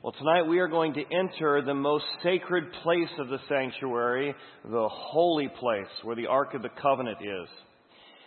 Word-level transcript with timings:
Well, 0.00 0.12
tonight 0.12 0.42
we 0.42 0.60
are 0.60 0.68
going 0.68 0.94
to 0.94 1.02
enter 1.12 1.60
the 1.60 1.74
most 1.74 2.04
sacred 2.22 2.72
place 2.84 3.08
of 3.18 3.26
the 3.30 3.40
sanctuary, 3.48 4.32
the 4.64 4.88
holy 4.88 5.48
place 5.48 5.90
where 6.04 6.14
the 6.14 6.28
Ark 6.28 6.54
of 6.54 6.62
the 6.62 6.68
Covenant 6.80 7.18
is. 7.20 7.48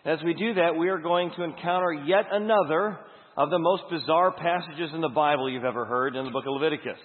As 0.03 0.19
we 0.21 0.33
do 0.33 0.55
that, 0.55 0.75
we 0.75 0.89
are 0.89 0.97
going 0.97 1.31
to 1.37 1.43
encounter 1.43 1.93
yet 1.93 2.25
another 2.29 2.99
of 3.37 3.51
the 3.51 3.57
most 3.57 3.83
bizarre 3.89 4.33
passages 4.33 4.89
in 4.93 4.99
the 4.99 5.07
Bible 5.07 5.49
you've 5.49 5.63
ever 5.63 5.85
heard 5.85 6.17
in 6.17 6.25
the 6.25 6.31
book 6.31 6.43
of 6.45 6.51
Leviticus. 6.55 6.99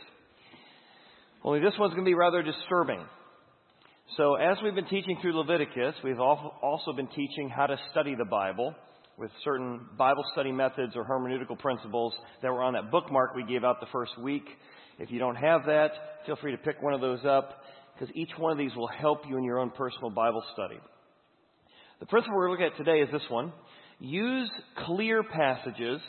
Only 1.44 1.60
this 1.60 1.74
one's 1.78 1.94
going 1.94 2.04
to 2.04 2.10
be 2.10 2.14
rather 2.14 2.42
disturbing. 2.42 3.04
So, 4.16 4.34
as 4.34 4.56
we've 4.64 4.74
been 4.74 4.88
teaching 4.88 5.16
through 5.22 5.38
Leviticus, 5.38 5.94
we've 6.02 6.18
also 6.18 6.92
been 6.92 7.08
teaching 7.14 7.52
how 7.56 7.66
to 7.66 7.78
study 7.92 8.16
the 8.16 8.24
Bible 8.24 8.74
with 9.18 9.30
certain 9.44 9.80
Bible 9.96 10.24
study 10.32 10.52
methods 10.52 10.94
or 10.94 11.04
hermeneutical 11.04 11.58
principles 11.58 12.14
that 12.42 12.52
were 12.52 12.62
on 12.62 12.74
that 12.74 12.90
bookmark 12.90 13.34
we 13.34 13.44
gave 13.44 13.64
out 13.64 13.80
the 13.80 13.86
first 13.92 14.12
week. 14.18 14.44
If 14.98 15.10
you 15.10 15.18
don't 15.18 15.36
have 15.36 15.62
that, 15.66 15.90
feel 16.26 16.36
free 16.36 16.52
to 16.52 16.58
pick 16.58 16.82
one 16.82 16.94
of 16.94 17.00
those 17.00 17.24
up 17.24 17.62
because 17.94 18.14
each 18.14 18.30
one 18.36 18.52
of 18.52 18.58
these 18.58 18.74
will 18.76 18.88
help 18.88 19.22
you 19.28 19.38
in 19.38 19.44
your 19.44 19.58
own 19.58 19.70
personal 19.70 20.10
Bible 20.10 20.42
study. 20.52 20.78
The 22.00 22.06
principle 22.06 22.36
we're 22.36 22.50
looking 22.50 22.66
at 22.66 22.76
today 22.76 23.00
is 23.00 23.08
this 23.10 23.22
one. 23.30 23.52
Use 23.98 24.50
clear 24.84 25.22
passages 25.22 26.00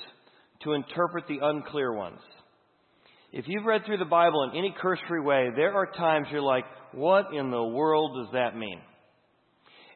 to 0.64 0.74
interpret 0.74 1.26
the 1.28 1.40
unclear 1.42 1.94
ones. 1.94 2.20
If 3.32 3.46
you've 3.48 3.66
read 3.66 3.86
through 3.86 3.98
the 3.98 4.06
Bible 4.06 4.44
in 4.44 4.58
any 4.58 4.76
cursory 4.82 5.22
way, 5.22 5.50
there 5.56 5.74
are 5.74 5.86
times 5.86 6.28
you're 6.32 6.42
like, 6.42 6.66
what 6.94 7.34
in 7.34 7.52
the 7.52 7.64
world 7.64 8.18
does 8.18 8.34
that 8.34 8.58
mean? 8.58 8.82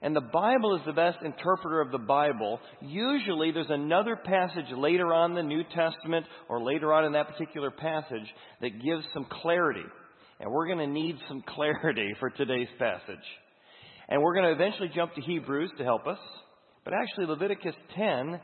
And 0.02 0.16
the 0.16 0.22
Bible 0.22 0.76
is 0.76 0.82
the 0.86 0.94
best 0.94 1.20
interpreter 1.23 1.80
of 1.80 1.91
the 1.91 2.00
Bible. 2.00 2.60
Usually 2.82 3.52
there's 3.52 3.70
another 3.70 4.16
passage 4.16 4.66
later 4.76 5.14
on 5.14 5.32
in 5.32 5.36
the 5.36 5.44
New 5.44 5.64
Testament 5.76 6.26
or 6.50 6.62
later 6.62 6.91
on 6.91 7.05
in 7.05 7.14
that 7.14 7.27
particular 7.27 7.70
passage 7.70 8.27
that 8.62 8.82
gives 8.84 9.04
some 9.14 9.27
clarity. 9.41 9.86
And 10.40 10.52
we're 10.52 10.66
going 10.66 10.80
to 10.80 10.88
need 10.88 11.18
some 11.27 11.44
clarity 11.55 12.10
for 12.20 12.32
today's 12.32 12.68
passage. 12.79 13.26
And 14.10 14.24
we're 14.24 14.34
going 14.34 14.46
to 14.46 14.52
eventually 14.54 14.90
jump 14.94 15.13
to 15.13 15.22
Hebrews 15.22 15.72
to 15.77 15.84
help 15.84 16.07
us. 16.07 16.20
But 16.84 16.94
actually 16.94 17.27
Leviticus 17.27 17.76
10 17.96 18.40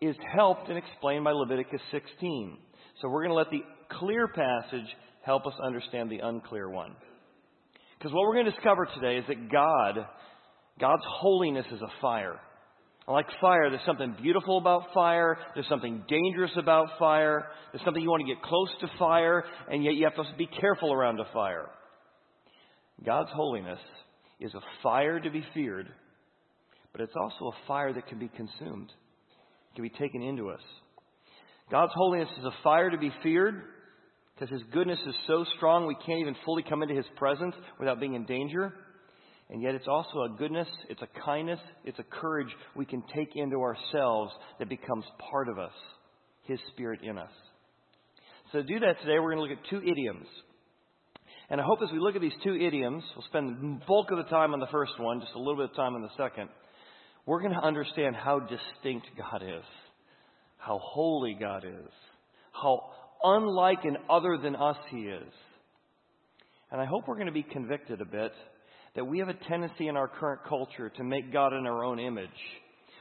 is 0.00 0.14
helped 0.34 0.68
and 0.68 0.78
explained 0.78 1.24
by 1.24 1.32
Leviticus 1.32 1.80
16. 1.90 2.58
So 3.00 3.08
we're 3.08 3.24
going 3.24 3.30
to 3.30 3.34
let 3.34 3.50
the 3.50 3.64
clear 3.98 4.28
passage 4.28 4.86
help 5.24 5.46
us 5.46 5.54
understand 5.64 6.10
the 6.10 6.20
unclear 6.20 6.70
one. 6.70 6.94
Because 7.98 8.12
what 8.12 8.22
we're 8.22 8.34
going 8.34 8.46
to 8.46 8.52
discover 8.52 8.88
today 8.94 9.18
is 9.18 9.24
that 9.28 9.50
God 9.50 10.06
God's 10.82 11.04
holiness 11.06 11.64
is 11.72 11.80
a 11.80 12.00
fire. 12.00 12.40
Like 13.06 13.26
fire, 13.40 13.70
there's 13.70 13.86
something 13.86 14.16
beautiful 14.20 14.58
about 14.58 14.92
fire. 14.92 15.38
There's 15.54 15.68
something 15.68 16.02
dangerous 16.08 16.50
about 16.56 16.88
fire. 16.98 17.46
There's 17.70 17.84
something 17.84 18.02
you 18.02 18.10
want 18.10 18.26
to 18.26 18.34
get 18.34 18.42
close 18.42 18.68
to 18.80 18.88
fire, 18.98 19.44
and 19.70 19.84
yet 19.84 19.94
you 19.94 20.04
have 20.04 20.16
to 20.16 20.24
be 20.36 20.48
careful 20.48 20.92
around 20.92 21.20
a 21.20 21.24
fire. 21.32 21.70
God's 23.06 23.30
holiness 23.32 23.78
is 24.40 24.52
a 24.54 24.60
fire 24.82 25.20
to 25.20 25.30
be 25.30 25.44
feared, 25.54 25.88
but 26.90 27.00
it's 27.00 27.14
also 27.16 27.52
a 27.54 27.66
fire 27.68 27.92
that 27.92 28.08
can 28.08 28.18
be 28.18 28.28
consumed, 28.28 28.90
can 29.76 29.84
be 29.84 29.90
taken 29.90 30.20
into 30.20 30.48
us. 30.48 30.62
God's 31.70 31.92
holiness 31.94 32.28
is 32.40 32.44
a 32.44 32.62
fire 32.64 32.90
to 32.90 32.98
be 32.98 33.12
feared 33.22 33.54
because 34.34 34.52
His 34.52 34.62
goodness 34.72 34.98
is 35.06 35.14
so 35.28 35.44
strong 35.56 35.86
we 35.86 35.94
can't 36.04 36.18
even 36.18 36.34
fully 36.44 36.64
come 36.68 36.82
into 36.82 36.96
His 36.96 37.06
presence 37.16 37.54
without 37.78 38.00
being 38.00 38.14
in 38.14 38.24
danger. 38.24 38.74
And 39.52 39.60
yet 39.60 39.74
it's 39.74 39.86
also 39.86 40.22
a 40.22 40.30
goodness, 40.30 40.66
it's 40.88 41.02
a 41.02 41.20
kindness, 41.26 41.60
it's 41.84 41.98
a 41.98 42.04
courage 42.04 42.48
we 42.74 42.86
can 42.86 43.02
take 43.14 43.36
into 43.36 43.60
ourselves 43.60 44.32
that 44.58 44.70
becomes 44.70 45.04
part 45.30 45.50
of 45.50 45.58
us, 45.58 45.74
His 46.44 46.58
Spirit 46.72 47.00
in 47.02 47.18
us. 47.18 47.30
So 48.50 48.58
to 48.58 48.64
do 48.64 48.80
that 48.80 48.98
today, 49.02 49.18
we're 49.20 49.34
going 49.34 49.46
to 49.46 49.54
look 49.54 49.58
at 49.62 49.68
two 49.68 49.82
idioms. 49.86 50.26
And 51.50 51.60
I 51.60 51.64
hope 51.64 51.80
as 51.82 51.92
we 51.92 51.98
look 51.98 52.16
at 52.16 52.22
these 52.22 52.32
two 52.42 52.54
idioms, 52.54 53.04
we'll 53.14 53.26
spend 53.26 53.50
the 53.50 53.84
bulk 53.86 54.10
of 54.10 54.16
the 54.16 54.30
time 54.30 54.54
on 54.54 54.60
the 54.60 54.68
first 54.72 54.92
one, 54.98 55.20
just 55.20 55.34
a 55.34 55.38
little 55.38 55.56
bit 55.56 55.68
of 55.68 55.76
time 55.76 55.94
on 55.94 56.00
the 56.00 56.08
second. 56.16 56.48
We're 57.26 57.42
going 57.42 57.52
to 57.52 57.60
understand 57.60 58.16
how 58.16 58.40
distinct 58.40 59.06
God 59.18 59.42
is, 59.42 59.64
how 60.56 60.80
holy 60.82 61.36
God 61.38 61.64
is, 61.66 61.92
how 62.52 62.88
unlike 63.22 63.84
and 63.84 63.98
other 64.08 64.38
than 64.42 64.56
us 64.56 64.78
He 64.90 65.02
is. 65.02 65.32
And 66.70 66.80
I 66.80 66.86
hope 66.86 67.06
we're 67.06 67.16
going 67.16 67.26
to 67.26 67.32
be 67.32 67.42
convicted 67.42 68.00
a 68.00 68.06
bit 68.06 68.32
that 68.94 69.04
we 69.04 69.18
have 69.18 69.28
a 69.28 69.34
tendency 69.34 69.88
in 69.88 69.96
our 69.96 70.08
current 70.08 70.42
culture 70.48 70.90
to 70.90 71.04
make 71.04 71.32
God 71.32 71.52
in 71.52 71.66
our 71.66 71.84
own 71.84 71.98
image. 71.98 72.28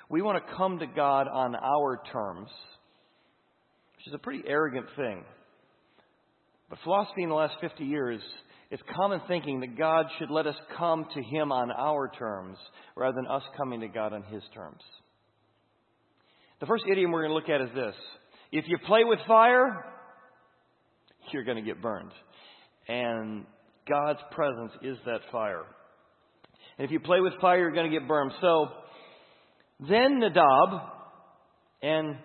We 0.10 0.22
want 0.22 0.46
to 0.46 0.54
come 0.56 0.80
to 0.80 0.88
God 0.88 1.28
on 1.28 1.56
our 1.56 2.02
terms, 2.12 2.50
which 3.98 4.08
is 4.08 4.14
a 4.14 4.18
pretty 4.18 4.44
arrogant 4.48 4.88
thing. 4.96 5.24
But 6.70 6.80
philosophy 6.84 7.24
in 7.24 7.30
the 7.30 7.36
last 7.36 7.56
50 7.60 7.84
years 7.84 8.22
is 8.72 8.80
common 8.96 9.22
thinking 9.28 9.60
that 9.60 9.78
God 9.78 10.06
should 10.18 10.32
let 10.32 10.48
us 10.48 10.56
come 10.78 11.06
to 11.14 11.22
Him 11.22 11.52
on 11.52 11.72
our 11.72 12.10
terms 12.18 12.58
rather 12.96 13.16
than 13.16 13.28
us 13.28 13.44
coming 13.58 13.82
to 13.82 13.90
God 13.90 14.14
on 14.14 14.24
His 14.24 14.44
terms. 14.54 14.82
The 16.62 16.66
first 16.68 16.86
idiom 16.90 17.12
we're 17.12 17.28
going 17.28 17.32
to 17.32 17.36
look 17.36 17.50
at 17.50 17.68
is 17.68 17.76
this 17.76 17.96
if 18.52 18.66
you 18.68 18.78
play 18.86 19.04
with 19.04 19.20
fire, 19.28 19.86
you're 21.32 21.44
going 21.44 21.58
to 21.58 21.64
get 21.64 21.82
burned. 21.82 22.12
And 22.88 23.46
God's 23.88 24.20
presence 24.32 24.72
is 24.82 24.98
that 25.06 25.22
fire. 25.32 25.64
And 26.82 26.88
if 26.88 26.92
you 26.92 27.00
play 27.00 27.20
with 27.20 27.34
fire, 27.40 27.60
you're 27.60 27.74
going 27.74 27.92
to 27.92 27.96
get 27.96 28.08
burned. 28.08 28.32
So 28.42 28.70
then 29.88 30.18
Nadab 30.18 30.82
and 31.84 32.16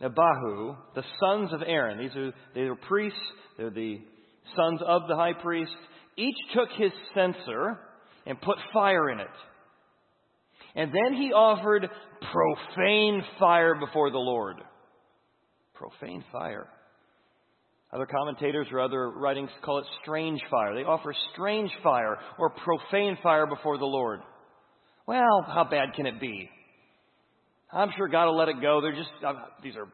Abihu, 0.00 0.76
the 0.94 1.04
sons 1.20 1.52
of 1.52 1.60
Aaron, 1.60 1.98
these 1.98 2.16
are 2.16 2.32
they 2.54 2.62
are 2.62 2.74
priests, 2.74 3.18
they're 3.58 3.68
the 3.68 4.00
sons 4.56 4.80
of 4.86 5.08
the 5.08 5.14
high 5.14 5.34
priest, 5.34 5.76
each 6.16 6.38
took 6.54 6.70
his 6.78 6.90
censer 7.14 7.78
and 8.24 8.40
put 8.40 8.56
fire 8.72 9.10
in 9.10 9.20
it. 9.20 9.26
And 10.74 10.90
then 10.90 11.12
he 11.12 11.34
offered 11.34 11.86
profane 12.32 13.22
fire 13.38 13.74
before 13.74 14.10
the 14.10 14.16
Lord. 14.16 14.56
Profane 15.74 16.24
fire. 16.32 16.66
Other 17.92 18.06
commentators 18.06 18.66
or 18.70 18.80
other 18.80 19.10
writings 19.10 19.50
call 19.64 19.78
it 19.78 19.86
strange 20.02 20.40
fire. 20.50 20.74
They 20.74 20.84
offer 20.84 21.14
strange 21.32 21.70
fire 21.82 22.18
or 22.38 22.50
profane 22.50 23.16
fire 23.22 23.46
before 23.46 23.78
the 23.78 23.86
Lord. 23.86 24.20
Well, 25.06 25.42
how 25.46 25.66
bad 25.70 25.94
can 25.94 26.04
it 26.04 26.20
be? 26.20 26.50
I'm 27.72 27.90
sure 27.96 28.08
God 28.08 28.26
will 28.26 28.36
let 28.36 28.48
it 28.48 28.60
go. 28.60 28.80
They're 28.82 28.92
just, 28.92 29.10
uh, 29.26 29.32
these 29.62 29.74
are 29.76 29.88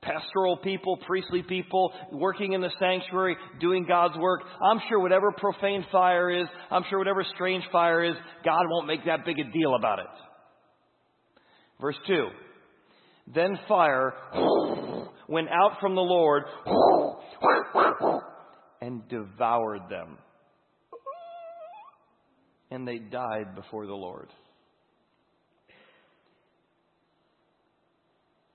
pastoral 0.00 0.56
people, 0.58 0.96
priestly 1.06 1.42
people, 1.42 1.92
working 2.12 2.52
in 2.52 2.60
the 2.60 2.70
sanctuary, 2.78 3.36
doing 3.60 3.84
God's 3.86 4.16
work. 4.16 4.42
I'm 4.62 4.80
sure 4.88 5.00
whatever 5.00 5.32
profane 5.32 5.84
fire 5.90 6.30
is, 6.30 6.46
I'm 6.70 6.84
sure 6.88 6.98
whatever 6.98 7.24
strange 7.34 7.64
fire 7.72 8.04
is, 8.04 8.14
God 8.44 8.62
won't 8.68 8.86
make 8.86 9.04
that 9.06 9.24
big 9.24 9.38
a 9.38 9.44
deal 9.44 9.74
about 9.76 9.98
it. 9.98 10.06
Verse 11.80 11.96
2. 12.06 12.28
Then 13.34 13.58
fire 13.66 14.12
went 15.28 15.48
out 15.48 15.80
from 15.80 15.94
the 15.94 16.00
Lord 16.00 16.44
and 18.80 19.06
devoured 19.08 19.82
them. 19.88 20.18
And 22.70 22.86
they 22.86 22.98
died 22.98 23.54
before 23.54 23.86
the 23.86 23.94
Lord. 23.94 24.28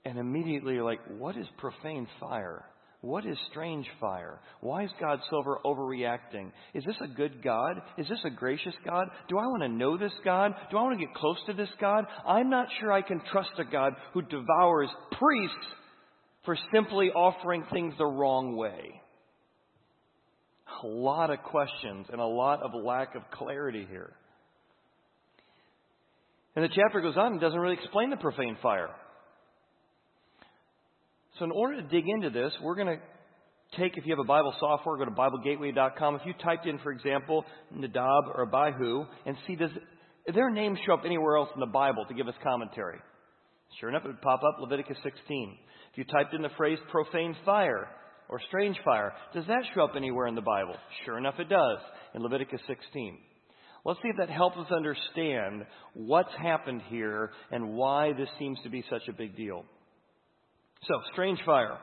And 0.06 0.18
immediately 0.18 0.74
you're 0.74 0.84
like, 0.84 1.02
what 1.18 1.38
is 1.38 1.46
profane 1.58 2.08
fire? 2.20 2.66
What 3.02 3.26
is 3.26 3.38
strange 3.50 3.86
fire? 4.02 4.42
Why 4.60 4.84
is 4.84 4.90
God 5.00 5.20
so 5.30 5.42
overreacting? 5.64 6.52
Is 6.74 6.84
this 6.84 6.98
a 7.02 7.08
good 7.08 7.42
God? 7.42 7.82
Is 7.98 8.10
this 8.10 8.20
a 8.26 8.30
gracious 8.30 8.74
God? 8.86 9.08
Do 9.30 9.38
I 9.38 9.48
want 9.48 9.64
to 9.64 9.70
know 9.70 9.98
this 9.98 10.12
God? 10.26 10.54
Do 10.70 10.78
I 10.78 10.82
want 10.82 11.00
to 11.00 11.06
get 11.06 11.16
close 11.16 11.38
to 11.46 11.54
this 11.54 11.70
God? 11.80 12.06
I'm 12.28 12.50
not 12.50 12.68
sure 12.80 12.92
I 12.92 13.02
can 13.02 13.22
trust 13.32 13.52
a 13.58 13.64
God 13.64 13.94
who 14.14 14.22
devours 14.24 14.90
priests 15.18 15.56
for 16.50 16.58
simply 16.74 17.12
offering 17.12 17.64
things 17.72 17.94
the 18.00 18.06
wrong 18.08 18.56
way. 18.56 19.00
A 20.84 20.88
lot 20.88 21.30
of 21.30 21.44
questions 21.44 22.08
and 22.12 22.20
a 22.20 22.26
lot 22.26 22.64
of 22.64 22.72
lack 22.74 23.14
of 23.14 23.22
clarity 23.32 23.86
here. 23.88 24.14
And 26.56 26.66
the 26.66 26.70
chapter 26.70 27.02
goes 27.02 27.16
on 27.18 27.34
and 27.34 27.40
doesn't 27.40 27.60
really 27.60 27.76
explain 27.76 28.10
the 28.10 28.18
profane 28.18 28.58
fire. 28.64 28.90
So, 31.38 31.46
in 31.46 31.52
order 31.52 31.84
to 31.84 31.88
dig 31.88 32.06
into 32.08 32.32
this, 32.32 32.52
we're 32.64 32.74
going 32.74 32.98
to 32.98 33.78
take, 33.80 33.96
if 33.96 34.08
you 34.08 34.12
have 34.14 34.20
a 34.20 34.28
Bible 34.28 34.56
software, 34.60 34.98
go 34.98 35.06
to 35.06 35.12
BibleGateway.com. 35.12 36.16
If 36.16 36.22
you 36.26 36.34
typed 36.44 36.66
in, 36.66 36.80
for 36.80 36.92
example, 36.92 37.46
Nadab 37.70 38.24
or 38.34 38.48
Abihu, 38.52 39.06
and 39.28 39.38
see, 39.46 39.56
does 39.56 39.70
their 40.34 40.50
name 40.50 40.76
show 40.88 40.96
up 40.96 41.04
anywhere 41.06 41.38
else 41.38 41.50
in 41.54 41.60
the 41.60 41.68
Bible 41.68 42.06
to 42.08 42.16
give 42.16 42.28
us 42.28 42.34
commentary? 42.42 42.98
Sure 43.80 43.90
enough, 43.90 44.02
it 44.04 44.08
would 44.08 44.22
pop 44.22 44.40
up 44.40 44.60
Leviticus 44.60 44.98
16. 45.04 45.58
You 46.00 46.06
typed 46.06 46.34
in 46.34 46.42
the 46.42 46.50
phrase 46.56 46.78
profane 46.90 47.36
fire 47.44 47.90
or 48.30 48.40
strange 48.48 48.78
fire, 48.86 49.12
does 49.34 49.44
that 49.48 49.64
show 49.76 49.84
up 49.84 49.98
anywhere 49.98 50.28
in 50.28 50.36
the 50.36 50.40
Bible? 50.40 50.76
Sure 51.04 51.18
enough, 51.18 51.34
it 51.40 51.50
does 51.50 51.80
in 52.16 52.24
Leviticus 52.24 52.62
16. 52.68 53.18
Let's 53.84 54.00
see 54.02 54.08
if 54.08 54.16
that 54.16 54.30
helps 54.30 54.56
us 54.56 54.72
understand 54.74 55.66
what's 55.94 56.34
happened 56.42 56.84
here 56.88 57.32
and 57.52 57.74
why 57.74 58.14
this 58.14 58.30
seems 58.40 58.58
to 58.64 58.70
be 58.70 58.82
such 58.90 59.10
a 59.10 59.12
big 59.12 59.36
deal. 59.36 59.66
So, 60.84 60.94
strange 61.12 61.40
fire. 61.46 61.78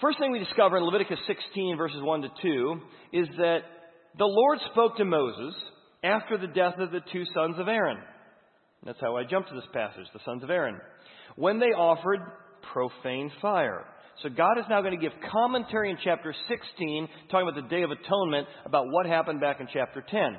First 0.00 0.20
thing 0.20 0.30
we 0.30 0.38
discover 0.38 0.76
in 0.76 0.84
Leviticus 0.84 1.18
16, 1.26 1.76
verses 1.76 2.02
1 2.02 2.22
to 2.22 2.28
2, 2.40 2.80
is 3.14 3.28
that 3.38 3.62
the 4.16 4.26
Lord 4.26 4.60
spoke 4.70 4.96
to 4.98 5.04
Moses 5.04 5.54
after 6.04 6.38
the 6.38 6.46
death 6.46 6.78
of 6.78 6.92
the 6.92 7.00
two 7.12 7.24
sons 7.34 7.56
of 7.58 7.66
Aaron. 7.66 7.98
That's 8.86 9.00
how 9.00 9.16
I 9.16 9.24
jumped 9.24 9.48
to 9.48 9.56
this 9.56 9.68
passage, 9.74 10.06
the 10.12 10.20
sons 10.24 10.44
of 10.44 10.50
Aaron. 10.50 10.78
When 11.34 11.58
they 11.58 11.66
offered 11.66 12.20
profane 12.72 13.30
fire. 13.40 13.84
So 14.22 14.28
God 14.28 14.58
is 14.58 14.64
now 14.68 14.80
going 14.82 14.98
to 14.98 15.00
give 15.00 15.12
commentary 15.30 15.90
in 15.90 15.98
chapter 16.02 16.34
16, 16.48 17.08
talking 17.30 17.48
about 17.48 17.60
the 17.60 17.68
Day 17.74 17.82
of 17.82 17.90
Atonement, 17.90 18.46
about 18.64 18.86
what 18.90 19.06
happened 19.06 19.40
back 19.40 19.60
in 19.60 19.68
chapter 19.72 20.04
10 20.08 20.36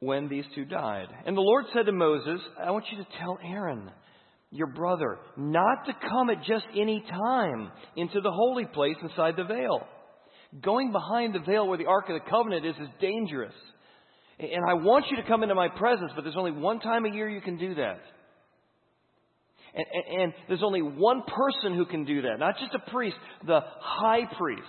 when 0.00 0.28
these 0.28 0.44
two 0.54 0.64
died. 0.64 1.08
And 1.24 1.36
the 1.36 1.40
Lord 1.40 1.64
said 1.72 1.86
to 1.86 1.92
Moses, 1.92 2.40
I 2.62 2.70
want 2.70 2.84
you 2.90 2.98
to 2.98 3.08
tell 3.18 3.38
Aaron, 3.44 3.90
your 4.50 4.68
brother, 4.68 5.18
not 5.36 5.86
to 5.86 5.92
come 6.08 6.30
at 6.30 6.44
just 6.44 6.64
any 6.74 7.02
time 7.08 7.70
into 7.96 8.20
the 8.20 8.30
holy 8.30 8.66
place 8.66 8.96
inside 9.02 9.34
the 9.36 9.44
veil. 9.44 9.86
Going 10.62 10.92
behind 10.92 11.34
the 11.34 11.40
veil 11.40 11.66
where 11.66 11.78
the 11.78 11.86
Ark 11.86 12.08
of 12.08 12.14
the 12.14 12.30
Covenant 12.30 12.64
is 12.64 12.76
is 12.76 12.88
dangerous. 13.00 13.54
And 14.38 14.62
I 14.68 14.74
want 14.74 15.06
you 15.10 15.16
to 15.16 15.26
come 15.26 15.42
into 15.42 15.54
my 15.54 15.68
presence, 15.68 16.12
but 16.14 16.22
there's 16.22 16.36
only 16.36 16.52
one 16.52 16.78
time 16.80 17.06
a 17.06 17.10
year 17.12 17.28
you 17.28 17.40
can 17.40 17.56
do 17.56 17.74
that. 17.76 18.00
And, 19.76 19.84
and, 19.92 20.22
and, 20.22 20.32
there's 20.48 20.62
only 20.64 20.80
one 20.80 21.22
person 21.22 21.76
who 21.76 21.84
can 21.84 22.06
do 22.06 22.22
that, 22.22 22.38
not 22.38 22.54
just 22.58 22.74
a 22.74 22.90
priest, 22.90 23.16
the 23.46 23.60
high 23.80 24.22
priest. 24.38 24.62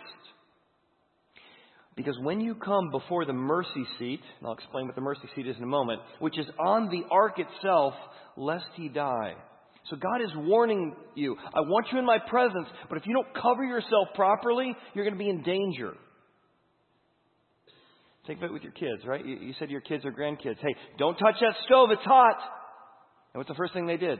Because 1.95 2.17
when 2.21 2.41
you 2.41 2.55
come 2.55 2.91
before 2.91 3.25
the 3.25 3.33
mercy 3.33 3.85
seat, 3.97 4.19
and 4.39 4.47
I'll 4.47 4.53
explain 4.53 4.85
what 4.85 4.95
the 4.95 5.01
mercy 5.01 5.27
seat 5.35 5.47
is 5.47 5.55
in 5.57 5.63
a 5.63 5.67
moment, 5.67 6.01
which 6.19 6.37
is 6.37 6.45
on 6.59 6.89
the 6.89 7.03
ark 7.09 7.39
itself, 7.39 7.93
lest 8.35 8.67
he 8.75 8.89
die. 8.89 9.33
So 9.89 9.95
God 9.95 10.21
is 10.21 10.29
warning 10.35 10.93
you, 11.15 11.37
I 11.53 11.61
want 11.61 11.87
you 11.91 11.99
in 11.99 12.05
my 12.05 12.19
presence, 12.19 12.67
but 12.89 12.97
if 12.97 13.07
you 13.07 13.13
don't 13.13 13.33
cover 13.41 13.63
yourself 13.63 14.09
properly, 14.13 14.75
you're 14.93 15.05
going 15.05 15.17
to 15.17 15.23
be 15.23 15.29
in 15.29 15.41
danger. 15.41 15.93
Think 18.27 18.39
of 18.39 18.43
it 18.43 18.53
with 18.53 18.63
your 18.63 18.73
kids, 18.73 19.05
right? 19.05 19.25
You, 19.25 19.37
you 19.37 19.53
said 19.57 19.71
your 19.71 19.81
kids 19.81 20.03
or 20.03 20.11
grandkids, 20.11 20.57
hey, 20.59 20.75
don't 20.99 21.15
touch 21.15 21.35
that 21.39 21.55
stove, 21.65 21.89
it's 21.91 22.03
hot. 22.03 22.37
And 23.33 23.39
what's 23.39 23.47
the 23.49 23.55
first 23.55 23.73
thing 23.73 23.87
they 23.87 23.97
did? 23.97 24.19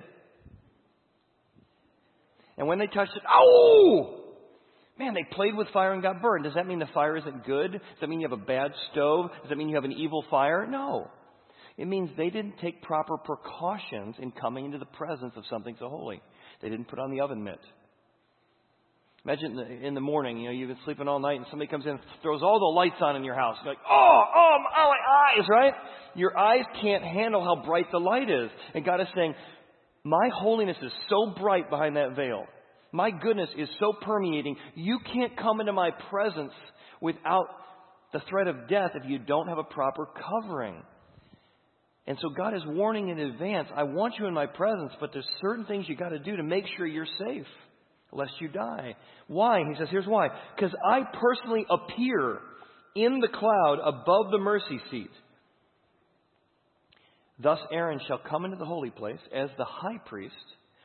And 2.57 2.67
when 2.67 2.79
they 2.79 2.87
touched 2.87 3.15
it, 3.15 3.23
oh! 3.31 4.23
Man, 4.99 5.13
they 5.13 5.23
played 5.35 5.55
with 5.55 5.67
fire 5.69 5.93
and 5.93 6.01
got 6.01 6.21
burned. 6.21 6.43
Does 6.43 6.55
that 6.55 6.65
mean 6.65 6.79
the 6.79 6.87
fire 6.93 7.17
isn't 7.17 7.45
good? 7.45 7.73
Does 7.73 7.81
that 8.01 8.09
mean 8.09 8.19
you 8.19 8.27
have 8.27 8.39
a 8.39 8.43
bad 8.43 8.71
stove? 8.91 9.29
Does 9.41 9.49
that 9.49 9.57
mean 9.57 9.69
you 9.69 9.75
have 9.75 9.83
an 9.83 9.91
evil 9.91 10.25
fire? 10.29 10.65
No. 10.67 11.11
It 11.77 11.87
means 11.87 12.09
they 12.17 12.31
didn't 12.31 12.55
take 12.59 12.81
proper 12.81 13.17
precautions 13.17 14.15
in 14.19 14.31
coming 14.31 14.65
into 14.65 14.79
the 14.79 14.85
presence 14.85 15.33
of 15.35 15.43
something 15.49 15.75
so 15.79 15.87
holy. 15.87 16.19
They 16.61 16.69
didn't 16.69 16.87
put 16.87 16.97
on 16.97 17.11
the 17.11 17.21
oven 17.21 17.43
mitt. 17.43 17.59
Imagine 19.23 19.59
in 19.83 19.93
the 19.93 20.01
morning, 20.01 20.37
you 20.37 20.45
know, 20.45 20.51
you've 20.51 20.69
been 20.69 20.77
sleeping 20.85 21.07
all 21.07 21.19
night 21.19 21.35
and 21.35 21.45
somebody 21.51 21.69
comes 21.69 21.83
in 21.85 21.91
and 21.91 21.99
throws 22.23 22.41
all 22.41 22.59
the 22.59 22.75
lights 22.79 22.95
on 23.01 23.15
in 23.15 23.23
your 23.23 23.35
house. 23.35 23.57
You're 23.63 23.73
like, 23.73 23.83
oh, 23.87 24.21
oh, 24.35 24.57
my 24.63 25.41
eyes, 25.41 25.47
right? 25.49 25.73
Your 26.15 26.37
eyes 26.37 26.63
can't 26.81 27.03
handle 27.03 27.43
how 27.43 27.63
bright 27.63 27.87
the 27.91 27.99
light 27.99 28.29
is. 28.29 28.49
And 28.73 28.85
God 28.85 29.01
is 29.01 29.07
saying, 29.13 29.35
my 30.09 30.29
holiness 30.33 30.77
is 30.81 30.91
so 31.09 31.33
bright 31.37 31.69
behind 31.69 31.95
that 31.95 32.15
veil. 32.15 32.45
My 32.91 33.11
goodness 33.11 33.49
is 33.57 33.69
so 33.79 33.93
permeating. 34.01 34.55
You 34.75 34.99
can't 35.13 35.37
come 35.37 35.59
into 35.59 35.73
my 35.73 35.91
presence 36.09 36.53
without 37.01 37.47
the 38.13 38.21
threat 38.29 38.47
of 38.47 38.69
death 38.69 38.91
if 38.95 39.09
you 39.09 39.19
don't 39.19 39.47
have 39.47 39.57
a 39.57 39.63
proper 39.63 40.07
covering. 40.07 40.81
And 42.07 42.17
so 42.21 42.29
God 42.29 42.55
is 42.55 42.61
warning 42.65 43.09
in 43.09 43.19
advance, 43.19 43.67
I 43.75 43.83
want 43.83 44.15
you 44.17 44.27
in 44.27 44.33
my 44.33 44.45
presence, 44.45 44.93
but 44.99 45.11
there's 45.11 45.27
certain 45.41 45.65
things 45.65 45.85
you 45.89 45.97
got 45.97 46.09
to 46.09 46.19
do 46.19 46.37
to 46.37 46.43
make 46.43 46.63
sure 46.77 46.87
you're 46.87 47.05
safe, 47.27 47.45
lest 48.13 48.31
you 48.39 48.47
die. 48.47 48.95
Why? 49.27 49.59
He 49.69 49.77
says, 49.77 49.89
here's 49.91 50.07
why. 50.07 50.29
Because 50.55 50.73
I 50.89 51.01
personally 51.19 51.65
appear 51.69 52.39
in 52.95 53.19
the 53.19 53.27
cloud 53.27 53.79
above 53.83 54.31
the 54.31 54.39
mercy 54.39 54.79
seat. 54.89 55.11
Thus 57.39 57.59
Aaron 57.71 57.99
shall 58.07 58.19
come 58.29 58.45
into 58.45 58.57
the 58.57 58.65
holy 58.65 58.89
place 58.89 59.19
as 59.33 59.49
the 59.57 59.65
high 59.65 59.99
priest 60.05 60.33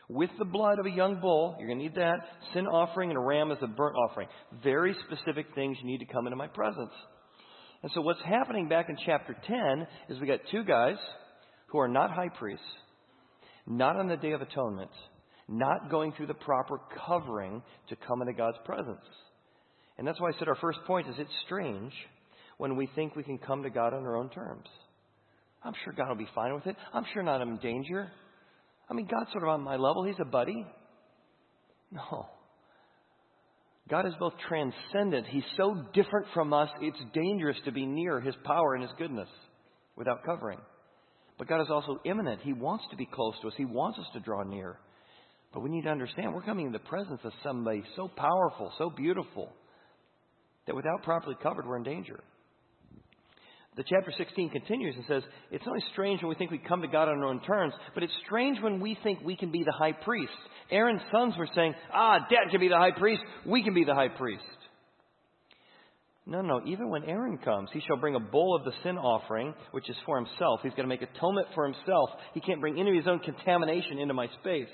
with 0.09 0.31
the 0.39 0.45
blood 0.45 0.79
of 0.79 0.87
a 0.87 0.91
young 0.91 1.21
bull. 1.21 1.57
You're 1.59 1.69
going 1.69 1.79
to 1.79 1.85
need 1.85 1.95
that. 1.95 2.19
Sin 2.53 2.67
offering 2.67 3.11
and 3.11 3.19
a 3.19 3.23
ram 3.23 3.51
as 3.51 3.59
a 3.63 3.67
burnt 3.67 3.97
offering. 3.97 4.29
Very 4.63 4.95
specific 5.07 5.47
things 5.55 5.79
you 5.81 5.87
need 5.87 6.01
to 6.01 6.13
come 6.13 6.27
into 6.27 6.37
my 6.37 6.49
presence. 6.49 6.93
And 7.83 7.91
so 7.95 8.03
what's 8.03 8.23
happening 8.23 8.69
back 8.69 8.89
in 8.89 8.97
chapter 9.05 9.35
10 9.47 9.87
is 10.09 10.21
we 10.21 10.27
got 10.27 10.41
two 10.51 10.65
guys 10.65 10.97
who 11.69 11.79
are 11.79 11.89
not 11.89 12.11
high 12.11 12.29
priests, 12.29 12.65
not 13.67 13.97
on 13.97 14.09
the 14.09 14.17
Day 14.17 14.33
of 14.33 14.43
Atonement, 14.43 14.91
not 15.49 15.91
going 15.91 16.13
through 16.13 16.27
the 16.27 16.35
proper 16.35 16.79
covering 17.07 17.63
to 17.89 17.97
come 17.97 18.21
into 18.21 18.35
God's 18.35 18.59
presence. 18.65 19.01
And 19.99 20.07
that's 20.07 20.21
why 20.21 20.29
I 20.29 20.39
said 20.39 20.49
our 20.49 20.57
first 20.57 20.79
point 20.87 21.09
is 21.09 21.15
it's 21.19 21.31
strange 21.45 21.93
when 22.59 22.77
we 22.77 22.89
think 22.95 23.17
we 23.17 23.25
can 23.25 23.39
come 23.39 23.63
to 23.63 23.71
God 23.71 23.95
on 23.95 24.05
our 24.05 24.17
own 24.17 24.31
terms. 24.31 24.69
I'm 25.65 25.75
sure 25.85 25.93
God 25.93 26.09
will 26.09 26.17
be 26.17 26.29
fine 26.35 26.55
with 26.55 26.67
it. 26.67 26.77
I'm 26.93 27.05
sure 27.13 27.23
not 27.23 27.41
in 27.41 27.57
danger. 27.59 28.11
I 28.91 28.95
mean, 28.95 29.09
God's 29.11 29.31
sort 29.33 29.45
of 29.45 29.51
on 29.51 29.63
my 29.63 29.77
level. 29.77 30.05
He's 30.05 30.17
a 30.21 30.25
buddy. 30.25 30.67
No. 31.91 32.27
God 33.89 34.07
is 34.07 34.15
both 34.19 34.35
transcendent. 34.49 35.27
He's 35.29 35.45
so 35.57 35.87
different 35.93 36.27
from 36.35 36.53
us, 36.53 36.69
it's 36.81 36.99
dangerous 37.13 37.57
to 37.65 37.73
be 37.73 37.85
near 37.85 38.21
His 38.21 38.35
power 38.45 38.75
and 38.75 38.83
His 38.83 38.93
goodness 38.97 39.29
without 39.97 40.25
covering. 40.25 40.59
But 41.39 41.49
God 41.49 41.61
is 41.61 41.71
also 41.71 42.01
immanent. 42.05 42.41
He 42.43 42.53
wants 42.53 42.85
to 42.91 42.97
be 42.97 43.07
close 43.07 43.35
to 43.43 43.49
us, 43.49 43.55
He 43.57 43.65
wants 43.65 43.99
us 43.99 44.07
to 44.15 44.21
draw 44.21 44.43
near. 44.45 44.79
But 45.53 45.61
we 45.61 45.71
need 45.71 45.83
to 45.83 45.91
understand 45.91 46.33
we're 46.33 46.43
coming 46.43 46.67
in 46.67 46.73
the 46.73 46.79
presence 46.79 47.21
of 47.25 47.33
somebody 47.43 47.83
so 47.95 48.09
powerful, 48.09 48.73
so 48.79 48.89
beautiful, 48.89 49.53
that 50.67 50.77
without 50.77 51.03
properly 51.03 51.37
covered, 51.43 51.67
we're 51.67 51.77
in 51.77 51.83
danger 51.83 52.21
the 53.77 53.85
chapter 53.89 54.13
16 54.17 54.51
continues 54.51 54.95
and 54.97 55.05
says, 55.09 55.23
It's 55.51 55.65
only 55.67 55.83
strange 55.93 56.21
when 56.21 56.29
we 56.29 56.35
think 56.35 56.51
we 56.51 56.59
come 56.59 56.83
to 56.83 56.89
God 56.89 57.09
on 57.09 57.19
our 57.19 57.25
own 57.25 57.41
terms, 57.43 57.73
but 57.95 58.03
it's 58.03 58.13
strange 58.27 58.61
when 58.61 58.81
we 58.81 58.99
think 59.03 59.21
we 59.25 59.35
can 59.35 59.51
be 59.51 59.65
the 59.65 59.73
high 59.73 59.93
priest. 59.93 60.33
Aaron's 60.71 61.01
sons 61.11 61.35
were 61.39 61.49
saying, 61.55 61.75
Ah, 61.93 62.19
dad 62.29 62.51
can 62.51 62.61
be 62.61 62.69
the 62.69 62.77
high 62.77 62.91
priest, 62.91 63.23
we 63.47 63.63
can 63.63 63.73
be 63.73 63.85
the 63.85 63.95
high 63.95 64.09
priest. 64.09 64.43
No, 66.27 66.43
no, 66.43 66.61
even 66.67 66.91
when 66.91 67.05
Aaron 67.05 67.39
comes, 67.39 67.71
he 67.73 67.81
shall 67.81 67.97
bring 67.97 68.15
a 68.15 68.21
bull 68.21 68.55
of 68.55 68.65
the 68.65 68.73
sin 68.85 68.97
offering, 68.97 69.55
which 69.73 69.89
is 69.91 69.97
for 70.07 70.17
himself. 70.17 70.61
He's 70.63 70.73
going 70.73 70.89
to 70.89 70.95
make 70.95 71.03
atonement 71.03 71.49
for 71.55 71.65
himself. 71.65 72.11
He 72.35 72.41
can't 72.41 72.61
bring 72.61 72.79
any 72.79 72.91
of 72.91 72.97
his 72.97 73.09
own 73.09 73.19
contamination 73.21 73.99
into 73.99 74.15
my 74.15 74.29
space. 74.41 74.69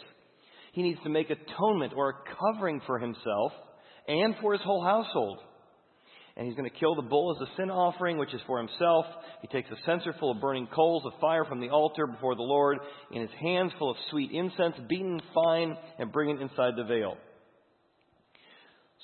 He 0.72 0.82
needs 0.82 1.00
to 1.04 1.08
make 1.08 1.30
atonement 1.30 1.94
or 1.96 2.10
a 2.10 2.14
covering 2.52 2.82
for 2.84 2.98
himself 2.98 3.52
and 4.06 4.34
for 4.42 4.52
his 4.52 4.62
whole 4.62 4.84
household 4.84 5.38
and 6.38 6.46
he's 6.46 6.56
going 6.56 6.70
to 6.70 6.78
kill 6.78 6.94
the 6.94 7.02
bull 7.02 7.36
as 7.36 7.48
a 7.48 7.56
sin 7.56 7.68
offering, 7.68 8.16
which 8.16 8.32
is 8.32 8.40
for 8.46 8.58
himself. 8.58 9.04
He 9.42 9.48
takes 9.48 9.68
a 9.72 9.76
censer 9.84 10.14
full 10.20 10.30
of 10.30 10.40
burning 10.40 10.68
coals 10.72 11.02
of 11.04 11.20
fire 11.20 11.44
from 11.44 11.60
the 11.60 11.70
altar 11.70 12.06
before 12.06 12.36
the 12.36 12.42
Lord, 12.42 12.78
in 13.10 13.20
his 13.20 13.30
hands 13.40 13.72
full 13.76 13.90
of 13.90 13.96
sweet 14.10 14.30
incense, 14.30 14.76
beaten 14.88 15.20
fine, 15.34 15.76
and 15.98 16.12
bring 16.12 16.30
it 16.30 16.40
inside 16.40 16.74
the 16.76 16.84
veil. 16.84 17.16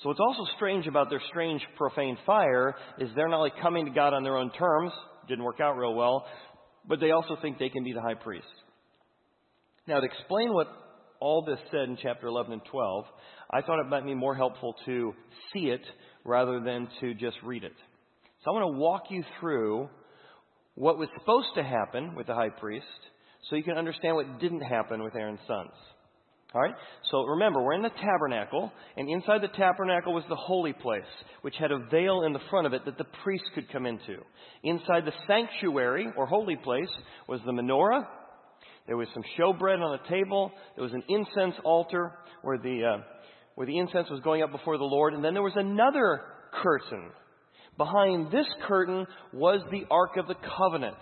So 0.01 0.09
what's 0.09 0.19
also 0.21 0.49
strange 0.55 0.87
about 0.87 1.09
their 1.09 1.21
strange 1.29 1.61
profane 1.77 2.17
fire 2.25 2.73
is 2.99 3.09
they're 3.15 3.27
not 3.27 3.39
only 3.39 3.53
coming 3.61 3.85
to 3.85 3.91
God 3.91 4.13
on 4.13 4.23
their 4.23 4.37
own 4.37 4.51
terms, 4.51 4.93
didn't 5.27 5.43
work 5.43 5.59
out 5.59 5.77
real 5.77 5.93
well, 5.93 6.25
but 6.87 7.01
they 7.01 7.11
also 7.11 7.37
think 7.41 7.59
they 7.59 7.69
can 7.69 7.83
be 7.83 7.91
the 7.91 8.01
high 8.01 8.13
priest. 8.13 8.47
Now 9.87 9.99
to 9.99 10.05
explain 10.05 10.53
what 10.53 10.67
all 11.19 11.43
this 11.43 11.59
said 11.69 11.89
in 11.89 11.97
chapter 12.01 12.27
11 12.27 12.53
and 12.53 12.61
12, 12.69 13.05
I 13.51 13.61
thought 13.61 13.79
it 13.79 13.89
might 13.89 14.05
be 14.05 14.13
more 14.13 14.35
helpful 14.35 14.75
to 14.85 15.13
see 15.53 15.67
it 15.67 15.81
rather 16.25 16.59
than 16.59 16.89
to 16.99 17.13
just 17.13 17.37
read 17.43 17.63
it. 17.63 17.73
So 18.43 18.51
I 18.51 18.53
want 18.53 18.73
to 18.73 18.79
walk 18.79 19.03
you 19.09 19.23
through 19.39 19.89
what 20.73 20.97
was 20.97 21.07
supposed 21.17 21.47
to 21.55 21.63
happen 21.63 22.15
with 22.15 22.27
the 22.27 22.35
high 22.35 22.49
priest 22.49 22.85
so 23.49 23.55
you 23.55 23.63
can 23.63 23.77
understand 23.77 24.15
what 24.15 24.39
didn't 24.39 24.61
happen 24.61 25.03
with 25.03 25.15
Aaron's 25.15 25.39
sons. 25.47 25.71
All 26.53 26.61
right? 26.61 26.73
So 27.11 27.23
remember, 27.25 27.61
we're 27.61 27.73
in 27.73 27.81
the 27.81 27.89
tabernacle, 27.89 28.71
and 28.95 29.09
inside 29.09 29.41
the 29.41 29.49
tabernacle 29.49 30.13
was 30.13 30.23
the 30.29 30.35
holy 30.35 30.73
place, 30.73 31.03
which 31.41 31.55
had 31.59 31.71
a 31.71 31.85
veil 31.91 32.23
in 32.23 32.33
the 32.33 32.39
front 32.49 32.65
of 32.65 32.73
it 32.73 32.85
that 32.85 32.97
the 32.97 33.05
priest 33.23 33.43
could 33.53 33.69
come 33.71 33.85
into. 33.85 34.17
Inside 34.63 35.05
the 35.05 35.13
sanctuary, 35.27 36.07
or 36.15 36.25
holy 36.25 36.55
place, 36.55 36.89
was 37.27 37.41
the 37.45 37.51
menorah. 37.51 38.07
There 38.87 38.95
was 38.95 39.07
some 39.13 39.23
showbread 39.37 39.81
on 39.81 39.99
a 39.99 40.09
table. 40.09 40.51
There 40.75 40.83
was 40.83 40.93
an 40.93 41.03
incense 41.09 41.55
altar 41.65 42.13
where 42.41 42.57
the 42.57 42.83
uh, 42.85 43.03
where 43.55 43.67
the 43.67 43.77
incense 43.77 44.09
was 44.09 44.21
going 44.21 44.43
up 44.43 44.51
before 44.51 44.77
the 44.77 44.83
Lord. 44.83 45.13
And 45.13 45.23
then 45.23 45.33
there 45.33 45.43
was 45.43 45.53
another 45.55 46.21
curtain. 46.61 47.09
Behind 47.77 48.31
this 48.31 48.47
curtain 48.67 49.05
was 49.33 49.61
the 49.71 49.85
Ark 49.89 50.17
of 50.17 50.27
the 50.27 50.35
Covenant. 50.57 50.97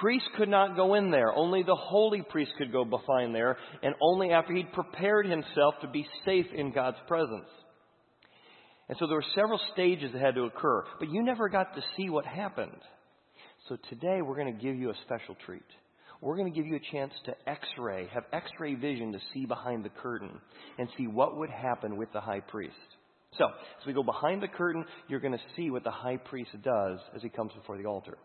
Priests 0.00 0.28
could 0.36 0.48
not 0.48 0.76
go 0.76 0.94
in 0.94 1.10
there. 1.10 1.32
Only 1.32 1.62
the 1.62 1.76
holy 1.76 2.22
priest 2.22 2.52
could 2.56 2.72
go 2.72 2.84
behind 2.84 3.34
there, 3.34 3.58
and 3.82 3.94
only 4.00 4.30
after 4.30 4.54
he'd 4.54 4.72
prepared 4.72 5.26
himself 5.26 5.74
to 5.82 5.88
be 5.88 6.06
safe 6.24 6.46
in 6.54 6.72
God's 6.72 6.96
presence. 7.06 7.48
And 8.88 8.96
so 8.98 9.06
there 9.06 9.16
were 9.16 9.24
several 9.34 9.60
stages 9.72 10.12
that 10.12 10.22
had 10.22 10.34
to 10.36 10.44
occur, 10.44 10.84
but 10.98 11.10
you 11.10 11.22
never 11.22 11.48
got 11.48 11.74
to 11.74 11.82
see 11.96 12.08
what 12.08 12.24
happened. 12.24 12.80
So 13.68 13.76
today 13.88 14.20
we're 14.22 14.36
going 14.36 14.56
to 14.56 14.62
give 14.62 14.76
you 14.76 14.90
a 14.90 14.94
special 15.04 15.36
treat. 15.44 15.62
We're 16.24 16.36
going 16.36 16.50
to 16.50 16.56
give 16.56 16.66
you 16.66 16.76
a 16.76 16.92
chance 16.92 17.12
to 17.26 17.34
x 17.46 17.60
ray, 17.78 18.08
have 18.12 18.24
x 18.32 18.46
ray 18.58 18.74
vision 18.74 19.12
to 19.12 19.18
see 19.32 19.44
behind 19.44 19.84
the 19.84 19.90
curtain 19.90 20.30
and 20.78 20.88
see 20.96 21.06
what 21.06 21.36
would 21.36 21.50
happen 21.50 21.96
with 21.96 22.10
the 22.12 22.20
high 22.20 22.40
priest. 22.40 22.74
So, 23.36 23.44
as 23.44 23.86
we 23.86 23.92
go 23.92 24.02
behind 24.02 24.42
the 24.42 24.48
curtain, 24.48 24.84
you're 25.08 25.20
going 25.20 25.32
to 25.32 25.44
see 25.56 25.70
what 25.70 25.84
the 25.84 25.90
high 25.90 26.16
priest 26.16 26.50
does 26.62 26.98
as 27.14 27.22
he 27.22 27.28
comes 27.28 27.52
before 27.52 27.76
the 27.76 27.86
altar. 27.86 28.16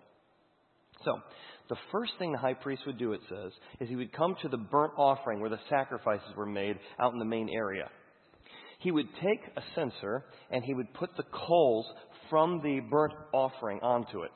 So, 1.04 1.20
the 1.68 1.76
first 1.92 2.14
thing 2.20 2.32
the 2.32 2.38
high 2.38 2.54
priest 2.54 2.84
would 2.86 2.98
do, 2.98 3.14
it 3.14 3.22
says, 3.28 3.52
is 3.80 3.90
he 3.90 3.96
would 3.96 4.14
come 4.14 4.36
to 4.44 4.50
the 4.50 4.58
burnt 4.58 4.94
offering 4.98 5.40
where 5.40 5.50
the 5.50 5.60
sacrifices 5.70 6.36
were 6.38 6.46
made 6.46 6.78
out 7.02 7.14
in 7.14 7.20
the 7.20 7.26
main 7.26 7.50
area. 7.50 7.90
He 8.80 8.92
would 8.92 9.08
take 9.16 9.42
a 9.58 9.62
censer 9.76 10.24
and 10.52 10.64
he 10.64 10.74
would 10.74 10.94
put 10.94 11.10
the 11.18 11.26
coals 11.48 11.86
from 12.30 12.62
the 12.64 12.80
burnt 12.80 13.14
offering 13.34 13.80
onto 13.82 14.22
it. 14.22 14.32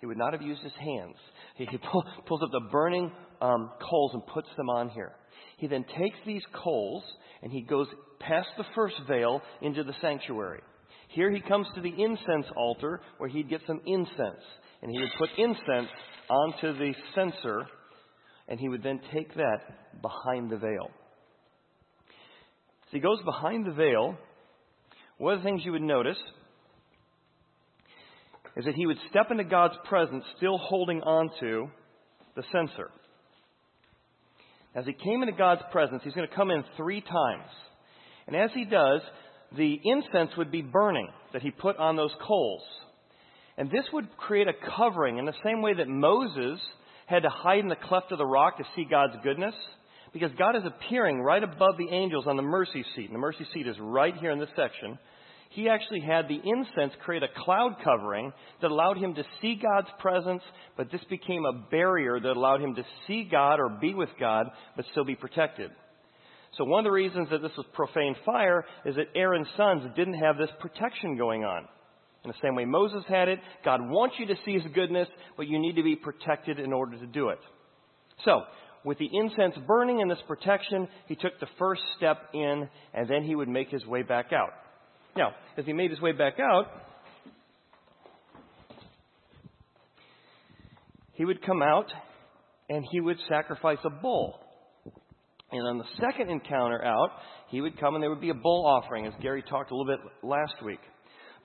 He 0.00 0.06
would 0.06 0.18
not 0.18 0.32
have 0.32 0.42
used 0.42 0.62
his 0.62 0.72
hands. 0.78 1.16
He, 1.56 1.66
he 1.66 1.78
pull, 1.78 2.04
pulls 2.26 2.42
up 2.42 2.50
the 2.52 2.68
burning 2.70 3.10
um, 3.40 3.70
coals 3.80 4.12
and 4.14 4.26
puts 4.26 4.48
them 4.56 4.68
on 4.68 4.90
here. 4.90 5.12
He 5.58 5.66
then 5.66 5.84
takes 5.84 6.16
these 6.26 6.42
coals 6.62 7.02
and 7.42 7.50
he 7.50 7.62
goes 7.62 7.86
past 8.20 8.48
the 8.58 8.64
first 8.74 8.96
veil 9.08 9.40
into 9.62 9.84
the 9.84 9.94
sanctuary. 10.00 10.60
Here 11.08 11.30
he 11.30 11.40
comes 11.40 11.66
to 11.74 11.80
the 11.80 11.88
incense 12.02 12.46
altar 12.56 13.00
where 13.18 13.28
he'd 13.28 13.48
get 13.48 13.62
some 13.66 13.80
incense. 13.86 14.42
And 14.82 14.90
he 14.90 14.98
would 14.98 15.12
put 15.18 15.30
incense 15.38 15.88
onto 16.28 16.78
the 16.78 16.92
censer 17.14 17.66
and 18.48 18.60
he 18.60 18.68
would 18.68 18.82
then 18.82 19.00
take 19.14 19.34
that 19.34 20.02
behind 20.02 20.50
the 20.50 20.58
veil. 20.58 20.90
So 22.86 22.92
he 22.92 23.00
goes 23.00 23.18
behind 23.24 23.66
the 23.66 23.72
veil. 23.72 24.16
One 25.18 25.34
of 25.34 25.40
the 25.40 25.44
things 25.44 25.62
you 25.64 25.72
would 25.72 25.82
notice 25.82 26.18
is 28.56 28.64
that 28.64 28.74
he 28.74 28.86
would 28.86 28.98
step 29.10 29.30
into 29.30 29.44
God's 29.44 29.74
presence 29.88 30.24
still 30.36 30.58
holding 30.58 31.02
on 31.02 31.30
to 31.40 31.68
the 32.34 32.42
censer. 32.52 32.90
As 34.74 34.84
he 34.86 34.92
came 34.92 35.22
into 35.22 35.36
God's 35.36 35.62
presence, 35.72 36.02
he's 36.04 36.14
going 36.14 36.28
to 36.28 36.34
come 36.34 36.50
in 36.50 36.64
three 36.76 37.00
times. 37.00 37.50
And 38.26 38.34
as 38.34 38.50
he 38.54 38.64
does, 38.64 39.00
the 39.56 39.78
incense 39.84 40.30
would 40.36 40.50
be 40.50 40.62
burning 40.62 41.08
that 41.32 41.42
he 41.42 41.50
put 41.50 41.76
on 41.76 41.96
those 41.96 42.10
coals. 42.26 42.62
And 43.58 43.70
this 43.70 43.84
would 43.92 44.14
create 44.16 44.48
a 44.48 44.76
covering 44.76 45.18
in 45.18 45.24
the 45.24 45.32
same 45.44 45.62
way 45.62 45.74
that 45.74 45.88
Moses 45.88 46.60
had 47.06 47.22
to 47.22 47.30
hide 47.30 47.60
in 47.60 47.68
the 47.68 47.76
cleft 47.76 48.12
of 48.12 48.18
the 48.18 48.26
rock 48.26 48.58
to 48.58 48.64
see 48.74 48.84
God's 48.84 49.14
goodness. 49.22 49.54
Because 50.12 50.30
God 50.38 50.56
is 50.56 50.62
appearing 50.64 51.20
right 51.20 51.42
above 51.42 51.76
the 51.78 51.94
angels 51.94 52.26
on 52.26 52.36
the 52.36 52.42
mercy 52.42 52.84
seat. 52.94 53.06
And 53.06 53.14
the 53.14 53.18
mercy 53.18 53.46
seat 53.52 53.66
is 53.66 53.76
right 53.78 54.14
here 54.16 54.30
in 54.30 54.38
this 54.38 54.48
section 54.56 54.98
he 55.50 55.68
actually 55.68 56.00
had 56.00 56.28
the 56.28 56.40
incense 56.44 56.92
create 57.04 57.22
a 57.22 57.44
cloud 57.44 57.76
covering 57.82 58.32
that 58.60 58.70
allowed 58.70 58.98
him 58.98 59.14
to 59.14 59.24
see 59.40 59.54
God's 59.54 59.88
presence, 59.98 60.42
but 60.76 60.90
this 60.90 61.04
became 61.08 61.44
a 61.44 61.70
barrier 61.70 62.20
that 62.20 62.36
allowed 62.36 62.60
him 62.60 62.74
to 62.74 62.84
see 63.06 63.28
God 63.30 63.60
or 63.60 63.68
be 63.80 63.94
with 63.94 64.10
God, 64.20 64.46
but 64.76 64.84
still 64.92 65.04
be 65.04 65.14
protected. 65.14 65.70
So 66.58 66.64
one 66.64 66.80
of 66.80 66.84
the 66.84 66.92
reasons 66.92 67.28
that 67.30 67.42
this 67.42 67.56
was 67.56 67.66
profane 67.74 68.16
fire 68.24 68.64
is 68.84 68.96
that 68.96 69.08
Aaron's 69.14 69.48
sons 69.56 69.82
didn't 69.94 70.14
have 70.14 70.38
this 70.38 70.50
protection 70.60 71.16
going 71.16 71.44
on. 71.44 71.68
In 72.24 72.30
the 72.30 72.36
same 72.42 72.54
way 72.54 72.64
Moses 72.64 73.04
had 73.08 73.28
it, 73.28 73.38
God 73.64 73.80
wants 73.82 74.16
you 74.18 74.26
to 74.26 74.34
see 74.44 74.54
his 74.54 74.72
goodness, 74.74 75.08
but 75.36 75.46
you 75.46 75.58
need 75.58 75.76
to 75.76 75.82
be 75.82 75.96
protected 75.96 76.58
in 76.58 76.72
order 76.72 76.98
to 76.98 77.06
do 77.06 77.28
it. 77.28 77.38
So, 78.24 78.42
with 78.84 78.98
the 78.98 79.10
incense 79.12 79.54
burning 79.66 80.00
and 80.00 80.10
this 80.10 80.18
protection, 80.26 80.88
he 81.06 81.16
took 81.16 81.38
the 81.40 81.48
first 81.58 81.82
step 81.96 82.18
in, 82.32 82.68
and 82.94 83.08
then 83.08 83.24
he 83.24 83.34
would 83.34 83.48
make 83.48 83.68
his 83.68 83.84
way 83.84 84.02
back 84.02 84.32
out. 84.32 84.50
Now, 85.16 85.30
as 85.56 85.64
he 85.64 85.72
made 85.72 85.90
his 85.90 86.00
way 86.00 86.12
back 86.12 86.34
out, 86.38 86.66
he 91.14 91.24
would 91.24 91.44
come 91.44 91.62
out 91.62 91.90
and 92.68 92.84
he 92.90 93.00
would 93.00 93.16
sacrifice 93.26 93.78
a 93.84 93.90
bull. 93.90 94.38
And 95.50 95.66
on 95.66 95.78
the 95.78 95.84
second 96.00 96.28
encounter 96.28 96.84
out, 96.84 97.10
he 97.48 97.62
would 97.62 97.80
come 97.80 97.94
and 97.94 98.02
there 98.02 98.10
would 98.10 98.20
be 98.20 98.30
a 98.30 98.34
bull 98.34 98.66
offering, 98.66 99.06
as 99.06 99.14
Gary 99.22 99.42
talked 99.42 99.70
a 99.70 99.76
little 99.76 99.96
bit 99.96 100.04
last 100.22 100.62
week. 100.62 100.80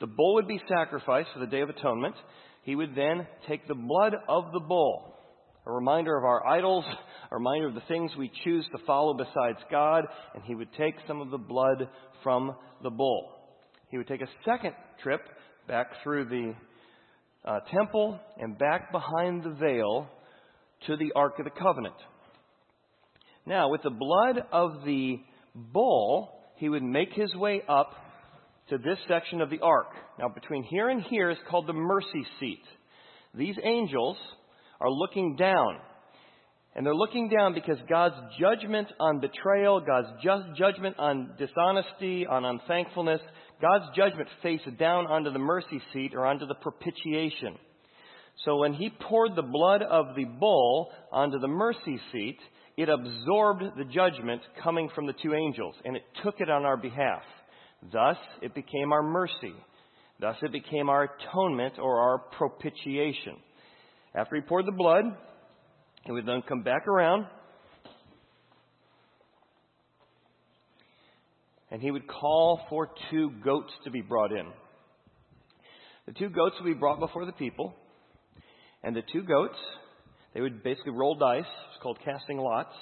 The 0.02 0.08
bull 0.08 0.34
would 0.34 0.48
be 0.48 0.60
sacrificed 0.68 1.30
for 1.34 1.40
the 1.40 1.48
Day 1.48 1.62
of 1.62 1.70
Atonement. 1.70 2.16
He 2.64 2.76
would 2.76 2.94
then 2.94 3.26
take 3.48 3.68
the 3.68 3.76
blood 3.76 4.16
of 4.28 4.52
the 4.52 4.60
bull, 4.60 5.16
a 5.66 5.72
reminder 5.72 6.18
of 6.18 6.26
our 6.26 6.46
idols, 6.46 6.84
a 7.32 7.36
reminder 7.36 7.68
of 7.68 7.76
the 7.76 7.84
things 7.88 8.12
we 8.18 8.32
choose 8.44 8.66
to 8.76 8.86
follow 8.86 9.14
besides 9.14 9.60
God, 9.70 10.06
and 10.34 10.44
he 10.44 10.56
would 10.56 10.74
take 10.74 10.96
some 11.08 11.22
of 11.22 11.30
the 11.30 11.38
blood 11.38 11.88
from 12.24 12.56
the 12.84 12.90
bull 12.90 13.41
he 13.92 13.98
would 13.98 14.08
take 14.08 14.22
a 14.22 14.30
second 14.46 14.74
trip 15.04 15.22
back 15.68 15.88
through 16.02 16.26
the 16.26 16.56
uh, 17.46 17.60
temple 17.74 18.20
and 18.38 18.58
back 18.58 18.92
behind 18.92 19.44
the 19.44 19.52
veil 19.52 20.08
to 20.88 20.98
the 20.98 21.12
Ark 21.16 21.38
of 21.40 21.46
the 21.46 21.52
Covenant. 21.52 21.96
Now, 23.46 23.70
with 23.70 23.84
the 23.84 23.90
blood 23.90 24.44
of 24.52 24.86
the 24.86 25.20
bull, 25.54 26.32
he 26.56 26.70
would 26.70 26.84
make 26.84 27.12
his 27.14 27.34
way 27.36 27.62
up 27.68 27.92
to 28.70 28.78
this 28.78 28.98
section 29.08 29.42
of 29.42 29.50
the 29.50 29.60
ark. 29.60 29.90
Now, 30.20 30.30
between 30.30 30.64
here 30.64 30.90
and 30.90 31.02
here 31.04 31.30
is 31.30 31.38
called 31.50 31.68
the 31.68 31.74
mercy 31.74 32.26
seat. 32.40 32.62
These 33.34 33.56
angels 33.64 34.18
are 34.80 34.90
looking 34.90 35.36
down. 35.36 35.78
And 36.74 36.86
they're 36.86 36.96
looking 36.96 37.28
down 37.28 37.54
because 37.54 37.78
God's 37.90 38.16
judgment 38.40 38.88
on 39.00 39.20
betrayal, 39.20 39.82
God's 39.82 40.08
just 40.24 40.58
judgment 40.58 40.96
on 41.00 41.32
dishonesty, 41.38 42.26
on 42.26 42.46
unthankfulness, 42.46 43.20
God's 43.62 43.96
judgment 43.96 44.28
faced 44.42 44.78
down 44.78 45.06
onto 45.08 45.32
the 45.32 45.40
mercy 45.40 45.82
seat 45.94 46.14
or 46.16 46.26
onto 46.26 46.48
the 46.48 46.56
propitiation. 46.56 47.58
So 48.46 48.58
when 48.58 48.74
he 48.74 48.90
poured 48.90 49.36
the 49.36 49.44
blood 49.44 49.84
of 49.84 50.16
the 50.16 50.26
bull 50.26 50.90
onto 51.12 51.40
the 51.40 51.48
mercy 51.48 52.00
seat, 52.12 52.38
it 52.78 52.90
absorbed 52.90 53.64
the 53.78 53.86
judgment 53.86 54.42
coming 54.64 54.90
from 54.96 55.06
the 55.06 55.14
two 55.22 55.36
angels, 55.36 55.76
and 55.86 55.96
it 55.96 56.04
took 56.24 56.36
it 56.40 56.50
on 56.50 56.66
our 56.66 56.78
behalf. 56.78 57.22
Thus, 57.92 58.18
it 58.42 58.56
became 58.56 58.92
our 58.92 59.04
mercy. 59.04 59.54
Thus, 60.20 60.36
it 60.42 60.52
became 60.52 60.90
our 60.90 61.04
atonement 61.04 61.78
or 61.78 62.00
our 62.00 62.20
propitiation. 62.38 63.38
After 64.16 64.36
he 64.36 64.42
poured 64.42 64.66
the 64.66 64.72
blood, 64.72 65.06
he 66.06 66.12
would 66.12 66.26
then 66.26 66.42
come 66.48 66.64
back 66.64 66.88
around 66.88 67.26
and 71.72 71.82
he 71.82 71.90
would 71.90 72.08
call 72.08 72.60
for 72.70 72.90
two 73.10 73.32
goats 73.44 73.72
to 73.86 73.92
be 73.92 74.02
brought 74.02 74.32
in. 74.32 74.46
The 76.06 76.14
two 76.14 76.30
goats 76.30 76.56
would 76.60 76.68
be 76.72 76.78
brought 76.78 77.00
before 77.00 77.26
the 77.26 77.32
people, 77.32 77.74
and 78.84 78.96
the 78.96 79.04
two 79.14 79.24
goats, 79.24 79.58
they 80.34 80.42
would 80.42 80.64
basically 80.64 80.92
roll 80.92 81.16
dice. 81.16 81.46
It's 81.46 81.82
called 81.82 82.00
casting 82.04 82.38
lots. 82.38 82.74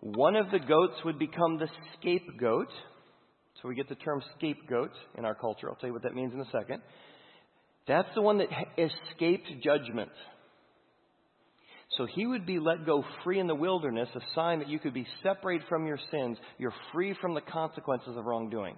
One 0.00 0.36
of 0.36 0.50
the 0.50 0.58
goats 0.58 0.94
would 1.04 1.18
become 1.18 1.58
the 1.58 1.68
scapegoat. 1.98 2.68
So 3.60 3.68
we 3.68 3.76
get 3.76 3.88
the 3.88 3.94
term 3.94 4.20
scapegoat 4.36 4.90
in 5.16 5.24
our 5.24 5.34
culture. 5.34 5.70
I'll 5.70 5.76
tell 5.76 5.88
you 5.88 5.92
what 5.92 6.02
that 6.02 6.14
means 6.14 6.34
in 6.34 6.40
a 6.40 6.50
second. 6.50 6.82
That's 7.86 8.08
the 8.14 8.22
one 8.22 8.38
that 8.38 8.48
escaped 8.76 9.48
judgment. 9.62 10.10
So 11.96 12.06
he 12.06 12.26
would 12.26 12.46
be 12.46 12.58
let 12.58 12.86
go 12.86 13.04
free 13.22 13.38
in 13.38 13.46
the 13.46 13.54
wilderness, 13.54 14.08
a 14.14 14.20
sign 14.34 14.60
that 14.60 14.68
you 14.68 14.78
could 14.78 14.94
be 14.94 15.06
separated 15.22 15.66
from 15.68 15.86
your 15.86 15.98
sins. 16.10 16.38
You're 16.58 16.74
free 16.92 17.14
from 17.20 17.34
the 17.34 17.42
consequences 17.42 18.16
of 18.16 18.24
wrongdoing. 18.24 18.76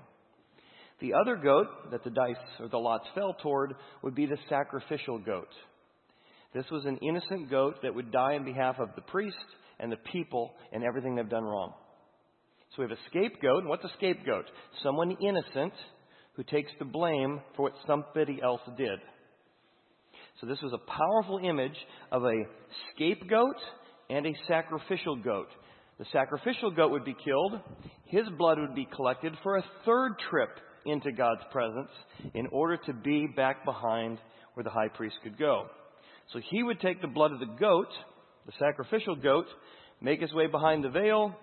The 1.00 1.14
other 1.14 1.36
goat 1.36 1.90
that 1.92 2.02
the 2.02 2.10
dice 2.10 2.36
or 2.58 2.68
the 2.68 2.78
lots 2.78 3.06
fell 3.14 3.34
toward 3.42 3.74
would 4.02 4.14
be 4.14 4.26
the 4.26 4.38
sacrificial 4.48 5.18
goat. 5.18 5.48
This 6.54 6.64
was 6.70 6.84
an 6.84 6.98
innocent 6.98 7.50
goat 7.50 7.76
that 7.82 7.94
would 7.94 8.12
die 8.12 8.36
on 8.36 8.44
behalf 8.44 8.76
of 8.78 8.88
the 8.94 9.02
priest 9.02 9.36
and 9.78 9.90
the 9.90 9.96
people 9.96 10.52
and 10.72 10.84
everything 10.84 11.14
they've 11.14 11.28
done 11.28 11.44
wrong. 11.44 11.74
So 12.70 12.82
we 12.82 12.88
have 12.88 12.98
a 12.98 13.10
scapegoat. 13.10 13.60
And 13.60 13.68
what's 13.68 13.84
a 13.84 13.92
scapegoat? 13.96 14.46
Someone 14.82 15.16
innocent 15.20 15.72
who 16.34 16.42
takes 16.42 16.70
the 16.78 16.84
blame 16.84 17.40
for 17.54 17.62
what 17.62 17.74
somebody 17.86 18.40
else 18.42 18.60
did. 18.76 18.98
So 20.40 20.46
this 20.46 20.60
was 20.62 20.72
a 20.72 20.90
powerful 20.90 21.38
image 21.38 21.76
of 22.10 22.24
a 22.24 22.42
scapegoat 22.94 23.56
and 24.10 24.26
a 24.26 24.34
sacrificial 24.48 25.16
goat. 25.16 25.48
The 25.98 26.06
sacrificial 26.12 26.72
goat 26.72 26.90
would 26.90 27.04
be 27.04 27.14
killed. 27.24 27.60
His 28.06 28.24
blood 28.36 28.58
would 28.58 28.74
be 28.74 28.88
collected 28.94 29.34
for 29.42 29.56
a 29.56 29.64
third 29.84 30.14
trip 30.28 30.50
into 30.86 31.12
God's 31.12 31.42
presence 31.52 31.90
in 32.34 32.48
order 32.48 32.76
to 32.86 32.92
be 32.92 33.28
back 33.28 33.64
behind 33.64 34.18
where 34.54 34.64
the 34.64 34.70
high 34.70 34.88
priest 34.88 35.16
could 35.22 35.38
go. 35.38 35.66
So 36.32 36.40
he 36.50 36.62
would 36.62 36.80
take 36.80 37.00
the 37.00 37.08
blood 37.08 37.32
of 37.32 37.38
the 37.38 37.54
goat, 37.58 37.88
the 38.46 38.52
sacrificial 38.58 39.14
goat, 39.14 39.46
make 40.00 40.20
his 40.20 40.32
way 40.32 40.48
behind 40.48 40.82
the 40.82 40.90
veil. 40.90 41.34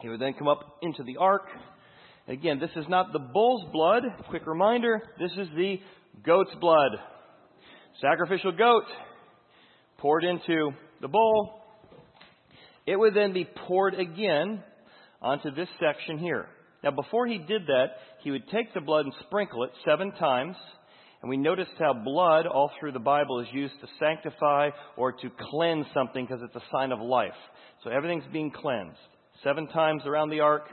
He 0.00 0.08
would 0.08 0.20
then 0.20 0.34
come 0.34 0.48
up 0.48 0.78
into 0.82 1.04
the 1.04 1.18
ark. 1.18 1.46
Again, 2.26 2.58
this 2.58 2.70
is 2.76 2.86
not 2.88 3.12
the 3.12 3.18
bull's 3.20 3.70
blood. 3.72 4.02
Quick 4.28 4.46
reminder, 4.46 5.02
this 5.20 5.32
is 5.38 5.48
the 5.56 5.76
goat's 6.24 6.54
blood 6.60 6.90
sacrificial 8.00 8.52
goat 8.52 8.84
poured 9.98 10.24
into 10.24 10.70
the 11.00 11.08
bowl. 11.08 11.62
It 12.86 12.96
would 12.96 13.14
then 13.14 13.32
be 13.32 13.48
poured 13.66 13.94
again 13.94 14.62
onto 15.20 15.50
this 15.50 15.68
section 15.80 16.18
here. 16.18 16.46
Now, 16.82 16.92
before 16.92 17.26
he 17.26 17.38
did 17.38 17.66
that, 17.66 17.86
he 18.20 18.30
would 18.30 18.48
take 18.50 18.72
the 18.72 18.80
blood 18.80 19.04
and 19.04 19.14
sprinkle 19.26 19.64
it 19.64 19.70
seven 19.84 20.12
times, 20.12 20.56
And 21.20 21.28
we 21.28 21.36
noticed 21.36 21.72
how 21.80 21.92
blood 21.92 22.46
all 22.46 22.70
through 22.78 22.92
the 22.92 23.00
Bible 23.00 23.40
is 23.40 23.48
used 23.52 23.74
to 23.80 23.88
sanctify 23.98 24.70
or 24.96 25.10
to 25.10 25.30
cleanse 25.50 25.86
something 25.92 26.24
because 26.24 26.40
it's 26.44 26.54
a 26.54 26.66
sign 26.70 26.92
of 26.92 27.00
life. 27.00 27.32
So 27.82 27.90
everything's 27.90 28.32
being 28.32 28.52
cleansed. 28.52 28.96
Seven 29.42 29.66
times 29.68 30.02
around 30.06 30.30
the 30.30 30.40
ark, 30.40 30.68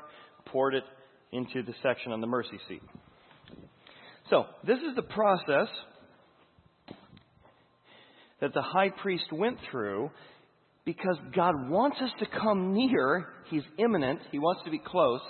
poured 0.45 0.75
it 0.75 0.83
into 1.31 1.63
the 1.63 1.73
section 1.81 2.11
on 2.11 2.21
the 2.21 2.27
mercy 2.27 2.59
seat. 2.67 2.81
So, 4.29 4.45
this 4.65 4.77
is 4.77 4.95
the 4.95 5.03
process 5.03 5.67
that 8.41 8.53
the 8.53 8.61
high 8.61 8.89
priest 8.89 9.25
went 9.31 9.57
through 9.71 10.09
because 10.85 11.17
God 11.35 11.69
wants 11.69 11.97
us 12.01 12.11
to 12.19 12.39
come 12.39 12.73
near. 12.73 13.25
He's 13.49 13.63
immanent, 13.77 14.19
He 14.31 14.39
wants 14.39 14.61
to 14.65 14.71
be 14.71 14.79
close. 14.79 15.21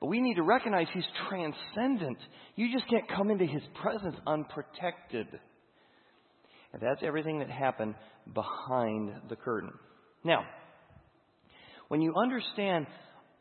But 0.00 0.08
we 0.08 0.20
need 0.20 0.34
to 0.34 0.42
recognize 0.42 0.86
He's 0.92 1.04
transcendent. 1.28 2.18
You 2.56 2.72
just 2.72 2.88
can't 2.90 3.08
come 3.16 3.30
into 3.30 3.46
His 3.46 3.62
presence 3.80 4.16
unprotected. 4.26 5.26
And 6.72 6.82
that's 6.82 7.02
everything 7.02 7.38
that 7.38 7.50
happened 7.50 7.94
behind 8.34 9.12
the 9.28 9.36
curtain. 9.36 9.72
Now, 10.24 10.44
when 11.88 12.00
you 12.00 12.14
understand 12.16 12.86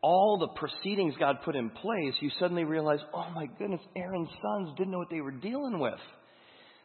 all 0.01 0.37
the 0.39 0.59
proceedings 0.59 1.13
God 1.19 1.37
put 1.45 1.55
in 1.55 1.69
place, 1.69 2.13
you 2.21 2.29
suddenly 2.39 2.63
realize, 2.63 2.99
oh 3.13 3.29
my 3.33 3.45
goodness, 3.57 3.81
Aaron's 3.95 4.29
sons 4.41 4.69
didn't 4.77 4.91
know 4.91 4.97
what 4.97 5.09
they 5.09 5.21
were 5.21 5.31
dealing 5.31 5.79
with. 5.79 5.99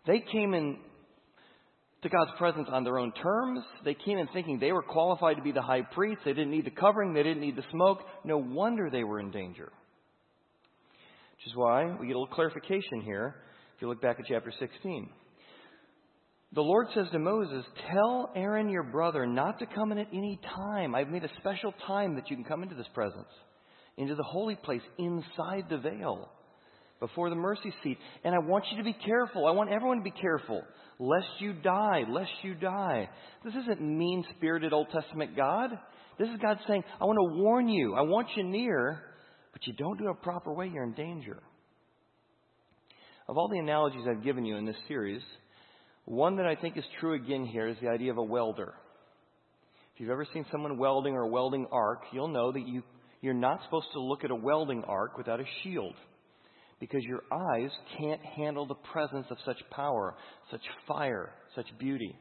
They 0.07 0.23
came 0.31 0.55
in 0.55 0.79
to 2.03 2.09
God's 2.09 2.31
presence 2.39 2.69
on 2.71 2.85
their 2.85 2.99
own 2.99 3.13
terms. 3.13 3.61
They 3.85 3.95
came 3.95 4.19
in 4.19 4.29
thinking 4.29 4.59
they 4.59 4.73
were 4.73 4.83
qualified 4.83 5.37
to 5.37 5.43
be 5.43 5.53
the 5.53 5.63
high 5.63 5.83
priest. 5.83 6.21
They 6.25 6.33
didn't 6.33 6.51
need 6.51 6.67
the 6.67 6.71
covering. 6.71 7.15
They 7.15 7.23
didn't 7.23 7.41
need 7.41 7.57
the 7.57 7.65
smoke. 7.71 8.01
No 8.25 8.39
wonder 8.39 8.91
they 8.91 9.05
were 9.05 9.21
in 9.21 9.31
danger. 9.31 9.73
Which 11.37 11.47
is 11.47 11.57
why 11.57 11.85
we 11.99 12.07
get 12.07 12.17
a 12.17 12.19
little 12.19 12.35
clarification 12.35 13.01
here 13.03 13.37
if 13.77 13.83
you 13.83 13.89
look 13.89 14.01
back 14.01 14.19
at 14.19 14.27
chapter 14.27 14.53
16. 14.59 15.09
The 16.53 16.63
Lord 16.63 16.87
says 16.95 17.07
to 17.13 17.19
Moses, 17.19 17.65
Tell 17.91 18.31
Aaron 18.35 18.71
your 18.71 18.85
brother 18.85 19.27
not 19.27 19.59
to 19.59 19.67
come 19.67 19.93
in 19.93 19.99
at 19.99 20.09
any 20.13 20.41
time. 20.55 20.95
I've 20.95 21.09
made 21.09 21.25
a 21.25 21.31
special 21.41 21.75
time 21.87 22.15
that 22.15 22.31
you 22.31 22.37
can 22.37 22.45
come 22.45 22.63
into 22.63 22.75
this 22.75 22.87
presence, 22.95 23.29
into 23.97 24.15
the 24.15 24.23
holy 24.23 24.55
place, 24.55 24.81
inside 24.99 25.65
the 25.69 25.79
veil, 25.79 26.31
before 27.01 27.31
the 27.31 27.37
mercy 27.37 27.73
seat. 27.83 27.99
And 28.25 28.35
I 28.35 28.39
want 28.39 28.65
you 28.71 28.79
to 28.79 28.85
be 28.85 28.97
careful. 29.05 29.47
I 29.47 29.53
want 29.53 29.71
everyone 29.71 29.99
to 29.99 30.05
be 30.05 30.11
careful, 30.11 30.63
lest 30.99 31.29
you 31.39 31.53
die, 31.53 32.05
lest 32.09 32.31
you 32.43 32.55
die. 32.55 33.09
This 33.45 33.55
isn't 33.55 33.81
mean 33.81 34.25
spirited 34.37 34.73
Old 34.73 34.89
Testament 34.93 35.37
God. 35.37 35.71
This 36.19 36.29
is 36.29 36.37
God 36.41 36.59
saying, 36.67 36.83
I 37.01 37.05
want 37.05 37.19
to 37.19 37.43
warn 37.43 37.69
you. 37.69 37.95
I 37.95 38.03
want 38.03 38.29
you 38.37 38.45
near, 38.45 39.03
but 39.53 39.67
you 39.67 39.75
don't 39.75 39.99
do 39.99 40.09
it 40.09 40.11
a 40.11 40.15
proper 40.15 40.53
way, 40.53 40.71
you're 40.73 40.85
in 40.85 40.95
danger. 40.95 41.43
Of 43.29 43.37
all 43.37 43.49
the 43.49 43.59
analogies 43.59 44.07
I've 44.09 44.25
given 44.25 44.45
you 44.45 44.57
in 44.57 44.65
this 44.65 44.77
series, 44.87 45.23
one 46.05 46.37
that 46.37 46.47
I 46.47 46.55
think 46.55 46.77
is 46.77 46.85
true 47.01 47.15
again 47.15 47.45
here 47.45 47.67
is 47.67 47.77
the 47.83 47.89
idea 47.89 48.13
of 48.13 48.19
a 48.19 48.23
welder. 48.23 48.75
If 49.95 50.01
you've 50.01 50.11
ever 50.11 50.27
seen 50.33 50.47
someone 50.53 50.79
welding 50.79 51.15
or 51.15 51.23
a 51.23 51.29
welding 51.29 51.67
arc, 51.73 52.03
you'll 52.13 52.29
know 52.29 52.53
that 52.53 52.67
you, 52.67 52.83
you're 53.21 53.35
not 53.35 53.61
supposed 53.65 53.89
to 53.95 54.01
look 54.01 54.25
at 54.25 54.31
a 54.31 54.35
welding 54.35 54.85
arc 54.85 55.19
without 55.19 55.41
a 55.41 55.45
shield 55.63 55.95
because 56.81 57.03
your 57.05 57.23
eyes 57.33 57.71
can't 57.99 58.21
handle 58.21 58.67
the 58.67 58.75
presence 58.75 59.27
of 59.31 59.39
such 59.45 59.59
power, 59.71 60.15
such 60.51 60.61
fire, 60.87 61.31
such 61.55 61.67
beauty. 61.79 62.17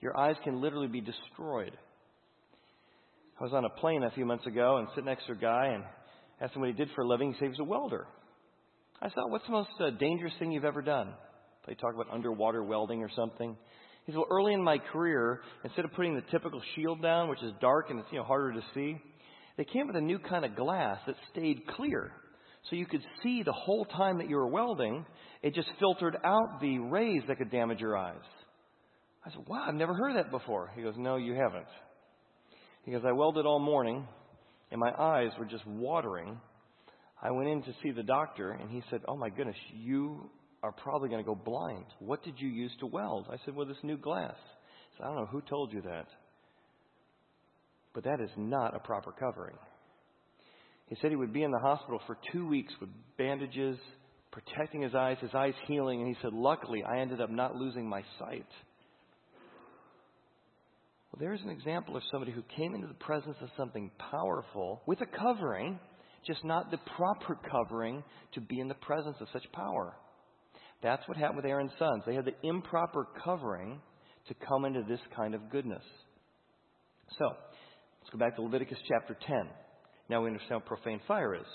Your 0.00 0.16
eyes 0.16 0.36
can 0.44 0.60
literally 0.60 0.88
be 0.88 1.00
destroyed. 1.00 1.72
I 3.40 3.44
was 3.44 3.52
on 3.52 3.64
a 3.64 3.70
plane 3.70 4.02
a 4.02 4.10
few 4.10 4.26
months 4.26 4.46
ago 4.46 4.78
and 4.78 4.88
sitting 4.90 5.06
next 5.06 5.26
to 5.26 5.32
a 5.32 5.36
guy 5.36 5.72
and 5.74 5.84
asked 6.40 6.54
him 6.54 6.60
what 6.60 6.70
he 6.70 6.76
did 6.76 6.88
for 6.94 7.02
a 7.02 7.08
living. 7.08 7.32
He 7.32 7.38
said 7.38 7.44
he 7.44 7.48
was 7.50 7.58
a 7.60 7.64
welder. 7.64 8.06
I 9.00 9.08
said, 9.08 9.22
What's 9.28 9.46
the 9.46 9.52
most 9.52 9.70
uh, 9.80 9.90
dangerous 9.90 10.32
thing 10.38 10.52
you've 10.52 10.64
ever 10.64 10.82
done? 10.82 11.14
They 11.66 11.74
talk 11.74 11.94
about 11.94 12.12
underwater 12.12 12.62
welding 12.62 13.02
or 13.02 13.10
something. 13.16 13.56
He 14.06 14.12
said, 14.12 14.18
well, 14.18 14.28
early 14.30 14.52
in 14.52 14.62
my 14.62 14.78
career, 14.78 15.40
instead 15.64 15.84
of 15.84 15.92
putting 15.94 16.14
the 16.14 16.22
typical 16.30 16.60
shield 16.74 17.00
down, 17.00 17.28
which 17.28 17.42
is 17.42 17.52
dark 17.60 17.88
and 17.88 18.00
it's 18.00 18.08
you 18.12 18.18
know 18.18 18.24
harder 18.24 18.52
to 18.52 18.62
see, 18.74 18.96
they 19.56 19.64
came 19.64 19.86
with 19.86 19.96
a 19.96 20.00
new 20.00 20.18
kind 20.18 20.44
of 20.44 20.54
glass 20.54 20.98
that 21.06 21.16
stayed 21.32 21.66
clear. 21.68 22.12
So 22.70 22.76
you 22.76 22.86
could 22.86 23.02
see 23.22 23.42
the 23.42 23.52
whole 23.52 23.84
time 23.84 24.18
that 24.18 24.28
you 24.28 24.36
were 24.36 24.46
welding. 24.46 25.04
It 25.42 25.54
just 25.54 25.68
filtered 25.78 26.16
out 26.24 26.60
the 26.60 26.78
rays 26.78 27.22
that 27.28 27.38
could 27.38 27.50
damage 27.50 27.80
your 27.80 27.96
eyes. 27.96 28.16
I 29.24 29.30
said, 29.30 29.44
wow, 29.46 29.64
I've 29.68 29.74
never 29.74 29.94
heard 29.94 30.16
that 30.16 30.30
before. 30.30 30.70
He 30.74 30.82
goes, 30.82 30.94
no, 30.96 31.16
you 31.16 31.34
haven't. 31.34 31.66
He 32.84 32.92
goes, 32.92 33.02
I 33.06 33.12
welded 33.12 33.46
all 33.46 33.58
morning 33.58 34.06
and 34.70 34.80
my 34.80 34.92
eyes 34.98 35.30
were 35.38 35.44
just 35.44 35.66
watering. 35.66 36.40
I 37.22 37.30
went 37.30 37.48
in 37.48 37.62
to 37.62 37.72
see 37.82 37.90
the 37.90 38.02
doctor 38.02 38.52
and 38.52 38.70
he 38.70 38.82
said, 38.90 39.00
oh 39.08 39.16
my 39.16 39.30
goodness, 39.30 39.56
you 39.74 40.30
are 40.64 40.72
probably 40.72 41.10
going 41.10 41.22
to 41.22 41.26
go 41.26 41.34
blind. 41.34 41.84
What 41.98 42.24
did 42.24 42.34
you 42.38 42.48
use 42.48 42.72
to 42.80 42.86
weld? 42.86 43.26
I 43.30 43.36
said, 43.44 43.54
Well, 43.54 43.66
this 43.66 43.76
new 43.82 43.98
glass. 43.98 44.34
He 44.34 44.96
said, 44.96 45.04
I 45.04 45.08
don't 45.08 45.16
know 45.16 45.26
who 45.26 45.42
told 45.42 45.74
you 45.74 45.82
that. 45.82 46.06
But 47.92 48.04
that 48.04 48.20
is 48.20 48.30
not 48.38 48.74
a 48.74 48.78
proper 48.78 49.12
covering. 49.12 49.56
He 50.94 51.00
said 51.00 51.10
he 51.10 51.16
would 51.16 51.32
be 51.32 51.42
in 51.42 51.50
the 51.50 51.58
hospital 51.58 52.00
for 52.06 52.16
two 52.30 52.46
weeks 52.46 52.72
with 52.80 52.88
bandages, 53.18 53.76
protecting 54.30 54.82
his 54.82 54.94
eyes, 54.94 55.16
his 55.20 55.34
eyes 55.34 55.54
healing, 55.66 56.00
and 56.00 56.08
he 56.08 56.16
said, 56.22 56.32
Luckily, 56.32 56.84
I 56.84 57.00
ended 57.00 57.20
up 57.20 57.30
not 57.30 57.56
losing 57.56 57.88
my 57.88 58.02
sight. 58.20 58.46
Well, 61.10 61.18
there's 61.18 61.40
an 61.40 61.50
example 61.50 61.96
of 61.96 62.04
somebody 62.12 62.30
who 62.30 62.44
came 62.56 62.76
into 62.76 62.86
the 62.86 62.94
presence 62.94 63.34
of 63.40 63.48
something 63.56 63.90
powerful 64.12 64.82
with 64.86 65.00
a 65.00 65.06
covering, 65.06 65.80
just 66.28 66.44
not 66.44 66.70
the 66.70 66.78
proper 66.96 67.40
covering 67.50 68.04
to 68.34 68.40
be 68.40 68.60
in 68.60 68.68
the 68.68 68.74
presence 68.74 69.16
of 69.20 69.26
such 69.32 69.50
power. 69.50 69.96
That's 70.80 71.02
what 71.08 71.16
happened 71.16 71.38
with 71.38 71.46
Aaron's 71.46 71.72
sons. 71.76 72.04
They 72.06 72.14
had 72.14 72.24
the 72.24 72.36
improper 72.48 73.08
covering 73.24 73.80
to 74.28 74.34
come 74.46 74.64
into 74.64 74.84
this 74.88 75.00
kind 75.16 75.34
of 75.34 75.50
goodness. 75.50 75.82
So, 77.18 77.24
let's 77.26 78.10
go 78.12 78.18
back 78.18 78.36
to 78.36 78.42
Leviticus 78.42 78.78
chapter 78.88 79.16
10. 79.26 79.48
Now 80.08 80.22
we 80.22 80.28
understand 80.28 80.60
what 80.60 80.66
profane 80.66 81.00
fire 81.06 81.34
is. 81.34 81.46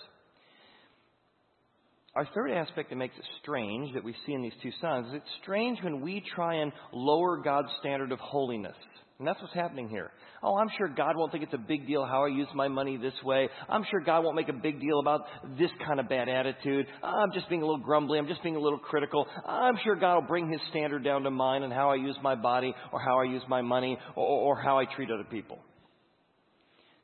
Our 2.16 2.28
third 2.34 2.52
aspect 2.52 2.90
that 2.90 2.96
makes 2.96 3.16
it 3.18 3.24
strange 3.42 3.94
that 3.94 4.04
we 4.04 4.16
see 4.26 4.34
in 4.34 4.42
these 4.42 4.54
two 4.64 4.72
sons 4.82 5.08
is 5.08 5.14
it's 5.16 5.30
strange 5.44 5.78
when 5.84 6.02
we 6.02 6.24
try 6.36 6.56
and 6.56 6.72
lower 6.92 7.38
God's 7.38 7.70
standard 7.80 8.12
of 8.12 8.20
holiness. 8.20 8.76
And 9.20 9.28
that's 9.28 9.40
what's 9.42 9.54
happening 9.54 9.90
here. 9.90 10.12
Oh, 10.42 10.58
I'm 10.58 10.70
sure 10.78 10.88
God 10.88 11.18
won't 11.18 11.32
think 11.34 11.44
it's 11.44 11.54
a 11.54 11.58
big 11.58 11.86
deal 11.86 12.06
how 12.06 12.24
I 12.24 12.30
use 12.30 12.48
my 12.56 12.70
money 12.70 12.96
this 12.96 13.14
way. 13.24 13.50
I'm 13.68 13.84
sure 13.92 14.00
God 14.00 14.24
won't 14.24 14.38
make 14.38 14.48
a 14.48 14.54
big 14.54 14.80
deal 14.80 15.00
about 15.02 15.26
this 15.58 15.70
kind 15.86 16.00
of 16.00 16.08
bad 16.08 16.30
attitude. 16.30 16.88
I'm 17.04 17.32
just 17.34 17.50
being 17.50 17.62
a 17.62 17.66
little 17.66 17.84
grumbly. 17.84 18.18
I'm 18.18 18.28
just 18.28 18.42
being 18.42 18.56
a 18.56 18.62
little 18.62 18.80
critical. 18.80 19.28
I'm 19.46 19.78
sure 19.84 19.98
God 19.98 20.16
will 20.16 20.28
bring 20.28 20.50
his 20.50 20.62
standard 20.70 21.04
down 21.04 21.24
to 21.24 21.32
mine 21.32 21.64
and 21.64 21.74
how 21.74 21.92
I 21.92 21.96
use 21.96 22.16
my 22.24 22.36
body 22.36 22.74
or 22.94 23.02
how 23.02 23.20
I 23.20 23.26
use 23.26 23.44
my 23.50 23.62
money 23.62 23.98
or, 24.16 24.26
or 24.26 24.62
how 24.62 24.80
I 24.80 24.86
treat 24.86 25.12
other 25.12 25.26
people. 25.30 25.60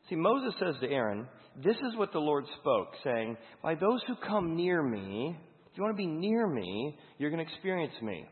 See, 0.10 0.16
Moses 0.16 0.54
says 0.60 0.76
to 0.82 0.90
Aaron, 0.90 1.28
This 1.64 1.76
is 1.76 1.98
what 1.98 2.12
the 2.12 2.20
Lord 2.20 2.46
spoke, 2.60 2.90
saying, 3.04 3.38
By 3.64 3.76
those 3.76 4.02
who 4.08 4.16
come 4.28 4.56
near 4.56 4.84
me, 4.84 5.36
if 5.72 5.78
you 5.78 5.84
want 5.84 5.96
to 5.96 5.98
be 5.98 6.08
near 6.08 6.48
me, 6.48 6.98
you're 7.18 7.32
going 7.32 7.44
to 7.44 7.52
experience 7.52 7.94
me. 8.02 8.26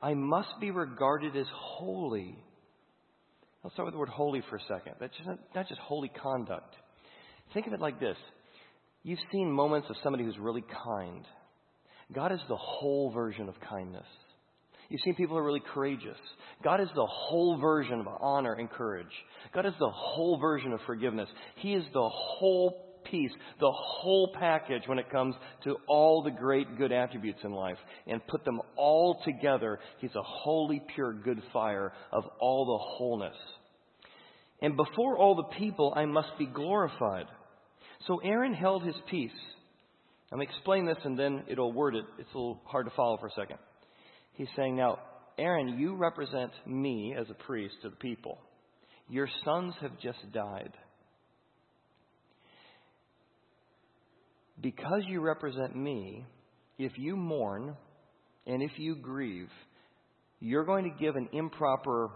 I 0.00 0.14
must 0.14 0.48
be 0.60 0.70
regarded 0.70 1.36
as 1.36 1.46
holy. 1.54 2.38
Let's 3.64 3.74
start 3.74 3.86
with 3.86 3.94
the 3.94 3.98
word 3.98 4.08
holy 4.08 4.42
for 4.48 4.56
a 4.56 4.60
second. 4.62 4.94
That's 5.00 5.16
just 5.16 5.28
not, 5.28 5.38
not 5.54 5.68
just 5.68 5.80
holy 5.80 6.10
conduct. 6.22 6.74
Think 7.54 7.66
of 7.66 7.72
it 7.72 7.80
like 7.80 7.98
this 7.98 8.16
You've 9.02 9.18
seen 9.32 9.50
moments 9.50 9.88
of 9.90 9.96
somebody 10.02 10.24
who's 10.24 10.38
really 10.38 10.64
kind. 10.84 11.24
God 12.12 12.32
is 12.32 12.40
the 12.48 12.56
whole 12.56 13.10
version 13.10 13.48
of 13.48 13.54
kindness. 13.68 14.06
You've 14.88 15.00
seen 15.04 15.14
people 15.14 15.36
who 15.36 15.42
are 15.42 15.46
really 15.46 15.62
courageous. 15.74 16.18
God 16.62 16.80
is 16.80 16.88
the 16.94 17.06
whole 17.06 17.58
version 17.58 18.00
of 18.00 18.06
honor 18.20 18.54
and 18.54 18.70
courage. 18.70 19.06
God 19.54 19.66
is 19.66 19.74
the 19.78 19.90
whole 19.90 20.38
version 20.38 20.72
of 20.72 20.80
forgiveness. 20.86 21.28
He 21.56 21.74
is 21.74 21.84
the 21.92 22.08
whole 22.08 23.00
piece, 23.10 23.32
the 23.60 23.72
whole 23.72 24.32
package 24.38 24.82
when 24.86 24.98
it 24.98 25.10
comes 25.10 25.34
to 25.64 25.76
all 25.88 26.22
the 26.22 26.30
great 26.30 26.78
good 26.78 26.92
attributes 26.92 27.40
in 27.44 27.52
life. 27.52 27.78
And 28.06 28.26
put 28.26 28.44
them 28.44 28.60
all 28.76 29.20
together, 29.24 29.80
He's 29.98 30.14
a 30.14 30.22
holy, 30.22 30.82
pure, 30.94 31.12
good 31.12 31.42
fire 31.52 31.92
of 32.12 32.24
all 32.40 32.66
the 32.66 32.96
wholeness. 32.96 33.36
And 34.62 34.76
before 34.76 35.18
all 35.18 35.34
the 35.34 35.56
people, 35.58 35.92
I 35.96 36.06
must 36.06 36.30
be 36.38 36.46
glorified. 36.46 37.26
So 38.06 38.18
Aaron 38.18 38.54
held 38.54 38.84
his 38.84 38.94
peace. 39.10 39.30
I'm 40.32 40.38
going 40.38 40.46
to 40.46 40.52
explain 40.52 40.86
this 40.86 40.98
and 41.04 41.18
then 41.18 41.44
it'll 41.48 41.72
word 41.72 41.94
it. 41.94 42.04
It's 42.18 42.28
a 42.34 42.38
little 42.38 42.60
hard 42.64 42.86
to 42.86 42.92
follow 42.96 43.16
for 43.18 43.26
a 43.26 43.32
second. 43.32 43.58
He's 44.36 44.48
saying, 44.56 44.76
Now, 44.76 44.98
Aaron, 45.38 45.78
you 45.78 45.94
represent 45.94 46.52
me 46.66 47.14
as 47.18 47.26
a 47.30 47.44
priest 47.44 47.74
to 47.82 47.90
the 47.90 47.96
people. 47.96 48.38
Your 49.08 49.28
sons 49.44 49.74
have 49.80 49.98
just 50.00 50.18
died. 50.32 50.72
Because 54.60 55.02
you 55.06 55.20
represent 55.20 55.76
me, 55.76 56.24
if 56.78 56.92
you 56.96 57.16
mourn 57.16 57.76
and 58.46 58.62
if 58.62 58.72
you 58.76 58.96
grieve, 58.96 59.50
you're 60.40 60.64
going 60.64 60.84
to 60.84 61.04
give 61.04 61.16
an 61.16 61.28
improper 61.32 62.10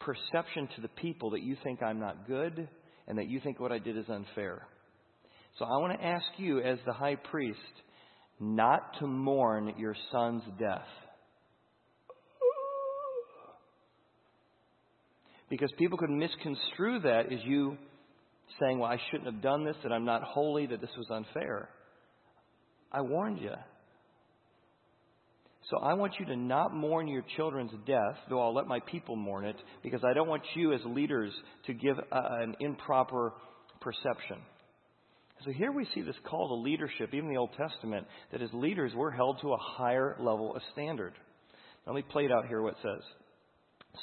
perception 0.00 0.68
to 0.76 0.82
the 0.82 0.88
people 0.88 1.30
that 1.30 1.42
you 1.42 1.56
think 1.62 1.82
I'm 1.82 2.00
not 2.00 2.26
good 2.26 2.68
and 3.06 3.18
that 3.18 3.28
you 3.28 3.40
think 3.40 3.58
what 3.58 3.72
I 3.72 3.78
did 3.78 3.96
is 3.96 4.08
unfair. 4.08 4.66
So 5.58 5.64
I 5.64 5.76
want 5.78 5.98
to 5.98 6.06
ask 6.06 6.24
you, 6.36 6.60
as 6.60 6.78
the 6.86 6.92
high 6.92 7.16
priest, 7.16 7.58
not 8.38 8.98
to 9.00 9.06
mourn 9.06 9.74
your 9.78 9.96
son's 10.12 10.42
death. 10.58 10.86
Because 15.50 15.70
people 15.78 15.98
could 15.98 16.10
misconstrue 16.10 17.00
that 17.00 17.32
as 17.32 17.40
you 17.44 17.76
saying, 18.60 18.78
Well, 18.78 18.90
I 18.90 18.98
shouldn't 19.10 19.32
have 19.32 19.42
done 19.42 19.64
this, 19.64 19.76
that 19.82 19.92
I'm 19.92 20.04
not 20.04 20.22
holy, 20.22 20.66
that 20.66 20.80
this 20.80 20.90
was 20.96 21.06
unfair. 21.10 21.68
I 22.92 23.02
warned 23.02 23.40
you. 23.40 23.52
So 25.70 25.78
I 25.78 25.94
want 25.94 26.14
you 26.18 26.26
to 26.26 26.36
not 26.36 26.74
mourn 26.74 27.06
your 27.06 27.22
children's 27.36 27.70
death, 27.86 28.16
though 28.28 28.40
I'll 28.40 28.54
let 28.54 28.66
my 28.66 28.80
people 28.80 29.14
mourn 29.14 29.44
it, 29.44 29.56
because 29.82 30.00
I 30.04 30.14
don't 30.14 30.28
want 30.28 30.42
you 30.54 30.72
as 30.72 30.80
leaders 30.84 31.32
to 31.66 31.74
give 31.74 31.96
an 32.10 32.56
improper 32.58 33.34
perception. 33.80 34.38
So 35.44 35.52
here 35.52 35.70
we 35.70 35.86
see 35.94 36.02
this 36.02 36.16
call 36.28 36.48
to 36.48 36.54
leadership, 36.54 37.10
even 37.14 37.26
in 37.26 37.34
the 37.34 37.38
Old 37.38 37.52
Testament, 37.56 38.06
that 38.32 38.42
as 38.42 38.50
leaders 38.52 38.92
we're 38.94 39.10
held 39.10 39.40
to 39.42 39.52
a 39.52 39.56
higher 39.56 40.16
level 40.18 40.54
of 40.54 40.62
standard. 40.72 41.12
Now, 41.86 41.92
let 41.92 42.04
me 42.04 42.10
play 42.10 42.24
it 42.24 42.32
out 42.32 42.46
here 42.46 42.60
what 42.62 42.74
it 42.74 42.78
says. 42.82 43.02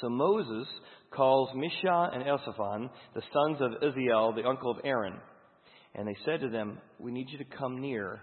So 0.00 0.08
Moses 0.08 0.66
calls 1.10 1.50
Misha 1.54 2.10
and 2.12 2.22
Elzaphan, 2.22 2.90
the 3.14 3.22
sons 3.32 3.58
of 3.60 3.82
Uzziel, 3.82 4.34
the 4.34 4.46
uncle 4.46 4.70
of 4.70 4.78
Aaron. 4.84 5.14
And 5.94 6.06
they 6.06 6.16
said 6.24 6.40
to 6.40 6.48
them, 6.48 6.78
We 6.98 7.10
need 7.10 7.28
you 7.30 7.38
to 7.38 7.56
come 7.56 7.80
near, 7.80 8.20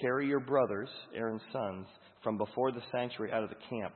carry 0.00 0.26
your 0.26 0.40
brothers, 0.40 0.88
Aaron's 1.14 1.42
sons, 1.52 1.86
from 2.22 2.38
before 2.38 2.72
the 2.72 2.82
sanctuary 2.90 3.32
out 3.32 3.44
of 3.44 3.50
the 3.50 3.56
camp. 3.70 3.94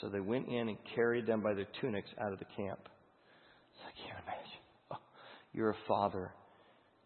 So 0.00 0.08
they 0.08 0.20
went 0.20 0.48
in 0.48 0.68
and 0.68 0.78
carried 0.94 1.26
them 1.26 1.42
by 1.42 1.54
their 1.54 1.68
tunics 1.80 2.08
out 2.20 2.32
of 2.32 2.38
the 2.38 2.46
camp. 2.56 2.80
So 3.76 3.82
I 3.86 4.06
can't 4.06 4.24
imagine. 4.24 4.60
Oh, 4.92 4.96
you're 5.52 5.70
a 5.70 5.76
father. 5.86 6.32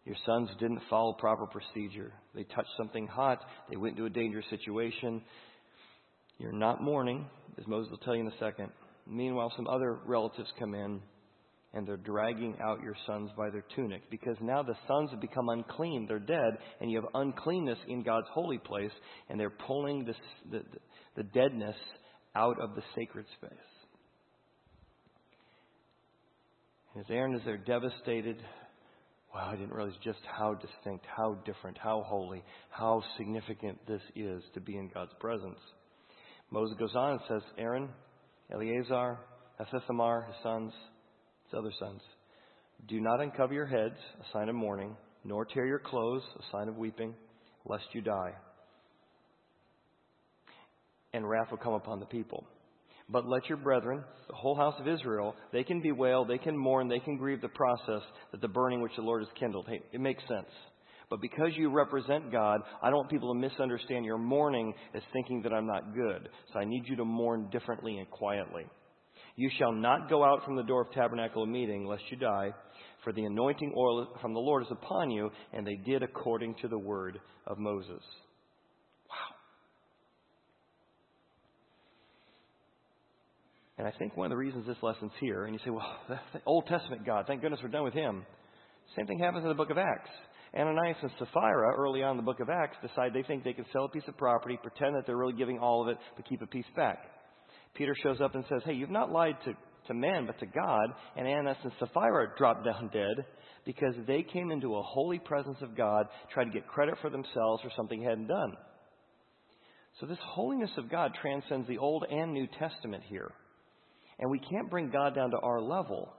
Your 0.05 0.15
sons 0.25 0.49
didn't 0.59 0.81
follow 0.89 1.13
proper 1.13 1.45
procedure. 1.45 2.11
They 2.33 2.43
touched 2.43 2.71
something 2.77 3.05
hot. 3.07 3.39
They 3.69 3.77
went 3.77 3.97
into 3.97 4.07
a 4.07 4.09
dangerous 4.09 4.45
situation. 4.49 5.21
You're 6.39 6.51
not 6.51 6.81
mourning, 6.81 7.27
as 7.59 7.67
Moses 7.67 7.91
will 7.91 7.99
tell 7.99 8.15
you 8.15 8.21
in 8.21 8.27
a 8.27 8.37
second. 8.39 8.71
Meanwhile, 9.11 9.51
some 9.57 9.67
other 9.67 9.99
relatives 10.05 10.49
come 10.57 10.73
in 10.73 11.01
and 11.73 11.87
they're 11.87 11.97
dragging 11.97 12.55
out 12.63 12.81
your 12.81 12.95
sons 13.05 13.29
by 13.37 13.49
their 13.49 13.65
tunic 13.75 14.09
because 14.09 14.37
now 14.41 14.63
the 14.63 14.75
sons 14.87 15.09
have 15.11 15.21
become 15.21 15.49
unclean. 15.49 16.05
They're 16.07 16.19
dead, 16.19 16.57
and 16.79 16.89
you 16.89 17.01
have 17.01 17.09
uncleanness 17.13 17.77
in 17.87 18.03
God's 18.03 18.27
holy 18.33 18.57
place, 18.57 18.91
and 19.29 19.39
they're 19.39 19.49
pulling 19.49 20.05
this, 20.05 20.15
the, 20.49 20.63
the 21.15 21.23
deadness 21.23 21.75
out 22.35 22.59
of 22.61 22.75
the 22.75 22.83
sacred 22.95 23.25
space. 23.37 23.51
As 26.99 27.05
Aaron 27.09 27.35
is 27.35 27.41
there 27.45 27.57
devastated, 27.57 28.37
wow, 29.33 29.49
I 29.49 29.55
didn't 29.55 29.73
realize 29.73 29.95
just 30.03 30.19
how 30.37 30.55
distinct, 30.55 31.05
how 31.05 31.35
different, 31.45 31.77
how 31.77 32.03
holy, 32.05 32.43
how 32.69 33.01
significant 33.17 33.77
this 33.87 34.01
is 34.15 34.43
to 34.53 34.59
be 34.61 34.77
in 34.77 34.89
God's 34.93 35.13
presence. 35.19 35.59
Moses 36.49 36.75
goes 36.77 36.95
on 36.95 37.11
and 37.11 37.21
says, 37.29 37.41
Aaron, 37.57 37.89
Eleazar, 38.51 39.19
Ahithamar, 39.59 40.27
his 40.27 40.35
sons, 40.43 40.73
his 41.45 41.57
other 41.57 41.71
sons, 41.79 42.01
do 42.87 42.99
not 42.99 43.21
uncover 43.21 43.53
your 43.53 43.67
heads, 43.67 43.95
a 44.19 44.33
sign 44.33 44.49
of 44.49 44.55
mourning, 44.55 44.95
nor 45.23 45.45
tear 45.45 45.65
your 45.65 45.79
clothes, 45.79 46.23
a 46.39 46.43
sign 46.51 46.67
of 46.67 46.77
weeping, 46.77 47.13
lest 47.65 47.85
you 47.93 48.01
die. 48.01 48.33
And 51.13 51.27
wrath 51.27 51.51
will 51.51 51.57
come 51.57 51.73
upon 51.73 51.99
the 51.99 52.05
people. 52.05 52.45
But 53.09 53.27
let 53.27 53.49
your 53.49 53.57
brethren, 53.57 54.03
the 54.29 54.35
whole 54.35 54.55
house 54.55 54.75
of 54.79 54.87
Israel, 54.87 55.35
they 55.51 55.63
can 55.63 55.81
bewail, 55.81 56.25
they 56.25 56.37
can 56.37 56.57
mourn, 56.57 56.87
they 56.87 56.99
can 56.99 57.17
grieve 57.17 57.41
the 57.41 57.49
process 57.49 58.01
that 58.31 58.41
the 58.41 58.47
burning 58.47 58.81
which 58.81 58.95
the 58.95 59.01
Lord 59.01 59.21
has 59.21 59.37
kindled. 59.37 59.65
Hey, 59.67 59.81
it 59.91 59.99
makes 59.99 60.23
sense. 60.27 60.47
But 61.11 61.19
because 61.19 61.49
you 61.57 61.69
represent 61.69 62.31
God, 62.31 62.61
I 62.81 62.89
don't 62.89 62.99
want 62.99 63.09
people 63.09 63.33
to 63.33 63.39
misunderstand 63.39 64.05
your 64.05 64.17
mourning 64.17 64.73
as 64.95 65.01
thinking 65.11 65.41
that 65.41 65.51
I'm 65.51 65.67
not 65.67 65.93
good. 65.93 66.29
So 66.53 66.59
I 66.59 66.63
need 66.63 66.83
you 66.87 66.95
to 66.95 67.03
mourn 67.03 67.49
differently 67.51 67.97
and 67.97 68.09
quietly. 68.09 68.63
You 69.35 69.49
shall 69.59 69.73
not 69.73 70.09
go 70.09 70.23
out 70.23 70.45
from 70.45 70.55
the 70.55 70.63
door 70.63 70.83
of 70.83 70.91
tabernacle 70.93 71.45
meeting, 71.45 71.85
lest 71.85 72.03
you 72.09 72.15
die, 72.15 72.51
for 73.03 73.11
the 73.11 73.25
anointing 73.25 73.73
oil 73.77 74.07
from 74.21 74.33
the 74.33 74.39
Lord 74.39 74.63
is 74.63 74.69
upon 74.71 75.11
you. 75.11 75.29
And 75.51 75.67
they 75.67 75.75
did 75.75 76.01
according 76.01 76.55
to 76.61 76.69
the 76.69 76.79
word 76.79 77.19
of 77.45 77.57
Moses. 77.59 77.89
Wow. 79.09 79.35
And 83.79 83.85
I 83.85 83.91
think 83.99 84.15
one 84.15 84.27
of 84.27 84.29
the 84.29 84.37
reasons 84.37 84.65
this 84.65 84.77
lesson's 84.81 85.11
here, 85.19 85.43
and 85.43 85.53
you 85.53 85.59
say, 85.65 85.71
well, 85.71 85.93
the 86.07 86.39
Old 86.45 86.67
Testament 86.67 87.05
God, 87.05 87.25
thank 87.27 87.41
goodness 87.41 87.59
we're 87.61 87.67
done 87.69 87.83
with 87.83 87.93
him. 87.93 88.25
Same 88.95 89.07
thing 89.07 89.19
happens 89.19 89.43
in 89.43 89.49
the 89.49 89.55
book 89.55 89.69
of 89.69 89.77
Acts. 89.77 90.09
Ananias 90.57 90.97
and 91.01 91.11
Sapphira, 91.17 91.73
early 91.77 92.03
on 92.03 92.11
in 92.11 92.17
the 92.17 92.23
book 92.23 92.41
of 92.41 92.49
Acts, 92.49 92.75
decide 92.81 93.13
they 93.13 93.23
think 93.23 93.43
they 93.43 93.53
can 93.53 93.65
sell 93.71 93.85
a 93.85 93.89
piece 93.89 94.07
of 94.07 94.17
property, 94.17 94.59
pretend 94.61 94.95
that 94.95 95.05
they're 95.05 95.17
really 95.17 95.37
giving 95.37 95.59
all 95.59 95.81
of 95.81 95.87
it, 95.87 95.97
but 96.15 96.27
keep 96.27 96.41
a 96.41 96.47
piece 96.47 96.65
back. 96.75 96.99
Peter 97.73 97.95
shows 98.03 98.19
up 98.19 98.35
and 98.35 98.43
says, 98.49 98.61
Hey, 98.65 98.73
you've 98.73 98.89
not 98.89 99.11
lied 99.11 99.37
to, 99.45 99.53
to 99.87 99.93
men, 99.93 100.25
but 100.25 100.37
to 100.39 100.45
God. 100.45 100.89
And 101.15 101.25
Ananias 101.25 101.57
and 101.63 101.71
Sapphira 101.79 102.33
drop 102.37 102.65
down 102.65 102.89
dead 102.91 103.25
because 103.65 103.95
they 104.07 104.23
came 104.23 104.51
into 104.51 104.75
a 104.75 104.81
holy 104.81 105.19
presence 105.19 105.57
of 105.61 105.77
God, 105.77 106.07
tried 106.33 106.45
to 106.45 106.51
get 106.51 106.67
credit 106.67 106.95
for 107.01 107.09
themselves 107.09 107.61
for 107.63 107.71
something 107.77 108.01
they 108.01 108.09
hadn't 108.09 108.27
done. 108.27 108.53
So 109.99 110.05
this 110.05 110.17
holiness 110.21 110.71
of 110.77 110.89
God 110.89 111.11
transcends 111.21 111.67
the 111.67 111.77
Old 111.77 112.05
and 112.09 112.33
New 112.33 112.47
Testament 112.59 113.03
here. 113.07 113.31
And 114.19 114.29
we 114.29 114.39
can't 114.39 114.69
bring 114.69 114.89
God 114.89 115.15
down 115.15 115.31
to 115.31 115.39
our 115.39 115.61
level. 115.61 116.13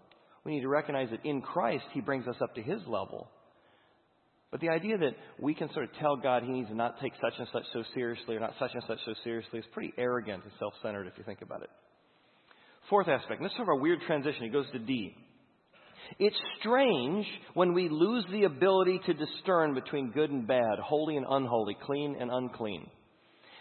We 0.45 0.53
need 0.53 0.63
to 0.63 0.69
recognize 0.69 1.09
that 1.11 1.25
in 1.25 1.41
Christ, 1.41 1.85
He 1.93 2.01
brings 2.01 2.27
us 2.27 2.37
up 2.41 2.55
to 2.55 2.63
His 2.63 2.81
level. 2.87 3.29
But 4.53 4.61
the 4.61 4.69
idea 4.69 4.99
that 4.99 5.17
we 5.39 5.55
can 5.55 5.73
sort 5.73 5.87
of 5.87 5.95
tell 5.99 6.15
God 6.15 6.43
he 6.43 6.51
needs 6.51 6.69
to 6.69 6.75
not 6.75 7.01
take 7.01 7.15
such 7.15 7.33
and 7.39 7.49
such 7.53 7.65
so 7.73 7.83
seriously 7.95 8.37
or 8.37 8.41
not 8.41 8.53
such 8.59 8.73
and 8.75 8.83
such 8.87 8.99
so 9.07 9.15
seriously 9.25 9.59
is 9.59 9.65
pretty 9.73 9.95
arrogant 9.97 10.45
and 10.45 10.53
self 10.59 10.75
centered 10.83 11.07
if 11.07 11.15
you 11.17 11.25
think 11.25 11.41
about 11.41 11.63
it. 11.63 11.71
Fourth 12.91 13.09
aspect, 13.09 13.41
and 13.41 13.47
this 13.47 13.53
is 13.53 13.57
sort 13.57 13.71
of 13.71 13.79
a 13.79 13.83
weird 13.83 14.01
transition. 14.07 14.43
He 14.43 14.51
goes 14.51 14.71
to 14.73 14.79
D. 14.79 15.17
It's 16.19 16.37
strange 16.61 17.25
when 17.55 17.73
we 17.73 17.89
lose 17.89 18.27
the 18.31 18.45
ability 18.45 19.01
to 19.07 19.15
discern 19.15 19.73
between 19.73 20.11
good 20.11 20.31
and 20.31 20.47
bad, 20.47 20.79
holy 20.85 21.17
and 21.17 21.25
unholy, 21.27 21.77
clean 21.87 22.17
and 22.21 22.31
unclean. 22.31 22.87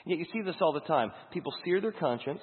Yet 0.06 0.20
you 0.20 0.26
see 0.34 0.42
this 0.42 0.56
all 0.60 0.74
the 0.74 0.82
time. 0.82 1.12
People 1.32 1.54
sear 1.64 1.80
their 1.80 1.94
conscience, 1.94 2.42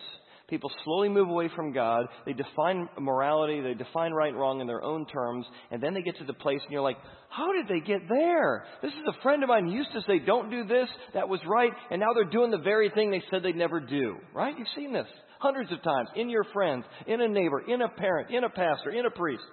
People 0.49 0.71
slowly 0.83 1.11
move 1.11 1.29
away 1.29 1.51
from 1.55 1.73
God. 1.73 2.07
They 2.25 2.33
define 2.33 2.89
morality, 2.99 3.61
they 3.61 3.75
define 3.75 4.13
right 4.13 4.31
and 4.31 4.39
wrong 4.39 4.63
in 4.63 4.67
their 4.67 4.83
own 4.83 5.05
terms, 5.07 5.45
and 5.71 5.83
then 5.83 5.93
they 5.93 6.01
get 6.01 6.17
to 6.19 6.25
the 6.25 6.33
place 6.33 6.61
and 6.63 6.73
you're 6.73 6.81
like, 6.81 6.97
how 7.29 7.53
did 7.53 7.69
they 7.69 7.87
get 7.87 8.09
there? 8.09 8.65
This 8.83 8.93
is 8.93 9.07
a 9.07 9.23
friend 9.23 9.43
of 9.43 9.51
mine 9.51 9.69
used 9.69 9.93
to 9.93 10.01
say, 10.07 10.19
don't 10.19 10.51
do 10.51 10.65
this, 10.65 10.89
that 11.13 11.29
was 11.29 11.41
right, 11.47 11.73
and 11.91 12.01
now 12.01 12.15
they're 12.15 12.25
doing 12.25 12.51
the 12.51 12.59
very 12.59 12.91
thing 12.91 13.11
they 13.11 13.23
said 13.31 13.43
they'd 13.43 13.57
never 13.57 13.79
do. 13.79 14.17
Right? 14.35 14.55
You've 14.59 14.69
seen 14.75 14.93
this 14.95 15.07
hundreds 15.39 15.71
of 15.71 15.83
times 15.83 16.09
in 16.17 16.31
your 16.31 16.45
friends, 16.53 16.85
in 17.07 17.21
a 17.21 17.29
neighbor, 17.29 17.61
in 17.69 17.83
a 17.83 17.89
parent, 17.89 18.31
in 18.31 18.43
a 18.43 18.49
pastor, 18.49 18.91
in 18.91 19.05
a 19.05 19.11
priest. 19.11 19.45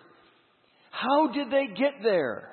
How 0.92 1.28
did 1.34 1.52
they 1.52 1.68
get 1.78 1.96
there? 2.04 2.52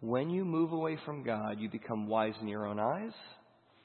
When 0.00 0.30
you 0.30 0.44
move 0.44 0.70
away 0.70 0.98
from 1.04 1.24
God, 1.24 1.56
you 1.58 1.68
become 1.68 2.06
wise 2.06 2.34
in 2.40 2.46
your 2.46 2.66
own 2.66 2.78
eyes. 2.78 3.12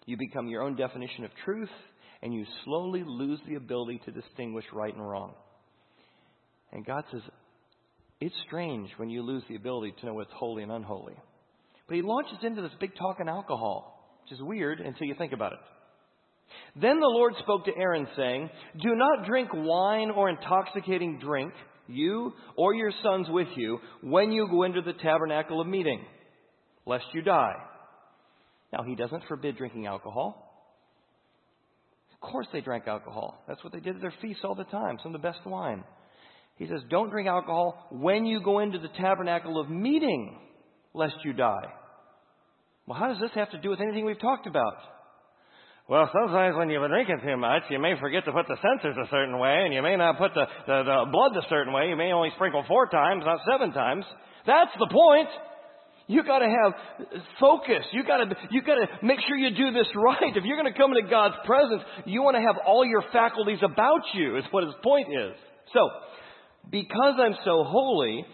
You 0.05 0.17
become 0.17 0.47
your 0.47 0.61
own 0.61 0.75
definition 0.75 1.25
of 1.25 1.31
truth 1.45 1.69
and 2.23 2.33
you 2.33 2.45
slowly 2.65 3.03
lose 3.05 3.39
the 3.47 3.55
ability 3.55 4.01
to 4.05 4.11
distinguish 4.11 4.65
right 4.73 4.93
and 4.93 5.07
wrong. 5.07 5.33
And 6.71 6.85
God 6.85 7.03
says, 7.11 7.21
it's 8.21 8.35
strange 8.45 8.89
when 8.97 9.09
you 9.09 9.23
lose 9.23 9.43
the 9.49 9.55
ability 9.55 9.95
to 9.99 10.05
know 10.05 10.13
what's 10.13 10.31
holy 10.33 10.61
and 10.61 10.71
unholy. 10.71 11.15
But 11.87 11.95
he 11.95 12.03
launches 12.03 12.37
into 12.43 12.61
this 12.61 12.71
big 12.79 12.95
talk 12.95 13.17
on 13.19 13.27
alcohol, 13.27 14.19
which 14.23 14.37
is 14.37 14.43
weird 14.43 14.79
until 14.79 15.07
you 15.07 15.15
think 15.17 15.33
about 15.33 15.53
it. 15.53 15.59
Then 16.79 16.99
the 16.99 17.07
Lord 17.07 17.33
spoke 17.39 17.65
to 17.65 17.75
Aaron, 17.75 18.07
saying, 18.15 18.49
Do 18.81 18.95
not 18.95 19.25
drink 19.25 19.49
wine 19.53 20.11
or 20.11 20.29
intoxicating 20.29 21.19
drink, 21.19 21.51
you 21.87 22.33
or 22.55 22.75
your 22.75 22.91
sons 23.01 23.27
with 23.29 23.47
you, 23.55 23.79
when 24.01 24.31
you 24.31 24.47
go 24.49 24.63
into 24.63 24.81
the 24.81 24.93
tabernacle 24.93 25.59
of 25.59 25.67
meeting, 25.67 26.05
lest 26.85 27.05
you 27.13 27.21
die. 27.23 27.55
Now, 28.71 28.83
he 28.83 28.95
doesn't 28.95 29.23
forbid 29.27 29.57
drinking 29.57 29.87
alcohol. 29.87 30.50
Of 32.21 32.29
course 32.29 32.47
they 32.53 32.61
drank 32.61 32.87
alcohol. 32.87 33.43
That's 33.47 33.63
what 33.63 33.73
they 33.73 33.79
did 33.79 33.95
at 33.95 34.01
their 34.01 34.13
feasts 34.21 34.43
all 34.43 34.55
the 34.55 34.63
time, 34.65 34.97
some 35.01 35.15
of 35.15 35.21
the 35.21 35.27
best 35.27 35.45
wine. 35.45 35.83
He 36.57 36.67
says, 36.67 36.81
Don't 36.89 37.09
drink 37.09 37.27
alcohol 37.27 37.87
when 37.91 38.25
you 38.25 38.41
go 38.43 38.59
into 38.59 38.77
the 38.77 38.89
tabernacle 38.99 39.59
of 39.59 39.69
meeting, 39.69 40.37
lest 40.93 41.15
you 41.25 41.33
die. 41.33 41.65
Well, 42.85 42.99
how 42.99 43.07
does 43.07 43.19
this 43.19 43.31
have 43.35 43.49
to 43.51 43.59
do 43.59 43.69
with 43.69 43.81
anything 43.81 44.05
we've 44.05 44.19
talked 44.19 44.45
about? 44.45 44.75
Well, 45.89 46.09
sometimes 46.13 46.55
when 46.55 46.69
you've 46.69 46.81
been 46.81 46.91
drinking 46.91 47.21
too 47.25 47.37
much, 47.37 47.63
you 47.69 47.79
may 47.79 47.99
forget 47.99 48.23
to 48.25 48.31
put 48.31 48.47
the 48.47 48.57
censers 48.61 48.95
a 48.95 49.09
certain 49.09 49.39
way, 49.39 49.63
and 49.65 49.73
you 49.73 49.81
may 49.81 49.97
not 49.97 50.17
put 50.17 50.33
the, 50.33 50.45
the, 50.67 50.83
the 50.83 51.11
blood 51.11 51.35
a 51.35 51.47
certain 51.49 51.73
way. 51.73 51.89
You 51.89 51.95
may 51.95 52.13
only 52.13 52.29
sprinkle 52.35 52.63
four 52.67 52.87
times, 52.87 53.23
not 53.25 53.39
seven 53.49 53.73
times. 53.73 54.05
That's 54.45 54.71
the 54.77 54.87
point. 54.87 55.29
You 56.11 56.23
gotta 56.23 56.49
have 56.49 56.73
focus. 57.39 57.85
You 57.93 58.03
gotta, 58.03 58.25
you 58.51 58.61
gotta 58.61 58.85
make 59.01 59.19
sure 59.27 59.37
you 59.37 59.55
do 59.55 59.71
this 59.71 59.87
right. 59.95 60.35
If 60.35 60.43
you're 60.43 60.57
gonna 60.57 60.75
come 60.75 60.91
into 60.91 61.09
God's 61.09 61.35
presence, 61.45 61.81
you 62.05 62.21
wanna 62.21 62.41
have 62.41 62.57
all 62.67 62.83
your 62.83 63.01
faculties 63.13 63.59
about 63.63 64.01
you, 64.13 64.37
is 64.37 64.43
what 64.51 64.65
his 64.65 64.73
point 64.83 65.07
is. 65.07 65.31
So, 65.73 65.89
because 66.69 67.15
I'm 67.17 67.35
so 67.45 67.63
holy, 67.63 68.25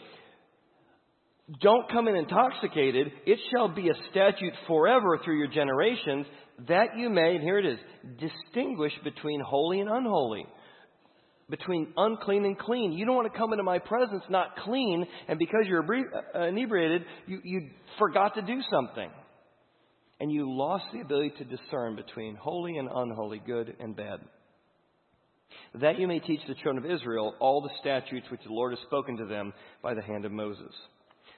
don't 1.61 1.87
come 1.91 2.07
in 2.07 2.15
intoxicated. 2.15 3.11
It 3.27 3.37
shall 3.51 3.69
be 3.69 3.89
a 3.89 3.93
statute 4.09 4.53
forever 4.65 5.19
through 5.23 5.37
your 5.37 5.47
generations 5.47 6.25
that 6.67 6.97
you 6.97 7.11
may, 7.11 7.35
and 7.35 7.43
here 7.43 7.59
it 7.59 7.65
is, 7.67 7.77
distinguish 8.19 8.93
between 9.03 9.39
holy 9.39 9.81
and 9.81 9.89
unholy, 9.89 10.47
between 11.49 11.93
unclean 11.95 12.45
and 12.45 12.57
clean. 12.57 12.91
You 12.91 13.05
don't 13.05 13.15
want 13.15 13.31
to 13.31 13.37
come 13.37 13.53
into 13.53 13.63
my 13.63 13.79
presence 13.79 14.23
not 14.29 14.57
clean, 14.57 15.05
and 15.27 15.39
because 15.39 15.61
you're 15.65 15.85
uh, 16.35 16.47
inebriated, 16.47 17.05
you, 17.25 17.39
you 17.43 17.69
forgot 17.97 18.35
to 18.35 18.41
do 18.41 18.59
something. 18.71 19.09
And 20.19 20.31
you 20.31 20.51
lost 20.51 20.85
the 20.91 21.01
ability 21.01 21.33
to 21.37 21.43
discern 21.45 21.95
between 21.95 22.35
holy 22.35 22.77
and 22.77 22.89
unholy, 22.93 23.41
good 23.45 23.75
and 23.79 23.95
bad. 23.95 24.19
That 25.75 25.99
you 25.99 26.07
may 26.07 26.19
teach 26.19 26.41
the 26.47 26.55
children 26.55 26.83
of 26.83 26.91
Israel 26.91 27.35
all 27.39 27.61
the 27.61 27.69
statutes 27.79 28.25
which 28.31 28.41
the 28.45 28.51
Lord 28.51 28.73
has 28.73 28.79
spoken 28.87 29.17
to 29.17 29.25
them 29.25 29.53
by 29.81 29.93
the 29.93 30.01
hand 30.01 30.25
of 30.25 30.31
Moses. 30.31 30.73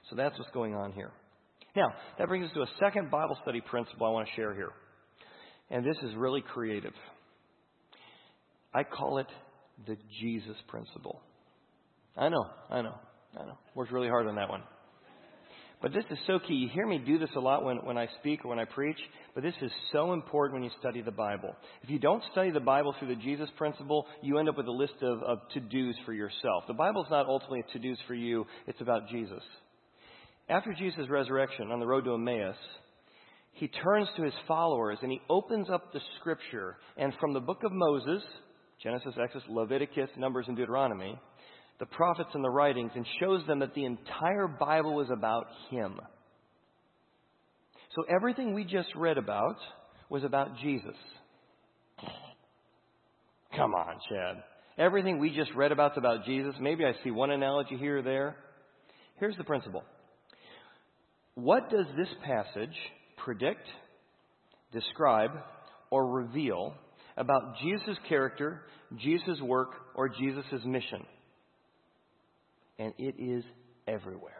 So 0.10 0.15
that's 0.15 0.38
what's 0.39 0.52
going 0.52 0.76
on 0.76 0.93
here. 0.93 1.12
Now, 1.76 1.93
that 2.17 2.28
brings 2.28 2.48
us 2.48 2.54
to 2.56 2.62
a 2.62 2.69
second 2.80 3.12
Bible 3.12 3.38
study 3.43 3.62
principle 3.62 4.08
I 4.08 4.12
want 4.12 4.28
to 4.28 4.36
share 4.36 4.56
here. 4.56 4.72
And 5.69 5.86
this 5.86 5.98
is 6.02 6.15
really 6.15 6.41
creative. 6.41 6.93
I 8.74 8.84
call 8.84 9.19
it 9.19 9.28
the 9.88 9.98
Jesus 10.22 10.56
principle. 10.68 11.22
I 12.18 12.30
know, 12.30 12.46
I 12.70 12.82
know, 12.82 12.96
I 13.39 13.46
know. 13.46 13.58
Worked 13.76 13.92
really 13.92 14.10
hard 14.10 14.28
on 14.28 14.36
that 14.36 14.50
one. 14.50 14.63
But 15.82 15.94
this 15.94 16.04
is 16.12 16.18
so 16.28 16.39
key. 16.39 16.56
You 16.56 16.68
hear 16.68 16.86
me 16.86 16.98
do 16.98 17.18
this 17.18 17.30
a 17.38 17.39
lot 17.39 17.63
when, 17.63 17.78
when 17.78 17.98
I 17.98 18.08
speak 18.20 18.44
or 18.44 18.50
when 18.50 18.60
I 18.60 18.65
preach, 18.65 18.98
but 19.34 19.44
this 19.44 19.54
is 19.62 19.72
so 19.94 20.12
important 20.12 20.56
when 20.56 20.63
you 20.63 20.72
study 20.78 21.02
the 21.02 21.12
Bible. 21.12 21.56
If 21.84 21.89
you 21.89 22.00
don't 22.00 22.22
study 22.34 22.52
the 22.52 22.60
Bible 22.60 22.94
through 23.00 23.15
the 23.15 23.22
Jesus 23.22 23.48
principle, 23.58 24.06
you 24.22 24.39
end 24.39 24.50
up 24.50 24.58
with 24.58 24.68
a 24.68 24.72
list 24.72 24.96
of, 25.02 25.24
of 25.24 25.39
to 25.54 25.62
dos 25.62 25.96
for 26.06 26.12
yourself. 26.12 26.65
The 26.68 26.74
Bible 26.74 27.04
is 27.04 27.10
not 27.10 27.28
ultimately 27.28 27.63
to 27.72 27.80
dos 27.80 27.98
for 28.08 28.13
you, 28.13 28.46
it's 28.68 28.82
about 28.82 29.08
Jesus. 29.08 29.42
After 30.50 30.74
Jesus' 30.74 31.08
resurrection 31.10 31.72
on 31.72 31.80
the 31.80 31.88
road 31.88 32.04
to 32.06 32.13
Emmaus, 32.15 32.56
he 33.54 33.70
turns 33.70 34.10
to 34.18 34.24
his 34.24 34.34
followers 34.48 34.98
and 35.02 35.12
he 35.12 35.22
opens 35.30 35.70
up 35.70 35.94
the 35.94 36.02
scripture. 36.20 36.78
And 36.98 37.13
from 37.22 37.34
the 37.34 37.39
book 37.39 37.63
of 37.63 37.72
Moses, 37.72 38.24
Genesis, 38.82 39.13
Exodus, 39.22 39.48
Leviticus, 39.50 40.10
Numbers, 40.18 40.46
and 40.48 40.56
Deuteronomy, 40.56 41.20
the 41.80 41.86
prophets 41.86 42.30
and 42.34 42.44
the 42.44 42.50
writings, 42.50 42.92
and 42.96 43.06
shows 43.20 43.46
them 43.48 43.60
that 43.60 43.74
the 43.74 43.86
entire 43.86 44.48
Bible 44.48 44.96
was 44.96 45.10
about 45.12 45.48
him. 45.70 46.00
So 47.96 48.04
everything 48.13 48.54
we 48.54 48.63
just 48.63 48.89
read 48.96 49.18
about 49.18 49.58
was 50.10 50.24
about 50.24 50.58
Jesus. 50.62 50.96
Come 53.56 53.74
on, 53.74 53.96
Chad. 54.10 54.44
Everything 54.78 55.20
we 55.20 55.36
just 55.36 55.54
read 55.56 55.72
about 55.72 55.94
is 55.94 55.98
about 55.98 56.26
Jesus. 56.26 56.54
Maybe 56.62 56.86
I 56.86 56.94
see 57.04 57.12
one 57.12 57.32
analogy 57.32 57.76
here 57.78 57.98
or 57.98 58.02
there. 58.02 58.38
Here's 59.20 59.36
the 59.36 59.44
principle. 59.44 59.84
What 61.36 61.70
does 61.70 61.86
this 61.98 62.08
passage 62.24 62.76
predict, 63.18 63.68
describe, 64.72 65.32
or 65.89 66.06
reveal 66.06 66.76
about 67.20 67.58
Jesus' 67.62 67.98
character, 68.08 68.62
Jesus' 68.98 69.40
work, 69.42 69.74
or 69.94 70.10
Jesus' 70.10 70.46
mission? 70.66 71.06
And 72.80 72.94
it 72.98 73.16
is 73.20 73.44
everywhere. 73.88 74.34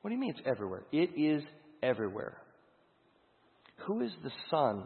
What 0.00 0.10
do 0.10 0.14
you 0.14 0.20
mean 0.20 0.34
it's 0.36 0.46
everywhere? 0.46 0.84
It 0.92 1.10
is 1.16 1.42
everywhere. 1.82 2.38
Who 3.86 4.00
is 4.00 4.12
the 4.22 4.30
Son 4.50 4.84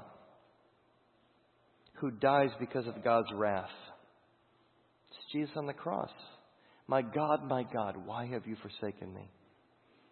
who 2.00 2.10
dies 2.10 2.50
because 2.58 2.86
of 2.86 3.04
God's 3.04 3.28
wrath? 3.34 3.70
It's 5.08 5.32
Jesus 5.32 5.54
on 5.56 5.66
the 5.66 5.74
cross. 5.74 6.10
My 6.88 7.02
God, 7.02 7.46
my 7.46 7.64
God, 7.64 7.96
why 8.04 8.26
have 8.26 8.46
you 8.46 8.56
forsaken 8.62 9.12
me? 9.12 9.28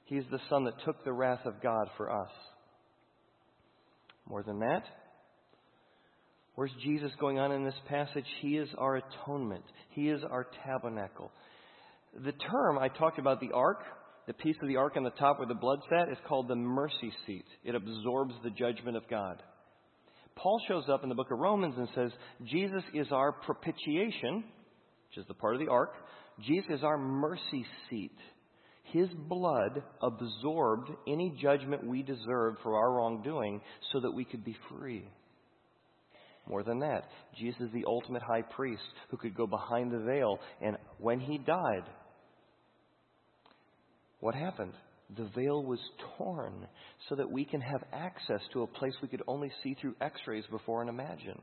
He 0.05 0.17
is 0.17 0.25
the 0.31 0.41
Son 0.51 0.65
that 0.65 0.85
took 0.85 1.03
the 1.05 1.13
wrath 1.13 1.47
of 1.47 1.63
God 1.63 1.89
for 1.97 2.11
us. 2.11 2.31
More 4.29 4.43
than 4.43 4.59
that, 4.61 4.85
where's 6.55 6.73
Jesus 6.83 7.13
going 7.21 7.39
on 7.39 7.53
in 7.53 7.65
this 7.65 7.75
passage? 7.89 8.27
He 8.41 8.57
is 8.57 8.69
our 8.79 8.97
atonement, 8.97 9.65
He 9.91 10.09
is 10.09 10.23
our 10.31 10.47
tabernacle. 10.65 11.31
The 12.25 12.33
term 12.33 12.79
I 12.79 12.89
talked 12.89 13.19
about 13.19 13.41
the 13.41 13.53
ark, 13.53 13.83
the 14.27 14.35
piece 14.35 14.57
of 14.63 14.69
the 14.69 14.77
ark 14.77 14.95
on 14.97 15.03
the 15.03 15.11
top 15.11 15.39
where 15.39 15.49
the 15.49 15.55
blood 15.55 15.81
sat, 15.91 16.09
is 16.09 16.19
called 16.29 16.49
the 16.49 16.55
mercy 16.55 17.13
seat. 17.27 17.45
It 17.65 17.75
absorbs 17.75 18.35
the 18.43 18.51
judgment 18.51 18.97
of 18.97 19.09
God. 19.09 19.43
Paul 20.37 20.61
shows 20.67 20.85
up 20.89 21.03
in 21.03 21.09
the 21.09 21.15
book 21.15 21.31
of 21.31 21.39
Romans 21.39 21.75
and 21.77 21.89
says, 21.95 22.11
Jesus 22.45 22.83
is 22.93 23.09
our 23.11 23.33
propitiation, 23.33 24.45
which 25.09 25.19
is 25.19 25.27
the 25.29 25.35
part 25.35 25.55
of 25.55 25.61
the 25.61 25.71
ark. 25.71 25.95
Jesus 26.45 26.79
is 26.79 26.85
our 26.85 26.99
mercy 26.99 27.65
seat. 27.89 28.17
His 28.85 29.09
blood 29.29 29.83
absorbed 30.03 30.91
any 31.09 31.37
judgment 31.41 31.87
we 31.87 32.03
deserved 32.03 32.59
for 32.63 32.77
our 32.77 32.93
wrongdoing 32.93 33.61
so 33.93 34.01
that 34.01 34.13
we 34.13 34.25
could 34.25 34.45
be 34.45 34.57
free. 34.69 35.09
More 36.47 36.63
than 36.63 36.81
that, 36.81 37.05
Jesus 37.39 37.61
is 37.63 37.73
the 37.73 37.85
ultimate 37.87 38.23
high 38.23 38.43
priest 38.43 38.83
who 39.11 39.17
could 39.17 39.35
go 39.35 39.47
behind 39.47 39.91
the 39.91 40.01
veil. 40.01 40.39
And 40.61 40.77
when 40.99 41.21
he 41.21 41.39
died, 41.39 41.85
what 44.21 44.35
happened? 44.35 44.75
The 45.17 45.31
veil 45.37 45.63
was 45.63 45.81
torn 46.17 46.67
so 47.09 47.15
that 47.15 47.31
we 47.31 47.45
can 47.45 47.61
have 47.61 47.83
access 47.93 48.41
to 48.53 48.63
a 48.63 48.67
place 48.67 48.95
we 49.03 49.09
could 49.09 49.23
only 49.27 49.51
see 49.63 49.77
through 49.81 49.95
x 50.01 50.21
rays 50.27 50.45
before 50.51 50.81
and 50.81 50.91
imagine. 50.91 51.41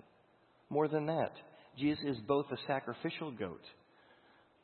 More 0.69 0.87
than 0.87 1.05
that, 1.07 1.31
Jesus 1.77 2.03
is 2.05 2.17
both 2.27 2.45
a 2.51 2.57
sacrificial 2.67 3.31
goat 3.31 3.61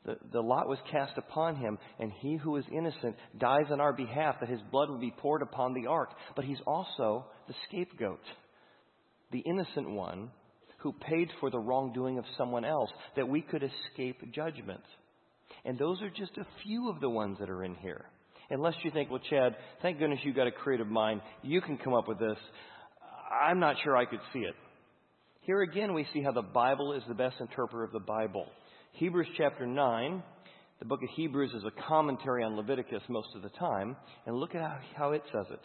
the, 0.04 0.16
the 0.32 0.40
lot 0.40 0.68
was 0.68 0.78
cast 0.90 1.18
upon 1.18 1.56
him, 1.56 1.78
and 1.98 2.10
he 2.20 2.36
who 2.36 2.56
is 2.56 2.64
innocent 2.72 3.16
dies 3.38 3.66
on 3.70 3.80
our 3.80 3.92
behalf 3.92 4.36
that 4.40 4.48
his 4.48 4.60
blood 4.70 4.90
would 4.90 5.00
be 5.00 5.14
poured 5.16 5.42
upon 5.42 5.74
the 5.74 5.86
ark. 5.88 6.10
But 6.34 6.44
he's 6.44 6.60
also 6.66 7.26
the 7.46 7.54
scapegoat, 7.68 8.22
the 9.32 9.40
innocent 9.40 9.90
one 9.90 10.30
who 10.78 10.92
paid 10.92 11.28
for 11.40 11.50
the 11.50 11.58
wrongdoing 11.58 12.18
of 12.18 12.24
someone 12.36 12.64
else 12.64 12.90
that 13.16 13.28
we 13.28 13.40
could 13.40 13.62
escape 13.62 14.16
judgment. 14.32 14.82
And 15.64 15.78
those 15.78 16.00
are 16.02 16.10
just 16.10 16.36
a 16.38 16.46
few 16.62 16.88
of 16.88 17.00
the 17.00 17.10
ones 17.10 17.38
that 17.40 17.50
are 17.50 17.64
in 17.64 17.74
here. 17.76 18.04
Unless 18.50 18.74
you 18.82 18.90
think, 18.90 19.10
well, 19.10 19.20
Chad, 19.28 19.56
thank 19.82 19.98
goodness 19.98 20.20
you've 20.22 20.36
got 20.36 20.46
a 20.46 20.52
creative 20.52 20.86
mind. 20.86 21.20
You 21.42 21.60
can 21.60 21.76
come 21.78 21.94
up 21.94 22.08
with 22.08 22.18
this. 22.18 22.38
I'm 23.30 23.60
not 23.60 23.76
sure 23.84 23.96
I 23.96 24.06
could 24.06 24.20
see 24.32 24.40
it. 24.40 24.54
Here 25.42 25.60
again, 25.62 25.94
we 25.94 26.06
see 26.12 26.22
how 26.22 26.32
the 26.32 26.42
Bible 26.42 26.92
is 26.92 27.02
the 27.08 27.14
best 27.14 27.36
interpreter 27.40 27.84
of 27.84 27.92
the 27.92 28.00
Bible. 28.00 28.46
Hebrews 28.92 29.28
chapter 29.36 29.66
9, 29.66 30.22
the 30.78 30.84
book 30.84 31.02
of 31.02 31.08
Hebrews 31.16 31.52
is 31.54 31.64
a 31.64 31.88
commentary 31.88 32.44
on 32.44 32.56
Leviticus 32.56 33.02
most 33.08 33.28
of 33.34 33.42
the 33.42 33.48
time, 33.50 33.96
and 34.26 34.36
look 34.36 34.54
at 34.54 34.62
how, 34.62 34.78
how 34.96 35.12
it 35.12 35.22
says 35.32 35.46
it. 35.50 35.60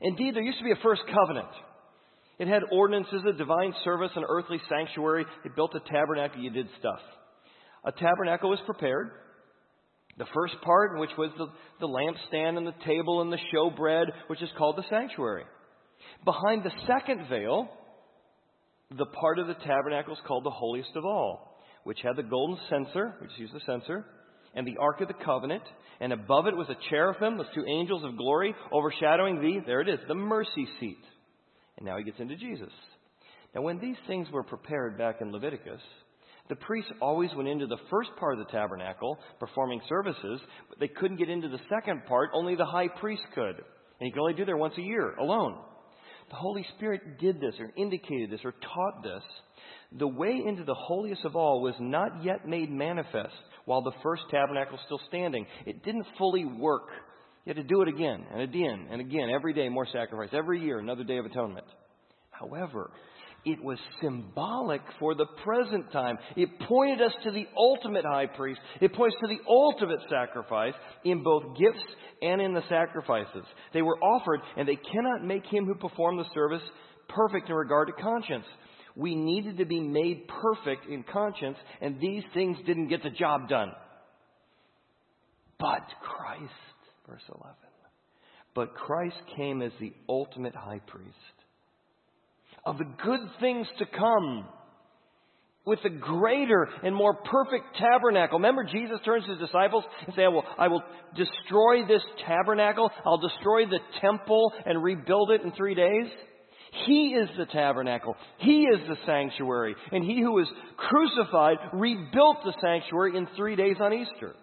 Indeed, 0.00 0.34
there 0.34 0.42
used 0.42 0.58
to 0.58 0.64
be 0.64 0.72
a 0.72 0.82
first 0.82 1.02
covenant. 1.06 1.48
It 2.38 2.48
had 2.48 2.62
ordinances, 2.72 3.22
a 3.28 3.32
divine 3.32 3.74
service, 3.84 4.10
an 4.16 4.24
earthly 4.28 4.60
sanctuary. 4.68 5.24
It 5.44 5.54
built 5.54 5.74
a 5.74 5.80
tabernacle, 5.80 6.40
you 6.40 6.50
did 6.50 6.68
stuff. 6.78 7.00
A 7.84 7.92
tabernacle 7.92 8.50
was 8.50 8.58
prepared. 8.66 9.10
The 10.16 10.26
first 10.34 10.54
part, 10.62 10.98
which 10.98 11.10
was 11.18 11.30
the, 11.38 11.46
the 11.80 11.88
lampstand 11.88 12.56
and 12.56 12.66
the 12.66 12.74
table 12.84 13.20
and 13.20 13.32
the 13.32 13.38
showbread, 13.52 14.06
which 14.28 14.42
is 14.42 14.48
called 14.56 14.76
the 14.76 14.84
sanctuary. 14.88 15.44
Behind 16.24 16.62
the 16.62 16.72
second 16.86 17.28
veil, 17.28 17.68
the 18.96 19.06
part 19.06 19.38
of 19.38 19.46
the 19.46 19.54
tabernacle 19.54 20.14
is 20.14 20.20
called 20.26 20.44
the 20.44 20.50
holiest 20.50 20.90
of 20.96 21.04
all 21.04 21.54
which 21.84 22.00
had 22.02 22.16
the 22.16 22.22
golden 22.22 22.58
censer, 22.68 23.14
which 23.20 23.30
is 23.38 23.50
the 23.52 23.60
censer, 23.64 24.04
and 24.54 24.66
the 24.66 24.76
Ark 24.80 25.00
of 25.00 25.08
the 25.08 25.24
Covenant, 25.24 25.62
and 26.00 26.12
above 26.12 26.46
it 26.46 26.56
was 26.56 26.68
a 26.68 26.90
cherubim, 26.90 27.36
those 27.36 27.46
two 27.54 27.64
angels 27.66 28.04
of 28.04 28.16
glory, 28.16 28.54
overshadowing 28.72 29.40
the, 29.40 29.60
there 29.66 29.80
it 29.80 29.88
is, 29.88 30.00
the 30.08 30.14
mercy 30.14 30.66
seat. 30.80 31.02
And 31.76 31.86
now 31.86 31.98
he 31.98 32.04
gets 32.04 32.20
into 32.20 32.36
Jesus. 32.36 32.72
Now, 33.54 33.62
when 33.62 33.78
these 33.78 33.96
things 34.06 34.28
were 34.32 34.42
prepared 34.42 34.98
back 34.98 35.20
in 35.20 35.32
Leviticus, 35.32 35.80
the 36.48 36.56
priests 36.56 36.90
always 37.00 37.30
went 37.36 37.48
into 37.48 37.66
the 37.66 37.78
first 37.90 38.10
part 38.18 38.38
of 38.38 38.44
the 38.44 38.52
tabernacle, 38.52 39.18
performing 39.40 39.80
services, 39.88 40.40
but 40.68 40.78
they 40.78 40.88
couldn't 40.88 41.16
get 41.16 41.30
into 41.30 41.48
the 41.48 41.60
second 41.70 42.04
part, 42.06 42.30
only 42.34 42.54
the 42.54 42.66
high 42.66 42.88
priest 42.88 43.22
could. 43.34 43.56
And 43.56 44.06
he 44.06 44.10
could 44.10 44.20
only 44.20 44.34
do 44.34 44.44
there 44.44 44.56
once 44.56 44.74
a 44.76 44.82
year, 44.82 45.14
alone. 45.14 45.56
The 46.30 46.36
Holy 46.36 46.66
Spirit 46.76 47.18
did 47.18 47.40
this, 47.40 47.54
or 47.60 47.70
indicated 47.76 48.30
this, 48.30 48.40
or 48.44 48.52
taught 48.52 49.02
this 49.02 49.22
the 49.98 50.08
way 50.08 50.42
into 50.44 50.64
the 50.64 50.74
holiest 50.74 51.24
of 51.24 51.36
all 51.36 51.62
was 51.62 51.74
not 51.78 52.24
yet 52.24 52.48
made 52.48 52.70
manifest 52.70 53.34
while 53.64 53.82
the 53.82 53.92
first 54.02 54.22
tabernacle 54.30 54.72
was 54.72 54.82
still 54.86 55.00
standing. 55.08 55.46
It 55.66 55.84
didn't 55.84 56.06
fully 56.18 56.44
work. 56.44 56.88
You 57.44 57.54
had 57.54 57.56
to 57.56 57.68
do 57.68 57.82
it 57.82 57.88
again 57.88 58.24
and 58.32 58.40
again 58.40 58.88
and 58.90 59.00
again, 59.00 59.30
every 59.30 59.52
day 59.52 59.68
more 59.68 59.86
sacrifice, 59.92 60.30
every 60.32 60.60
year 60.60 60.78
another 60.78 61.04
day 61.04 61.18
of 61.18 61.26
atonement. 61.26 61.66
However, 62.30 62.90
it 63.44 63.62
was 63.62 63.78
symbolic 64.00 64.80
for 64.98 65.14
the 65.14 65.26
present 65.44 65.92
time. 65.92 66.16
It 66.36 66.48
pointed 66.66 67.02
us 67.02 67.12
to 67.24 67.30
the 67.30 67.46
ultimate 67.56 68.04
high 68.04 68.26
priest. 68.26 68.60
It 68.80 68.94
points 68.94 69.16
to 69.20 69.28
the 69.28 69.40
ultimate 69.46 70.00
sacrifice 70.08 70.72
in 71.04 71.22
both 71.22 71.58
gifts 71.58 71.84
and 72.22 72.40
in 72.40 72.54
the 72.54 72.62
sacrifices. 72.70 73.44
They 73.74 73.82
were 73.82 73.98
offered, 73.98 74.40
and 74.56 74.66
they 74.66 74.76
cannot 74.76 75.24
make 75.24 75.44
him 75.44 75.66
who 75.66 75.74
performed 75.74 76.20
the 76.20 76.32
service 76.32 76.62
perfect 77.08 77.50
in 77.50 77.54
regard 77.54 77.88
to 77.88 78.02
conscience. 78.02 78.46
We 78.96 79.14
needed 79.14 79.58
to 79.58 79.66
be 79.66 79.80
made 79.80 80.26
perfect 80.28 80.86
in 80.88 81.02
conscience, 81.02 81.58
and 81.82 82.00
these 82.00 82.22
things 82.32 82.56
didn't 82.64 82.88
get 82.88 83.02
the 83.02 83.10
job 83.10 83.48
done. 83.48 83.72
But 85.58 85.82
Christ, 86.00 86.52
Verse 87.08 87.22
11. 87.28 87.54
But 88.54 88.74
Christ 88.74 89.16
came 89.36 89.62
as 89.62 89.72
the 89.80 89.92
ultimate 90.08 90.54
high 90.54 90.80
priest 90.86 91.16
of 92.64 92.78
the 92.78 92.84
good 92.84 93.20
things 93.40 93.66
to 93.78 93.86
come 93.86 94.46
with 95.66 95.78
the 95.82 95.90
greater 95.90 96.68
and 96.82 96.94
more 96.94 97.14
perfect 97.14 97.76
tabernacle. 97.78 98.38
Remember, 98.38 98.64
Jesus 98.64 98.98
turns 99.04 99.24
to 99.24 99.32
his 99.32 99.40
disciples 99.40 99.84
and 100.06 100.14
says, 100.14 100.24
I 100.24 100.28
will, 100.28 100.44
I 100.58 100.68
will 100.68 100.82
destroy 101.16 101.86
this 101.86 102.02
tabernacle. 102.26 102.90
I'll 103.04 103.18
destroy 103.18 103.66
the 103.66 103.80
temple 104.00 104.52
and 104.66 104.82
rebuild 104.82 105.30
it 105.30 105.42
in 105.42 105.52
three 105.52 105.74
days. 105.74 106.06
He 106.86 107.14
is 107.14 107.28
the 107.38 107.46
tabernacle. 107.46 108.16
He 108.38 108.62
is 108.62 108.80
the 108.88 108.96
sanctuary. 109.06 109.74
And 109.92 110.04
he 110.04 110.20
who 110.20 110.32
was 110.32 110.48
crucified 110.76 111.56
rebuilt 111.72 112.38
the 112.44 112.54
sanctuary 112.60 113.16
in 113.16 113.28
three 113.36 113.56
days 113.56 113.76
on 113.80 113.92
Easter. 113.92 114.34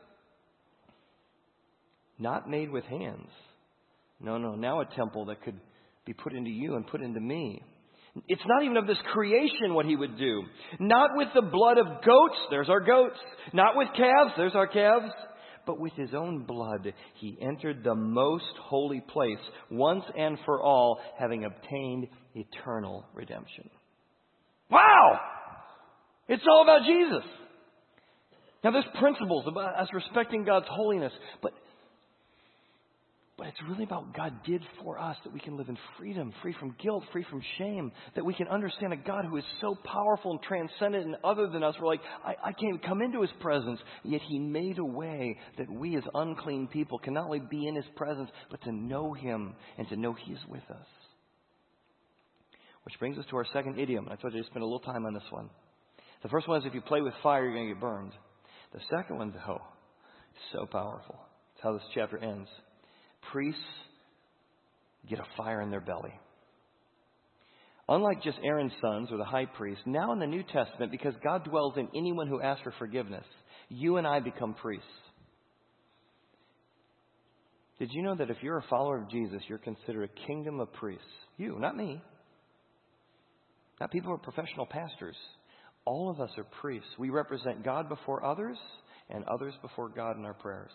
Not 2.21 2.47
made 2.47 2.69
with 2.69 2.83
hands. 2.85 3.29
No, 4.19 4.37
no, 4.37 4.53
now 4.53 4.81
a 4.81 4.85
temple 4.85 5.25
that 5.25 5.41
could 5.41 5.59
be 6.05 6.13
put 6.13 6.33
into 6.33 6.51
you 6.51 6.75
and 6.75 6.85
put 6.85 7.01
into 7.01 7.19
me. 7.19 7.63
It's 8.27 8.43
not 8.45 8.63
even 8.63 8.77
of 8.77 8.85
this 8.85 8.99
creation 9.11 9.73
what 9.73 9.87
he 9.87 9.95
would 9.95 10.19
do. 10.19 10.43
Not 10.79 11.11
with 11.15 11.29
the 11.33 11.41
blood 11.41 11.79
of 11.79 12.03
goats, 12.05 12.37
there's 12.51 12.69
our 12.69 12.79
goats. 12.79 13.17
Not 13.53 13.75
with 13.75 13.87
calves, 13.97 14.33
there's 14.37 14.53
our 14.53 14.67
calves. 14.67 15.11
But 15.65 15.79
with 15.79 15.93
his 15.93 16.13
own 16.13 16.43
blood, 16.45 16.93
he 17.15 17.39
entered 17.41 17.83
the 17.83 17.95
most 17.95 18.53
holy 18.61 19.01
place 19.01 19.39
once 19.71 20.03
and 20.15 20.37
for 20.45 20.61
all, 20.61 20.99
having 21.17 21.45
obtained 21.45 22.07
eternal 22.35 23.05
redemption. 23.15 23.67
Wow! 24.69 25.19
It's 26.27 26.43
all 26.47 26.61
about 26.63 26.85
Jesus. 26.85 27.27
Now, 28.63 28.71
there's 28.71 28.85
principles 28.99 29.45
about 29.47 29.79
us 29.79 29.87
respecting 29.91 30.43
God's 30.43 30.67
holiness, 30.69 31.13
but 31.41 31.53
but 33.41 33.47
it's 33.47 33.61
really 33.67 33.85
about 33.85 34.05
what 34.05 34.15
God 34.15 34.33
did 34.45 34.61
for 34.83 34.99
us 34.99 35.17
that 35.23 35.33
we 35.33 35.39
can 35.39 35.57
live 35.57 35.67
in 35.67 35.77
freedom, 35.97 36.31
free 36.43 36.55
from 36.59 36.75
guilt, 36.79 37.03
free 37.11 37.25
from 37.27 37.41
shame, 37.57 37.91
that 38.13 38.23
we 38.23 38.35
can 38.35 38.47
understand 38.47 38.93
a 38.93 38.97
God 38.97 39.25
who 39.25 39.35
is 39.37 39.43
so 39.59 39.75
powerful 39.83 40.29
and 40.33 40.41
transcendent 40.43 41.07
and 41.07 41.15
other 41.23 41.47
than 41.47 41.63
us. 41.63 41.73
We're 41.81 41.87
like, 41.87 42.01
I, 42.23 42.35
I 42.49 42.51
can't 42.51 42.85
come 42.85 43.01
into 43.01 43.21
His 43.21 43.31
presence. 43.39 43.79
Yet 44.03 44.21
He 44.27 44.37
made 44.37 44.77
a 44.77 44.85
way 44.85 45.39
that 45.57 45.67
we 45.71 45.97
as 45.97 46.03
unclean 46.13 46.67
people 46.67 46.99
can 46.99 47.15
not 47.15 47.25
only 47.25 47.39
be 47.39 47.65
in 47.65 47.73
His 47.73 47.85
presence, 47.95 48.29
but 48.51 48.61
to 48.61 48.71
know 48.71 49.11
Him 49.13 49.55
and 49.79 49.89
to 49.89 49.95
know 49.95 50.13
He 50.13 50.33
is 50.33 50.39
with 50.47 50.69
us. 50.69 50.85
Which 52.83 52.99
brings 52.99 53.17
us 53.17 53.25
to 53.31 53.37
our 53.37 53.47
second 53.53 53.79
idiom. 53.79 54.07
I 54.11 54.17
told 54.17 54.35
you 54.35 54.41
to 54.43 54.47
spend 54.49 54.61
a 54.61 54.67
little 54.67 54.81
time 54.81 55.07
on 55.07 55.15
this 55.15 55.23
one. 55.31 55.49
The 56.21 56.29
first 56.29 56.47
one 56.47 56.61
is 56.61 56.67
if 56.67 56.75
you 56.75 56.81
play 56.81 57.01
with 57.01 57.15
fire, 57.23 57.43
you're 57.43 57.55
going 57.55 57.69
to 57.69 57.73
get 57.73 57.81
burned. 57.81 58.11
The 58.71 58.81
second 58.95 59.17
one, 59.17 59.33
though, 59.33 59.61
is 60.35 60.41
so 60.53 60.67
powerful. 60.67 61.15
It's 61.55 61.63
how 61.63 61.73
this 61.73 61.81
chapter 61.95 62.19
ends 62.19 62.47
priests 63.31 63.61
get 65.09 65.19
a 65.19 65.25
fire 65.37 65.61
in 65.61 65.69
their 65.69 65.81
belly. 65.81 66.13
Unlike 67.89 68.23
just 68.23 68.37
Aaron's 68.43 68.71
sons 68.81 69.09
or 69.11 69.17
the 69.17 69.25
high 69.25 69.45
priest, 69.45 69.81
now 69.85 70.13
in 70.13 70.19
the 70.19 70.27
New 70.27 70.43
Testament, 70.43 70.91
because 70.91 71.13
God 71.23 71.43
dwells 71.43 71.73
in 71.77 71.89
anyone 71.95 72.27
who 72.27 72.41
asks 72.41 72.63
for 72.63 72.73
forgiveness, 72.79 73.25
you 73.69 73.97
and 73.97 74.07
I 74.07 74.19
become 74.19 74.53
priests. 74.53 74.85
Did 77.79 77.89
you 77.91 78.03
know 78.03 78.15
that 78.15 78.29
if 78.29 78.37
you're 78.41 78.59
a 78.59 78.65
follower 78.69 79.01
of 79.01 79.09
Jesus, 79.09 79.41
you're 79.47 79.57
considered 79.57 80.09
a 80.09 80.27
kingdom 80.27 80.59
of 80.59 80.71
priests? 80.73 81.03
You, 81.37 81.57
not 81.59 81.75
me. 81.75 82.01
Not 83.79 83.91
people 83.91 84.09
who 84.09 84.15
are 84.15 84.19
professional 84.19 84.67
pastors. 84.67 85.15
All 85.83 86.11
of 86.11 86.21
us 86.21 86.29
are 86.37 86.45
priests. 86.61 86.89
We 86.99 87.09
represent 87.09 87.65
God 87.65 87.89
before 87.89 88.23
others 88.23 88.57
and 89.09 89.25
others 89.25 89.55
before 89.63 89.89
God 89.89 90.15
in 90.17 90.25
our 90.25 90.35
prayers. 90.35 90.71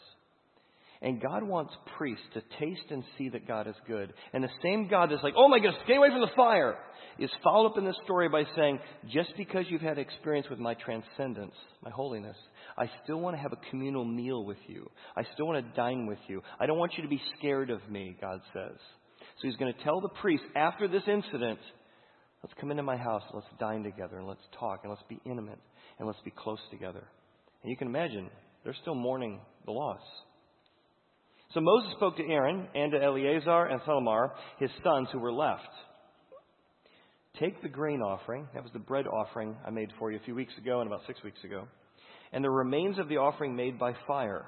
And 1.02 1.20
God 1.20 1.42
wants 1.42 1.74
priests 1.98 2.24
to 2.34 2.42
taste 2.58 2.90
and 2.90 3.04
see 3.18 3.28
that 3.28 3.46
God 3.46 3.66
is 3.66 3.74
good. 3.86 4.12
And 4.32 4.42
the 4.42 4.48
same 4.62 4.88
God 4.88 5.10
that's 5.10 5.22
like, 5.22 5.34
oh 5.36 5.48
my 5.48 5.58
goodness, 5.58 5.80
stay 5.84 5.96
away 5.96 6.08
from 6.08 6.22
the 6.22 6.34
fire, 6.34 6.76
is 7.18 7.30
followed 7.44 7.72
up 7.72 7.78
in 7.78 7.84
this 7.84 7.96
story 8.04 8.28
by 8.28 8.44
saying, 8.56 8.78
just 9.12 9.30
because 9.36 9.66
you've 9.68 9.82
had 9.82 9.98
experience 9.98 10.48
with 10.48 10.58
my 10.58 10.74
transcendence, 10.74 11.54
my 11.82 11.90
holiness, 11.90 12.36
I 12.78 12.90
still 13.04 13.20
want 13.20 13.36
to 13.36 13.42
have 13.42 13.52
a 13.52 13.70
communal 13.70 14.04
meal 14.04 14.44
with 14.44 14.58
you. 14.66 14.90
I 15.16 15.22
still 15.34 15.46
want 15.46 15.64
to 15.64 15.76
dine 15.76 16.06
with 16.06 16.18
you. 16.28 16.42
I 16.58 16.66
don't 16.66 16.78
want 16.78 16.92
you 16.96 17.02
to 17.02 17.08
be 17.08 17.20
scared 17.38 17.70
of 17.70 17.88
me, 17.90 18.16
God 18.20 18.40
says. 18.52 18.78
So 19.20 19.48
he's 19.48 19.56
going 19.56 19.72
to 19.72 19.84
tell 19.84 20.00
the 20.00 20.08
priest 20.08 20.44
after 20.54 20.88
this 20.88 21.02
incident, 21.06 21.58
let's 22.42 22.54
come 22.58 22.70
into 22.70 22.82
my 22.82 22.96
house, 22.96 23.22
let's 23.34 23.46
dine 23.60 23.82
together, 23.82 24.18
and 24.18 24.26
let's 24.26 24.40
talk, 24.58 24.80
and 24.82 24.90
let's 24.90 25.04
be 25.08 25.20
intimate, 25.26 25.58
and 25.98 26.06
let's 26.06 26.20
be 26.24 26.30
close 26.30 26.60
together. 26.70 27.04
And 27.62 27.70
you 27.70 27.76
can 27.76 27.88
imagine, 27.88 28.30
they're 28.64 28.76
still 28.80 28.94
mourning 28.94 29.40
the 29.66 29.72
loss. 29.72 30.00
So 31.56 31.62
Moses 31.62 31.92
spoke 31.96 32.18
to 32.18 32.28
Aaron 32.28 32.68
and 32.74 32.92
to 32.92 33.02
Eleazar 33.02 33.64
and 33.64 33.80
Ithamar, 33.80 34.34
his 34.58 34.68
sons 34.84 35.08
who 35.10 35.18
were 35.18 35.32
left. 35.32 35.62
Take 37.40 37.62
the 37.62 37.68
grain 37.70 38.02
offering, 38.02 38.46
that 38.52 38.62
was 38.62 38.74
the 38.74 38.78
bread 38.78 39.06
offering 39.06 39.56
I 39.66 39.70
made 39.70 39.90
for 39.98 40.12
you 40.12 40.18
a 40.18 40.22
few 40.22 40.34
weeks 40.34 40.52
ago 40.58 40.82
and 40.82 40.86
about 40.86 41.00
six 41.06 41.22
weeks 41.24 41.42
ago, 41.44 41.66
and 42.34 42.44
the 42.44 42.50
remains 42.50 42.98
of 42.98 43.08
the 43.08 43.16
offering 43.16 43.56
made 43.56 43.78
by 43.78 43.94
fire. 44.06 44.44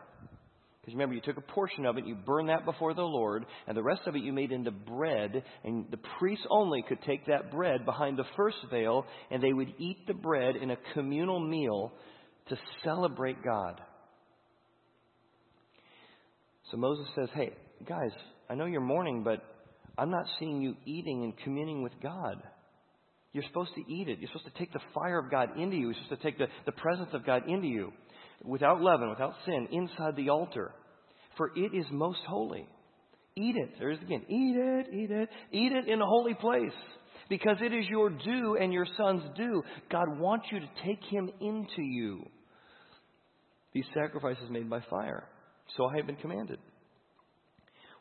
Because 0.82 0.92
remember, 0.92 1.14
you 1.14 1.22
took 1.22 1.38
a 1.38 1.52
portion 1.52 1.86
of 1.86 1.96
it, 1.96 2.04
you 2.04 2.14
burned 2.14 2.50
that 2.50 2.66
before 2.66 2.92
the 2.92 3.00
Lord, 3.00 3.46
and 3.66 3.74
the 3.74 3.82
rest 3.82 4.02
of 4.04 4.14
it 4.14 4.22
you 4.22 4.34
made 4.34 4.52
into 4.52 4.70
bread, 4.70 5.42
and 5.64 5.86
the 5.90 6.00
priests 6.18 6.44
only 6.50 6.84
could 6.86 7.00
take 7.06 7.24
that 7.24 7.50
bread 7.50 7.86
behind 7.86 8.18
the 8.18 8.26
first 8.36 8.58
veil, 8.70 9.06
and 9.30 9.42
they 9.42 9.54
would 9.54 9.72
eat 9.78 10.06
the 10.06 10.12
bread 10.12 10.56
in 10.56 10.72
a 10.72 10.78
communal 10.92 11.40
meal 11.40 11.90
to 12.50 12.58
celebrate 12.84 13.42
God. 13.42 13.80
So 16.70 16.76
Moses 16.76 17.06
says, 17.14 17.28
Hey, 17.34 17.52
guys, 17.88 18.10
I 18.50 18.54
know 18.54 18.66
you're 18.66 18.80
mourning, 18.80 19.22
but 19.22 19.42
I'm 19.96 20.10
not 20.10 20.26
seeing 20.38 20.60
you 20.60 20.74
eating 20.84 21.24
and 21.24 21.32
communing 21.44 21.82
with 21.82 21.92
God. 22.02 22.42
You're 23.32 23.44
supposed 23.44 23.74
to 23.74 23.92
eat 23.92 24.08
it. 24.08 24.18
You're 24.20 24.28
supposed 24.28 24.52
to 24.52 24.58
take 24.58 24.72
the 24.72 24.80
fire 24.94 25.18
of 25.18 25.30
God 25.30 25.58
into 25.58 25.76
you. 25.76 25.90
You're 25.90 25.94
supposed 26.04 26.22
to 26.22 26.30
take 26.30 26.38
the, 26.38 26.46
the 26.66 26.72
presence 26.72 27.10
of 27.12 27.26
God 27.26 27.48
into 27.48 27.66
you 27.66 27.92
without 28.44 28.80
leaven, 28.80 29.10
without 29.10 29.34
sin, 29.44 29.68
inside 29.70 30.16
the 30.16 30.30
altar. 30.30 30.72
For 31.36 31.50
it 31.54 31.74
is 31.74 31.84
most 31.90 32.20
holy. 32.26 32.66
Eat 33.36 33.56
it. 33.56 33.74
There 33.78 33.90
is 33.90 34.00
again. 34.00 34.24
Eat 34.28 34.56
it, 34.56 34.86
eat 34.92 35.10
it, 35.10 35.28
eat 35.52 35.72
it 35.72 35.88
in 35.88 36.00
a 36.00 36.06
holy 36.06 36.34
place. 36.34 36.72
Because 37.28 37.56
it 37.60 37.72
is 37.72 37.84
your 37.88 38.08
due 38.10 38.56
and 38.56 38.72
your 38.72 38.86
son's 38.96 39.22
due. 39.36 39.62
God 39.90 40.18
wants 40.18 40.46
you 40.50 40.60
to 40.60 40.68
take 40.84 41.02
him 41.10 41.30
into 41.40 41.82
you. 41.82 42.24
These 43.74 43.84
sacrifices 43.94 44.44
made 44.50 44.70
by 44.70 44.80
fire. 44.88 45.24
So 45.76 45.86
I 45.86 45.96
have 45.96 46.06
been 46.06 46.16
commanded. 46.16 46.58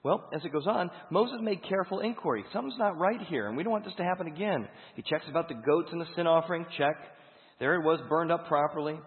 Well, 0.03 0.29
as 0.33 0.45
it 0.45 0.53
goes 0.53 0.67
on, 0.67 0.89
Moses 1.09 1.37
made 1.41 1.67
careful 1.67 1.99
inquiry. 1.99 2.45
Something's 2.53 2.77
not 2.77 2.97
right 2.97 3.19
here, 3.27 3.47
and 3.47 3.57
we 3.57 3.63
don't 3.63 3.73
want 3.73 3.83
this 3.83 3.95
to 3.97 4.03
happen 4.03 4.27
again. 4.27 4.67
He 4.95 5.01
checks 5.01 5.25
about 5.29 5.49
the 5.49 5.55
goats 5.55 5.89
and 5.91 5.99
the 5.99 6.05
sin 6.15 6.27
offering. 6.27 6.65
Check. 6.77 6.95
There 7.59 7.75
it 7.75 7.83
was, 7.83 7.99
burned 8.07 8.31
up 8.31 8.47
properly. 8.47 8.99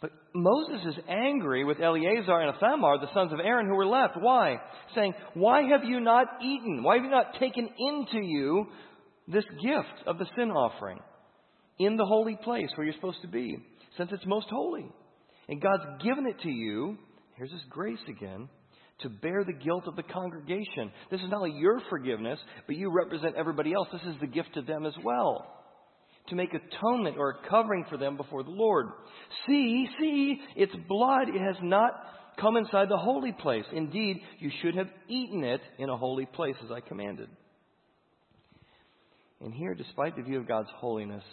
But 0.00 0.10
Moses 0.34 0.80
is 0.86 1.04
angry 1.08 1.64
with 1.64 1.80
Eleazar 1.80 2.40
and 2.40 2.54
Ithamar, 2.56 2.98
the 2.98 3.12
sons 3.12 3.32
of 3.32 3.40
Aaron, 3.40 3.66
who 3.66 3.74
were 3.74 3.86
left. 3.86 4.14
Why? 4.18 4.56
Saying, 4.94 5.14
Why 5.34 5.62
have 5.70 5.84
you 5.84 6.00
not 6.00 6.26
eaten? 6.42 6.82
Why 6.82 6.96
have 6.96 7.04
you 7.04 7.10
not 7.10 7.38
taken 7.38 7.68
into 7.78 8.24
you 8.24 8.66
this 9.26 9.44
gift 9.62 10.06
of 10.06 10.18
the 10.18 10.26
sin 10.36 10.50
offering 10.50 10.98
in 11.78 11.96
the 11.96 12.06
holy 12.06 12.38
place 12.42 12.68
where 12.76 12.86
you're 12.86 12.94
supposed 12.94 13.22
to 13.22 13.28
be, 13.28 13.58
since 13.96 14.10
it's 14.12 14.26
most 14.26 14.46
holy? 14.50 14.86
And 15.48 15.60
God's 15.60 16.02
given 16.02 16.26
it 16.26 16.40
to 16.42 16.50
you 16.50 16.96
here's 17.38 17.50
this 17.50 17.60
grace 17.70 17.98
again, 18.08 18.48
to 19.00 19.08
bear 19.08 19.44
the 19.44 19.52
guilt 19.52 19.84
of 19.86 19.94
the 19.96 20.02
congregation. 20.02 20.90
This 21.10 21.20
is 21.20 21.30
not 21.30 21.38
only 21.38 21.52
your 21.52 21.80
forgiveness, 21.88 22.38
but 22.66 22.76
you 22.76 22.92
represent 22.92 23.36
everybody 23.36 23.72
else. 23.72 23.88
This 23.92 24.14
is 24.14 24.20
the 24.20 24.26
gift 24.26 24.54
to 24.54 24.62
them 24.62 24.84
as 24.84 24.94
well. 25.04 25.46
To 26.30 26.34
make 26.34 26.50
atonement 26.52 27.16
or 27.16 27.30
a 27.30 27.48
covering 27.48 27.86
for 27.88 27.96
them 27.96 28.16
before 28.16 28.42
the 28.42 28.50
Lord. 28.50 28.86
See, 29.46 29.86
see, 30.00 30.40
its 30.56 30.72
blood 30.88 31.28
it 31.28 31.40
has 31.40 31.56
not 31.62 31.92
come 32.40 32.56
inside 32.56 32.88
the 32.88 32.98
holy 32.98 33.32
place. 33.32 33.64
Indeed, 33.72 34.18
you 34.40 34.50
should 34.60 34.74
have 34.74 34.88
eaten 35.08 35.44
it 35.44 35.60
in 35.78 35.88
a 35.88 35.96
holy 35.96 36.26
place 36.26 36.56
as 36.64 36.70
I 36.70 36.80
commanded. 36.80 37.28
And 39.40 39.54
here, 39.54 39.74
despite 39.74 40.16
the 40.16 40.22
view 40.22 40.38
of 40.38 40.48
God's 40.48 40.68
holiness, 40.76 41.24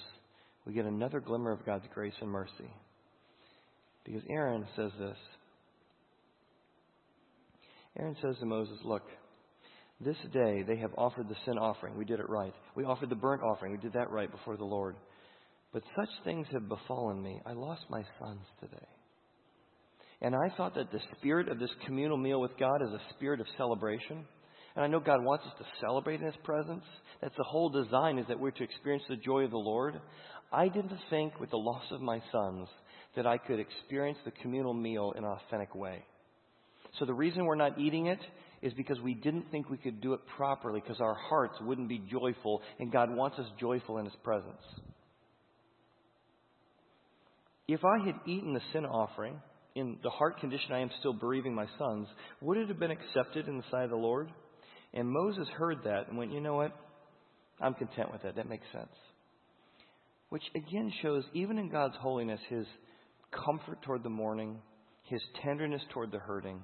we 0.65 0.73
get 0.73 0.85
another 0.85 1.19
glimmer 1.19 1.51
of 1.51 1.65
God's 1.65 1.85
grace 1.93 2.13
and 2.21 2.29
mercy. 2.29 2.71
Because 4.03 4.21
Aaron 4.29 4.65
says 4.75 4.91
this 4.99 5.17
Aaron 7.97 8.15
says 8.21 8.35
to 8.39 8.45
Moses, 8.45 8.77
Look, 8.83 9.03
this 10.01 10.17
day 10.33 10.63
they 10.67 10.77
have 10.77 10.91
offered 10.97 11.29
the 11.29 11.35
sin 11.45 11.57
offering. 11.57 11.97
We 11.97 12.05
did 12.05 12.19
it 12.19 12.29
right. 12.29 12.53
We 12.75 12.83
offered 12.83 13.09
the 13.09 13.15
burnt 13.15 13.41
offering. 13.41 13.71
We 13.71 13.77
did 13.77 13.93
that 13.93 14.11
right 14.11 14.29
before 14.29 14.57
the 14.57 14.65
Lord. 14.65 14.95
But 15.71 15.83
such 15.97 16.09
things 16.23 16.47
have 16.51 16.67
befallen 16.67 17.21
me. 17.21 17.41
I 17.45 17.53
lost 17.53 17.83
my 17.89 18.03
sons 18.19 18.41
today. 18.59 18.87
And 20.21 20.35
I 20.35 20.55
thought 20.55 20.75
that 20.75 20.91
the 20.91 20.99
spirit 21.17 21.49
of 21.49 21.59
this 21.59 21.69
communal 21.85 22.17
meal 22.17 22.39
with 22.41 22.57
God 22.57 22.81
is 22.81 22.93
a 22.93 23.13
spirit 23.15 23.39
of 23.39 23.47
celebration. 23.57 24.25
And 24.75 24.83
I 24.83 24.87
know 24.87 24.99
God 24.99 25.23
wants 25.23 25.45
us 25.45 25.53
to 25.59 25.65
celebrate 25.85 26.19
in 26.19 26.25
His 26.25 26.35
presence. 26.43 26.83
That's 27.21 27.35
the 27.37 27.43
whole 27.43 27.69
design, 27.69 28.17
is 28.17 28.25
that 28.27 28.39
we're 28.39 28.51
to 28.51 28.63
experience 28.63 29.03
the 29.07 29.15
joy 29.17 29.43
of 29.43 29.51
the 29.51 29.57
Lord. 29.57 29.99
I 30.51 30.67
didn't 30.67 30.97
think 31.09 31.39
with 31.39 31.49
the 31.49 31.57
loss 31.57 31.83
of 31.91 32.01
my 32.01 32.21
sons 32.31 32.67
that 33.15 33.25
I 33.25 33.37
could 33.37 33.59
experience 33.59 34.17
the 34.25 34.31
communal 34.41 34.73
meal 34.73 35.13
in 35.17 35.23
an 35.23 35.29
authentic 35.29 35.73
way. 35.75 36.03
So 36.99 37.05
the 37.05 37.13
reason 37.13 37.45
we're 37.45 37.55
not 37.55 37.79
eating 37.79 38.07
it 38.07 38.19
is 38.61 38.73
because 38.73 38.99
we 39.01 39.13
didn't 39.13 39.51
think 39.51 39.69
we 39.69 39.77
could 39.77 40.01
do 40.01 40.13
it 40.13 40.21
properly 40.37 40.81
because 40.81 41.01
our 41.01 41.13
hearts 41.13 41.55
wouldn't 41.61 41.89
be 41.89 42.01
joyful, 42.09 42.61
and 42.79 42.91
God 42.91 43.13
wants 43.15 43.37
us 43.37 43.45
joyful 43.59 43.97
in 43.97 44.05
His 44.05 44.15
presence. 44.23 44.61
If 47.67 47.81
I 47.83 48.05
had 48.05 48.15
eaten 48.25 48.53
the 48.53 48.61
sin 48.73 48.85
offering 48.85 49.41
in 49.75 49.97
the 50.03 50.09
heart 50.09 50.39
condition 50.39 50.71
I 50.71 50.79
am 50.79 50.91
still 50.99 51.13
bereaving 51.13 51.53
my 51.53 51.65
sons, 51.77 52.07
would 52.41 52.57
it 52.57 52.69
have 52.69 52.79
been 52.79 52.91
accepted 52.91 53.47
in 53.47 53.57
the 53.57 53.63
sight 53.71 53.83
of 53.83 53.89
the 53.89 53.95
Lord? 53.95 54.31
And 54.93 55.09
Moses 55.09 55.47
heard 55.57 55.79
that 55.83 56.07
and 56.07 56.17
went, 56.17 56.31
You 56.31 56.41
know 56.41 56.55
what? 56.55 56.71
I'm 57.59 57.73
content 57.73 58.11
with 58.11 58.23
that. 58.23 58.35
That 58.35 58.49
makes 58.49 58.65
sense. 58.71 58.93
Which 60.29 60.43
again 60.55 60.91
shows, 61.01 61.23
even 61.33 61.57
in 61.57 61.69
God's 61.69 61.95
holiness, 61.99 62.39
His 62.49 62.65
comfort 63.45 63.81
toward 63.81 64.03
the 64.03 64.09
mourning, 64.09 64.57
His 65.03 65.21
tenderness 65.43 65.81
toward 65.93 66.11
the 66.11 66.19
hurting, 66.19 66.61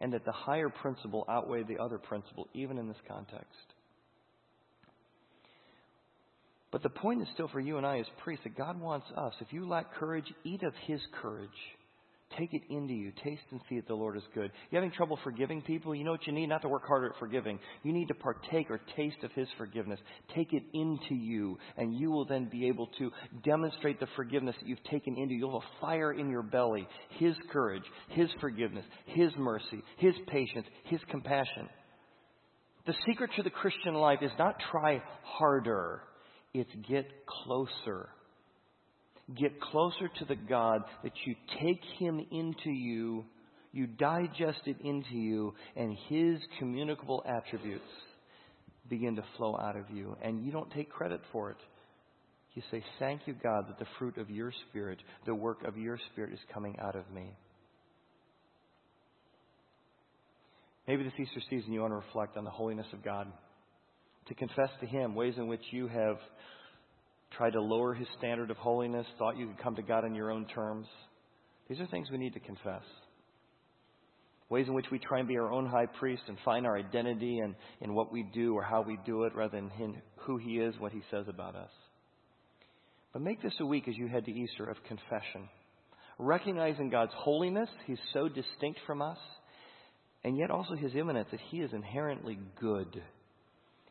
and 0.00 0.12
that 0.12 0.24
the 0.24 0.32
higher 0.32 0.68
principle 0.68 1.24
outweighed 1.28 1.68
the 1.68 1.78
other 1.78 1.98
principle, 1.98 2.48
even 2.54 2.78
in 2.78 2.88
this 2.88 2.96
context. 3.08 3.74
But 6.70 6.82
the 6.82 6.90
point 6.90 7.22
is 7.22 7.28
still 7.34 7.48
for 7.48 7.60
you 7.60 7.76
and 7.76 7.86
I 7.86 8.00
as 8.00 8.06
priests 8.24 8.42
that 8.44 8.56
God 8.56 8.80
wants 8.80 9.06
us. 9.16 9.32
If 9.40 9.52
you 9.52 9.68
lack 9.68 9.94
courage, 9.94 10.26
eat 10.42 10.62
of 10.64 10.72
His 10.86 11.00
courage. 11.22 11.48
Take 12.38 12.54
it 12.54 12.62
into 12.68 12.92
you. 12.92 13.12
Taste 13.22 13.42
and 13.50 13.60
see 13.68 13.76
that 13.76 13.86
the 13.86 13.94
Lord 13.94 14.16
is 14.16 14.22
good. 14.34 14.50
You 14.70 14.76
having 14.76 14.90
trouble 14.90 15.18
forgiving 15.22 15.62
people? 15.62 15.94
You 15.94 16.04
know 16.04 16.10
what 16.12 16.26
you 16.26 16.32
need? 16.32 16.48
Not 16.48 16.62
to 16.62 16.68
work 16.68 16.86
harder 16.86 17.10
at 17.10 17.18
forgiving. 17.18 17.58
You 17.82 17.92
need 17.92 18.08
to 18.08 18.14
partake 18.14 18.70
or 18.70 18.80
taste 18.96 19.22
of 19.22 19.30
His 19.32 19.48
forgiveness. 19.56 20.00
Take 20.34 20.52
it 20.52 20.62
into 20.72 21.14
you, 21.14 21.58
and 21.76 21.94
you 21.94 22.10
will 22.10 22.24
then 22.24 22.48
be 22.50 22.66
able 22.66 22.88
to 22.98 23.10
demonstrate 23.44 24.00
the 24.00 24.08
forgiveness 24.16 24.56
that 24.60 24.68
you've 24.68 24.82
taken 24.84 25.16
into 25.16 25.34
you. 25.34 25.40
You'll 25.40 25.60
have 25.60 25.68
a 25.68 25.80
fire 25.80 26.12
in 26.12 26.28
your 26.28 26.42
belly. 26.42 26.88
His 27.18 27.34
courage, 27.52 27.84
His 28.10 28.28
forgiveness, 28.40 28.84
His 29.06 29.30
mercy, 29.36 29.82
His 29.98 30.14
patience, 30.26 30.66
His 30.84 31.00
compassion. 31.10 31.68
The 32.86 32.94
secret 33.06 33.30
to 33.36 33.42
the 33.42 33.50
Christian 33.50 33.94
life 33.94 34.18
is 34.22 34.32
not 34.38 34.56
try 34.70 35.02
harder, 35.22 36.02
it's 36.52 36.70
get 36.88 37.06
closer 37.26 38.08
get 39.36 39.60
closer 39.60 40.08
to 40.18 40.24
the 40.24 40.36
God 40.36 40.82
that 41.02 41.12
you 41.24 41.34
take 41.62 41.80
Him 41.98 42.24
into 42.30 42.70
you, 42.70 43.24
you 43.72 43.86
digest 43.86 44.60
it 44.66 44.76
into 44.82 45.14
you, 45.14 45.54
and 45.76 45.96
His 46.08 46.38
communicable 46.58 47.24
attributes 47.26 47.84
begin 48.88 49.16
to 49.16 49.24
flow 49.36 49.56
out 49.56 49.76
of 49.76 49.90
you. 49.90 50.16
And 50.22 50.44
you 50.44 50.52
don't 50.52 50.70
take 50.72 50.90
credit 50.90 51.20
for 51.32 51.50
it. 51.50 51.56
You 52.54 52.62
say, 52.70 52.84
Thank 52.98 53.22
you, 53.26 53.34
God, 53.34 53.68
that 53.68 53.78
the 53.78 53.86
fruit 53.98 54.16
of 54.18 54.30
your 54.30 54.52
Spirit, 54.68 54.98
the 55.26 55.34
work 55.34 55.64
of 55.64 55.76
your 55.76 55.98
Spirit, 56.12 56.32
is 56.32 56.38
coming 56.52 56.76
out 56.80 56.94
of 56.94 57.10
me. 57.12 57.34
Maybe 60.86 61.02
this 61.02 61.14
Easter 61.18 61.40
season 61.48 61.72
you 61.72 61.80
want 61.80 61.92
to 61.92 61.96
reflect 61.96 62.36
on 62.36 62.44
the 62.44 62.50
holiness 62.50 62.86
of 62.92 63.02
God, 63.02 63.26
to 64.28 64.34
confess 64.34 64.68
to 64.80 64.86
Him 64.86 65.14
ways 65.14 65.34
in 65.36 65.48
which 65.48 65.62
you 65.70 65.88
have 65.88 66.18
tried 67.36 67.52
to 67.52 67.60
lower 67.60 67.94
his 67.94 68.08
standard 68.18 68.50
of 68.50 68.56
holiness, 68.56 69.06
thought 69.18 69.36
you 69.36 69.46
could 69.46 69.62
come 69.62 69.76
to 69.76 69.82
God 69.82 70.04
on 70.04 70.14
your 70.14 70.30
own 70.30 70.46
terms. 70.46 70.86
These 71.68 71.80
are 71.80 71.86
things 71.86 72.10
we 72.10 72.18
need 72.18 72.34
to 72.34 72.40
confess. 72.40 72.82
Ways 74.50 74.66
in 74.68 74.74
which 74.74 74.90
we 74.92 74.98
try 74.98 75.20
and 75.20 75.28
be 75.28 75.38
our 75.38 75.50
own 75.50 75.66
high 75.66 75.86
priest 75.86 76.22
and 76.28 76.36
find 76.44 76.66
our 76.66 76.76
identity 76.76 77.38
in, 77.38 77.56
in 77.80 77.94
what 77.94 78.12
we 78.12 78.22
do 78.34 78.54
or 78.54 78.62
how 78.62 78.82
we 78.82 78.98
do 79.06 79.24
it 79.24 79.34
rather 79.34 79.56
than 79.56 79.70
in 79.80 79.96
who 80.16 80.36
he 80.36 80.58
is, 80.58 80.74
what 80.78 80.92
he 80.92 81.02
says 81.10 81.26
about 81.28 81.56
us. 81.56 81.70
But 83.12 83.22
make 83.22 83.42
this 83.42 83.54
a 83.60 83.66
week 83.66 83.88
as 83.88 83.96
you 83.96 84.06
head 84.06 84.26
to 84.26 84.32
Easter 84.32 84.64
of 84.64 84.76
confession. 84.86 85.48
Recognizing 86.18 86.90
God's 86.90 87.12
holiness, 87.16 87.68
he's 87.86 87.98
so 88.12 88.28
distinct 88.28 88.80
from 88.86 89.00
us, 89.00 89.18
and 90.22 90.36
yet 90.36 90.50
also 90.50 90.74
his 90.74 90.94
immanence 90.94 91.28
that 91.30 91.40
he 91.50 91.60
is 91.60 91.72
inherently 91.72 92.38
good 92.60 93.02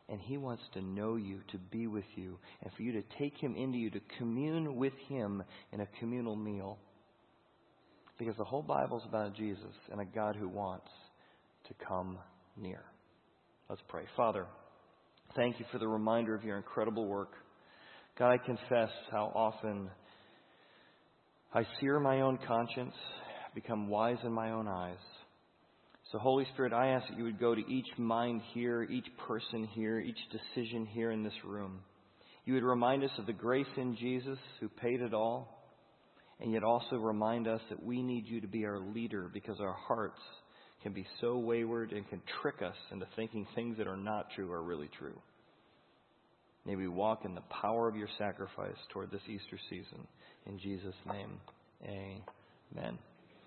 and 0.08 0.20
He 0.20 0.36
wants 0.36 0.62
to 0.74 0.82
know 0.82 1.16
you, 1.16 1.40
to 1.52 1.58
be 1.58 1.86
with 1.86 2.04
you, 2.14 2.38
and 2.62 2.72
for 2.74 2.82
you 2.82 2.92
to 2.92 3.02
take 3.18 3.36
Him 3.36 3.54
into 3.56 3.78
you, 3.78 3.90
to 3.90 4.00
commune 4.18 4.76
with 4.76 4.92
Him 5.08 5.42
in 5.72 5.80
a 5.80 5.88
communal 5.98 6.36
meal. 6.36 6.78
Because 8.18 8.36
the 8.36 8.44
whole 8.44 8.62
Bible 8.62 8.98
is 8.98 9.04
about 9.08 9.34
Jesus 9.34 9.74
and 9.90 10.00
a 10.00 10.04
God 10.04 10.36
who 10.36 10.48
wants 10.48 10.88
to 11.68 11.74
come 11.86 12.18
near. 12.56 12.84
Let's 13.68 13.82
pray. 13.88 14.04
Father, 14.16 14.46
thank 15.34 15.58
you 15.58 15.64
for 15.72 15.78
the 15.78 15.88
reminder 15.88 16.34
of 16.34 16.44
your 16.44 16.58
incredible 16.58 17.06
work. 17.06 17.32
God, 18.18 18.30
I 18.30 18.38
confess 18.38 18.90
how 19.10 19.32
often 19.34 19.90
I 21.52 21.62
sear 21.80 21.98
my 21.98 22.20
own 22.20 22.38
conscience, 22.46 22.94
become 23.54 23.88
wise 23.88 24.18
in 24.22 24.32
my 24.32 24.50
own 24.50 24.68
eyes. 24.68 24.98
So, 26.14 26.20
Holy 26.20 26.46
Spirit, 26.52 26.72
I 26.72 26.90
ask 26.90 27.08
that 27.08 27.18
you 27.18 27.24
would 27.24 27.40
go 27.40 27.56
to 27.56 27.68
each 27.68 27.88
mind 27.98 28.40
here, 28.52 28.84
each 28.84 29.08
person 29.26 29.64
here, 29.64 29.98
each 29.98 30.20
decision 30.30 30.86
here 30.86 31.10
in 31.10 31.24
this 31.24 31.32
room. 31.44 31.80
You 32.44 32.54
would 32.54 32.62
remind 32.62 33.02
us 33.02 33.10
of 33.18 33.26
the 33.26 33.32
grace 33.32 33.66
in 33.76 33.96
Jesus 33.96 34.38
who 34.60 34.68
paid 34.68 35.00
it 35.00 35.12
all, 35.12 35.66
and 36.38 36.52
yet 36.52 36.62
also 36.62 36.98
remind 36.98 37.48
us 37.48 37.60
that 37.68 37.82
we 37.82 38.00
need 38.00 38.28
you 38.28 38.40
to 38.40 38.46
be 38.46 38.64
our 38.64 38.78
leader 38.78 39.28
because 39.34 39.58
our 39.58 39.72
hearts 39.72 40.20
can 40.84 40.92
be 40.92 41.04
so 41.20 41.36
wayward 41.36 41.90
and 41.90 42.08
can 42.08 42.22
trick 42.40 42.62
us 42.62 42.76
into 42.92 43.08
thinking 43.16 43.44
things 43.56 43.76
that 43.78 43.88
are 43.88 43.96
not 43.96 44.28
true 44.36 44.52
are 44.52 44.62
really 44.62 44.90
true. 44.96 45.18
May 46.64 46.76
we 46.76 46.86
walk 46.86 47.24
in 47.24 47.34
the 47.34 47.42
power 47.60 47.88
of 47.88 47.96
your 47.96 48.08
sacrifice 48.18 48.78
toward 48.92 49.10
this 49.10 49.22
Easter 49.26 49.58
season. 49.68 50.06
In 50.46 50.60
Jesus' 50.60 50.94
name, 51.08 51.40
amen. 51.82 52.98